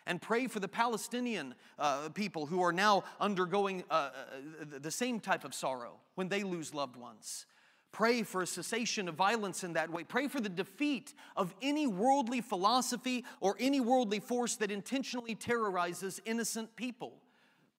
And 0.07 0.21
pray 0.21 0.47
for 0.47 0.61
the 0.61 0.69
Palestinian 0.69 1.55
uh, 1.79 2.09
people 2.11 2.47
who 2.47 2.63
are 2.63 2.73
now 2.73 3.05
undergoing 3.21 3.85
uh, 3.91 3.95
uh 3.95 4.79
the 4.81 4.91
same 4.91 5.21
type 5.21 5.45
of 5.45 5.55
sorrow 5.55 6.01
when 6.15 6.29
they 6.29 6.43
lose 6.43 6.75
loved 6.75 6.97
ones. 6.97 7.47
Pray 7.93 8.23
for 8.23 8.41
a 8.41 8.47
cessation 8.47 9.07
of 9.07 9.15
violence 9.15 9.65
in 9.65 9.75
that 9.75 9.91
way. 9.91 10.03
Pray 10.03 10.27
for 10.27 10.41
the 10.41 10.49
defeat 10.49 11.13
of 11.37 11.55
any 11.61 11.87
worldly 11.87 12.41
philosophy 12.41 13.23
or 13.41 13.55
any 13.61 13.81
worldly 13.81 14.19
force 14.19 14.57
that 14.57 14.71
intentionally 14.71 15.35
terrorizes 15.35 16.19
innocent 16.25 16.75
people. 16.75 17.19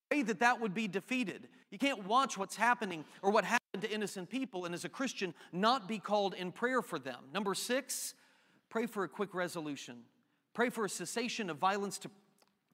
Pray 0.10 0.22
that 0.22 0.40
that 0.40 0.62
would 0.62 0.76
be 0.76 0.88
defeated. 0.88 1.48
You 1.72 1.80
can't 1.80 2.06
watch 2.06 2.38
what's 2.38 2.56
happening 2.56 3.04
or 3.24 3.32
what 3.32 3.44
happened 3.44 3.82
to 3.82 3.92
innocent 3.92 4.30
people 4.30 4.66
and 4.66 4.76
as 4.76 4.86
a 4.86 4.90
Christian 4.90 5.34
not 5.52 5.88
be 5.88 5.98
called 5.98 6.36
in 6.36 6.52
prayer 6.52 6.84
for 6.84 7.00
them. 7.00 7.18
Number 7.34 7.56
six, 7.56 8.14
pray 8.70 8.86
for 8.86 9.04
a 9.04 9.10
quick 9.10 9.34
resolution. 9.34 10.04
Pray 10.54 10.70
for 10.70 10.86
a 10.86 10.90
cessation 10.90 11.50
of 11.50 11.58
violence 11.58 11.98
to 12.00 12.10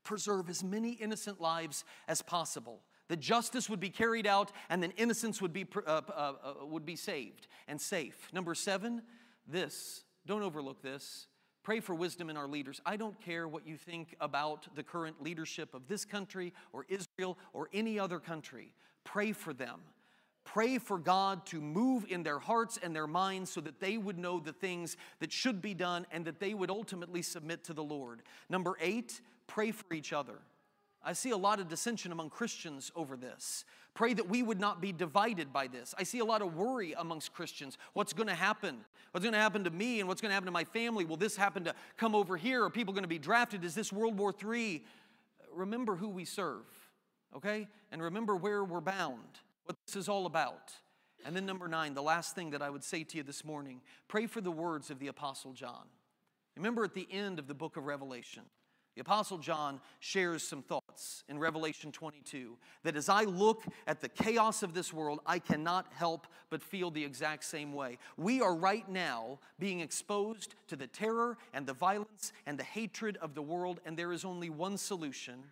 preserve 0.03 0.49
as 0.49 0.63
many 0.63 0.91
innocent 0.91 1.39
lives 1.39 1.83
as 2.07 2.21
possible. 2.21 2.81
That 3.07 3.19
justice 3.19 3.69
would 3.69 3.79
be 3.79 3.89
carried 3.89 4.27
out 4.27 4.51
and 4.69 4.83
then 4.83 4.91
innocence 4.91 5.41
would 5.41 5.53
be, 5.53 5.65
uh, 5.75 5.79
uh, 5.89 6.01
uh, 6.11 6.65
would 6.65 6.85
be 6.85 6.95
saved 6.95 7.47
and 7.67 7.79
safe. 7.79 8.29
Number 8.33 8.53
seven, 8.53 9.01
this, 9.47 10.03
don't 10.25 10.43
overlook 10.43 10.81
this. 10.81 11.27
Pray 11.63 11.79
for 11.79 11.93
wisdom 11.93 12.29
in 12.29 12.37
our 12.37 12.47
leaders. 12.47 12.79
I 12.85 12.97
don't 12.97 13.19
care 13.19 13.47
what 13.47 13.67
you 13.67 13.77
think 13.77 14.15
about 14.21 14.67
the 14.75 14.83
current 14.83 15.21
leadership 15.21 15.73
of 15.73 15.87
this 15.87 16.05
country 16.05 16.53
or 16.71 16.85
Israel 16.87 17.37
or 17.53 17.69
any 17.73 17.99
other 17.99 18.19
country. 18.19 18.73
Pray 19.03 19.31
for 19.31 19.53
them. 19.53 19.81
Pray 20.53 20.79
for 20.79 20.97
God 20.97 21.45
to 21.47 21.61
move 21.61 22.07
in 22.09 22.23
their 22.23 22.39
hearts 22.39 22.79
and 22.81 22.95
their 22.95 23.05
minds 23.05 23.51
so 23.51 23.61
that 23.61 23.79
they 23.79 23.99
would 23.99 24.17
know 24.17 24.39
the 24.39 24.51
things 24.51 24.97
that 25.19 25.31
should 25.31 25.61
be 25.61 25.75
done 25.75 26.07
and 26.11 26.25
that 26.25 26.39
they 26.39 26.55
would 26.55 26.71
ultimately 26.71 27.21
submit 27.21 27.63
to 27.65 27.73
the 27.73 27.83
Lord. 27.83 28.23
Number 28.49 28.75
eight, 28.81 29.21
pray 29.45 29.69
for 29.69 29.93
each 29.93 30.11
other. 30.11 30.39
I 31.03 31.13
see 31.13 31.29
a 31.29 31.37
lot 31.37 31.59
of 31.59 31.67
dissension 31.67 32.11
among 32.11 32.31
Christians 32.31 32.91
over 32.95 33.15
this. 33.15 33.63
Pray 33.93 34.15
that 34.15 34.27
we 34.27 34.41
would 34.41 34.59
not 34.59 34.81
be 34.81 34.91
divided 34.91 35.53
by 35.53 35.67
this. 35.67 35.93
I 35.99 36.03
see 36.03 36.17
a 36.17 36.25
lot 36.25 36.41
of 36.41 36.55
worry 36.55 36.95
amongst 36.97 37.31
Christians. 37.31 37.77
What's 37.93 38.13
going 38.13 38.27
to 38.27 38.33
happen? 38.33 38.79
What's 39.11 39.23
going 39.23 39.33
to 39.33 39.39
happen 39.39 39.63
to 39.65 39.69
me 39.69 39.99
and 39.99 40.09
what's 40.09 40.19
going 40.19 40.31
to 40.31 40.33
happen 40.33 40.47
to 40.47 40.51
my 40.51 40.63
family? 40.63 41.05
Will 41.05 41.15
this 41.15 41.35
happen 41.35 41.63
to 41.65 41.75
come 41.95 42.15
over 42.15 42.37
here? 42.37 42.63
Are 42.63 42.71
people 42.71 42.91
going 42.93 43.03
to 43.03 43.07
be 43.07 43.19
drafted? 43.19 43.63
Is 43.63 43.75
this 43.75 43.93
World 43.93 44.17
War 44.17 44.33
III? 44.33 44.83
Remember 45.53 45.95
who 45.95 46.09
we 46.09 46.25
serve, 46.25 46.65
okay? 47.35 47.67
And 47.91 48.01
remember 48.01 48.35
where 48.35 48.63
we're 48.63 48.81
bound, 48.81 49.39
what 49.69 49.77
this 49.85 49.95
is 49.95 50.09
all 50.09 50.25
about. 50.25 50.71
And 51.23 51.35
then, 51.35 51.45
number 51.45 51.67
nine, 51.67 51.93
the 51.93 52.01
last 52.01 52.33
thing 52.33 52.49
that 52.51 52.61
I 52.63 52.71
would 52.71 52.83
say 52.83 53.03
to 53.03 53.17
you 53.17 53.23
this 53.23 53.45
morning 53.45 53.81
pray 54.07 54.25
for 54.25 54.41
the 54.41 54.49
words 54.49 54.89
of 54.89 54.97
the 54.97 55.09
Apostle 55.09 55.53
John. 55.53 55.85
Remember 56.57 56.83
at 56.83 56.95
the 56.95 57.07
end 57.11 57.37
of 57.37 57.47
the 57.47 57.53
book 57.53 57.77
of 57.77 57.85
Revelation, 57.85 58.41
the 58.95 59.01
Apostle 59.01 59.37
John 59.37 59.79
shares 59.99 60.41
some 60.41 60.63
thoughts 60.63 61.23
in 61.29 61.37
Revelation 61.37 61.91
22 61.91 62.57
that 62.83 62.95
as 62.95 63.09
I 63.09 63.25
look 63.25 63.63
at 63.85 64.01
the 64.01 64.09
chaos 64.09 64.63
of 64.63 64.73
this 64.73 64.91
world, 64.91 65.19
I 65.23 65.37
cannot 65.37 65.85
help 65.93 66.25
but 66.49 66.63
feel 66.63 66.89
the 66.89 67.05
exact 67.05 67.43
same 67.43 67.71
way. 67.71 67.99
We 68.17 68.41
are 68.41 68.55
right 68.55 68.89
now 68.89 69.37
being 69.59 69.81
exposed 69.81 70.55
to 70.69 70.75
the 70.75 70.87
terror 70.87 71.37
and 71.53 71.67
the 71.67 71.73
violence 71.73 72.33
and 72.47 72.57
the 72.57 72.63
hatred 72.63 73.17
of 73.17 73.35
the 73.35 73.43
world, 73.43 73.81
and 73.85 73.95
there 73.95 74.13
is 74.13 74.25
only 74.25 74.49
one 74.49 74.79
solution. 74.79 75.43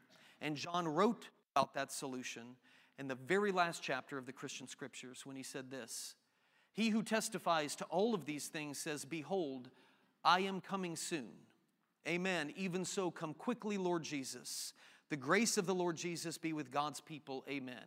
And 0.42 0.56
John 0.56 0.88
wrote 0.88 1.30
about 1.56 1.76
that 1.76 1.92
solution 1.92 2.56
in 3.00 3.08
the 3.08 3.16
very 3.16 3.52
last 3.52 3.82
chapter 3.84 4.18
of 4.18 4.26
the 4.26 4.34
Christian 4.34 4.68
scriptures 4.68 5.26
when 5.26 5.36
he 5.36 5.44
said 5.44 5.70
this 5.70 6.16
He 6.74 6.90
who 6.90 7.04
testifies 7.04 7.76
to 7.76 7.86
all 7.86 8.14
of 8.14 8.26
these 8.26 8.48
things 8.48 8.78
says, 8.78 9.06
Behold, 9.06 9.70
I 10.24 10.42
am 10.42 10.62
coming 10.62 10.96
soon. 10.96 11.30
Amen. 12.08 12.54
Even 12.56 12.86
so, 12.86 13.12
come 13.12 13.34
quickly, 13.34 13.78
Lord 13.78 14.04
Jesus. 14.04 14.74
The 15.10 15.18
grace 15.18 15.58
of 15.58 15.66
the 15.66 15.76
Lord 15.76 15.96
Jesus 15.96 16.38
be 16.38 16.54
with 16.54 16.72
God's 16.72 17.02
people. 17.02 17.44
Amen. 17.50 17.84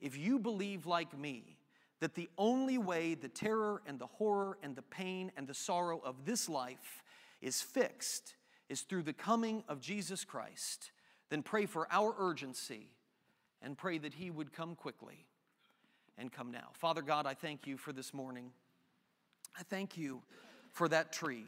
If 0.00 0.16
you 0.16 0.38
believe 0.38 0.86
like 0.86 1.16
me, 1.18 1.58
that 2.00 2.14
the 2.14 2.28
only 2.36 2.78
way 2.78 3.14
the 3.14 3.28
terror 3.28 3.82
and 3.86 3.98
the 3.98 4.06
horror 4.06 4.58
and 4.62 4.76
the 4.76 4.82
pain 4.82 5.32
and 5.36 5.46
the 5.46 5.54
sorrow 5.54 6.00
of 6.04 6.24
this 6.24 6.48
life 6.48 7.02
is 7.40 7.62
fixed 7.62 8.34
is 8.68 8.82
through 8.82 9.02
the 9.02 9.12
coming 9.12 9.62
of 9.68 9.80
Jesus 9.80 10.24
Christ, 10.24 10.90
then 11.30 11.42
pray 11.42 11.66
for 11.66 11.86
our 11.90 12.14
urgency 12.18 12.90
and 13.64 13.76
pray 13.76 13.98
that 13.98 14.14
He 14.14 14.30
would 14.30 14.52
come 14.52 14.76
quickly 14.76 15.26
and 16.16 16.30
come 16.30 16.52
now. 16.52 16.68
Father 16.74 17.02
God, 17.02 17.26
I 17.26 17.34
thank 17.34 17.66
you 17.66 17.76
for 17.76 17.92
this 17.92 18.14
morning. 18.14 18.50
I 19.58 19.62
thank 19.62 19.96
you 19.96 20.22
for 20.72 20.88
that 20.88 21.12
tree 21.12 21.46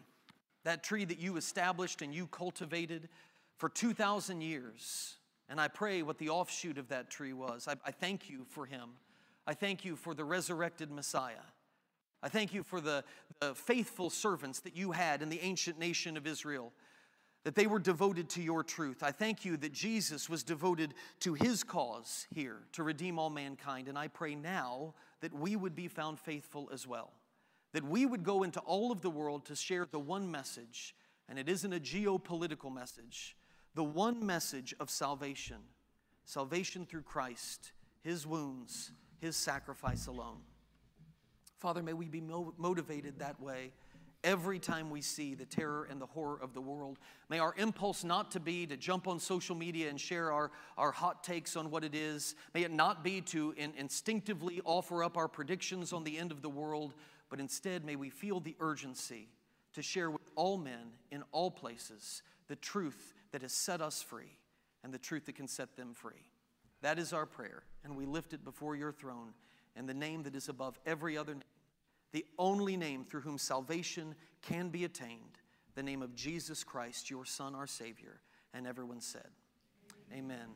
that 0.66 0.82
tree 0.82 1.04
that 1.04 1.20
you 1.20 1.36
established 1.36 2.02
and 2.02 2.12
you 2.12 2.26
cultivated 2.26 3.08
for 3.56 3.68
2,000 3.68 4.40
years. 4.40 5.14
And 5.48 5.60
I 5.60 5.68
pray 5.68 6.02
what 6.02 6.18
the 6.18 6.28
offshoot 6.28 6.76
of 6.76 6.88
that 6.88 7.08
tree 7.08 7.32
was. 7.32 7.68
I, 7.68 7.76
I, 7.86 7.92
thank 7.92 8.28
you 8.28 8.44
for 8.50 8.66
him. 8.66 8.90
I 9.46 9.54
thank 9.54 9.84
you 9.84 9.94
for 9.94 10.12
the 10.12 10.24
resurrected 10.24 10.90
Messiah. 10.90 11.46
I 12.20 12.28
thank 12.28 12.52
you 12.52 12.64
for 12.64 12.80
the, 12.80 13.04
the 13.40 13.54
faithful 13.54 14.10
servants 14.10 14.58
that 14.60 14.76
you 14.76 14.90
had 14.90 15.22
in 15.22 15.28
the 15.28 15.40
ancient 15.40 15.78
nation 15.78 16.16
of 16.16 16.26
Israel, 16.26 16.72
that 17.46 17.54
they 17.54 17.68
were 17.68 17.78
devoted 17.78 18.28
to 18.28 18.42
your 18.42 18.64
truth. 18.64 19.04
I 19.04 19.12
thank 19.12 19.44
you 19.44 19.56
that 19.58 19.72
Jesus 19.72 20.28
was 20.28 20.42
devoted 20.42 20.94
to 21.20 21.34
his 21.34 21.62
cause 21.62 22.26
here 22.34 22.58
to 22.72 22.82
redeem 22.82 23.20
all 23.20 23.30
mankind. 23.30 23.86
And 23.86 23.96
I 23.96 24.08
pray 24.08 24.34
now 24.34 24.94
that 25.20 25.32
we 25.32 25.54
would 25.54 25.76
be 25.76 25.86
found 25.86 26.18
faithful 26.18 26.68
as 26.72 26.88
well 26.88 27.12
that 27.72 27.84
we 27.84 28.06
would 28.06 28.24
go 28.24 28.42
into 28.42 28.58
all 28.60 28.90
of 28.90 29.02
the 29.02 29.10
world 29.10 29.44
to 29.44 29.54
share 29.54 29.86
the 29.90 29.98
one 29.98 30.30
message, 30.30 30.94
and 31.28 31.38
it 31.38 31.46
isn't 31.46 31.74
a 31.74 31.78
geopolitical 31.78 32.74
message, 32.74 33.36
the 33.74 33.84
one 33.84 34.24
message 34.24 34.74
of 34.80 34.88
salvation 34.90 35.58
salvation 36.24 36.86
through 36.86 37.02
Christ, 37.02 37.70
His 38.02 38.26
wounds, 38.26 38.90
His 39.20 39.36
sacrifice 39.36 40.06
alone. 40.08 40.38
Father, 41.58 41.82
may 41.82 41.92
we 41.92 42.08
be 42.08 42.22
motivated 42.58 43.18
that 43.18 43.38
way 43.40 43.72
every 44.24 44.58
time 44.58 44.90
we 44.90 45.00
see 45.00 45.34
the 45.34 45.44
terror 45.44 45.86
and 45.90 46.00
the 46.00 46.06
horror 46.06 46.38
of 46.40 46.54
the 46.54 46.60
world. 46.60 46.98
May 47.28 47.38
our 47.38 47.54
impulse 47.56 48.04
not 48.04 48.30
to 48.32 48.40
be 48.40 48.66
to 48.66 48.76
jump 48.76 49.06
on 49.06 49.20
social 49.20 49.54
media 49.54 49.88
and 49.88 50.00
share 50.00 50.32
our, 50.32 50.50
our 50.76 50.90
hot 50.90 51.22
takes 51.22 51.56
on 51.56 51.70
what 51.70 51.84
it 51.84 51.94
is. 51.94 52.34
May 52.54 52.62
it 52.62 52.72
not 52.72 53.04
be 53.04 53.20
to 53.22 53.54
in, 53.56 53.72
instinctively 53.76 54.60
offer 54.64 55.04
up 55.04 55.16
our 55.16 55.28
predictions 55.28 55.92
on 55.92 56.04
the 56.04 56.18
end 56.18 56.32
of 56.32 56.42
the 56.42 56.48
world, 56.48 56.94
but 57.30 57.40
instead 57.40 57.84
may 57.84 57.96
we 57.96 58.10
feel 58.10 58.40
the 58.40 58.56
urgency 58.60 59.28
to 59.74 59.82
share 59.82 60.10
with 60.10 60.30
all 60.34 60.56
men 60.56 60.92
in 61.10 61.22
all 61.32 61.50
places 61.50 62.22
the 62.48 62.56
truth 62.56 63.14
that 63.32 63.42
has 63.42 63.52
set 63.52 63.80
us 63.80 64.02
free 64.02 64.38
and 64.82 64.92
the 64.92 64.98
truth 64.98 65.26
that 65.26 65.34
can 65.34 65.48
set 65.48 65.76
them 65.76 65.94
free. 65.94 66.30
That 66.82 66.98
is 66.98 67.12
our 67.12 67.26
prayer, 67.26 67.64
and 67.84 67.96
we 67.96 68.06
lift 68.06 68.32
it 68.32 68.44
before 68.44 68.76
your 68.76 68.92
throne 68.92 69.34
in 69.76 69.86
the 69.86 69.94
name 69.94 70.22
that 70.22 70.34
is 70.34 70.48
above 70.48 70.78
every 70.86 71.16
other 71.18 71.34
name, 71.34 71.42
the 72.12 72.24
only 72.38 72.76
name 72.76 73.04
through 73.04 73.22
whom 73.22 73.38
salvation 73.38 74.14
can 74.42 74.68
be 74.68 74.84
attained, 74.84 75.38
the 75.74 75.82
name 75.82 76.02
of 76.02 76.14
Jesus 76.14 76.64
Christ, 76.64 77.10
your 77.10 77.24
Son, 77.24 77.54
our 77.54 77.66
Savior. 77.66 78.20
And 78.54 78.66
everyone 78.66 79.00
said, 79.00 79.28
Amen. 80.12 80.46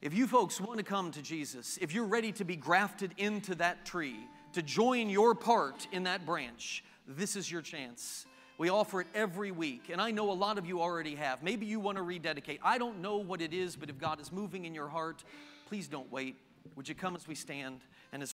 If 0.00 0.14
you 0.14 0.26
folks 0.26 0.60
want 0.60 0.78
to 0.78 0.84
come 0.84 1.10
to 1.10 1.22
Jesus, 1.22 1.78
if 1.80 1.92
you're 1.92 2.06
ready 2.06 2.32
to 2.32 2.44
be 2.44 2.56
grafted 2.56 3.12
into 3.16 3.54
that 3.56 3.84
tree, 3.84 4.16
to 4.52 4.62
join 4.62 5.10
your 5.10 5.34
part 5.34 5.86
in 5.92 6.04
that 6.04 6.24
branch, 6.24 6.84
this 7.06 7.36
is 7.36 7.50
your 7.50 7.62
chance. 7.62 8.24
We 8.58 8.70
offer 8.70 9.00
it 9.00 9.06
every 9.14 9.50
week, 9.50 9.88
and 9.90 10.00
I 10.00 10.10
know 10.10 10.30
a 10.30 10.34
lot 10.34 10.58
of 10.58 10.66
you 10.66 10.80
already 10.80 11.14
have. 11.14 11.42
Maybe 11.42 11.66
you 11.66 11.78
want 11.80 11.96
to 11.96 12.02
rededicate. 12.02 12.60
I 12.62 12.78
don't 12.78 13.00
know 13.00 13.18
what 13.18 13.40
it 13.40 13.52
is, 13.52 13.76
but 13.76 13.88
if 13.88 13.98
God 13.98 14.20
is 14.20 14.32
moving 14.32 14.64
in 14.64 14.74
your 14.74 14.88
heart, 14.88 15.22
please 15.66 15.86
don't 15.86 16.10
wait. 16.10 16.36
Would 16.76 16.88
you 16.88 16.94
come 16.94 17.14
as 17.14 17.26
we 17.28 17.34
stand 17.34 17.80
and 18.12 18.22
as 18.22 18.32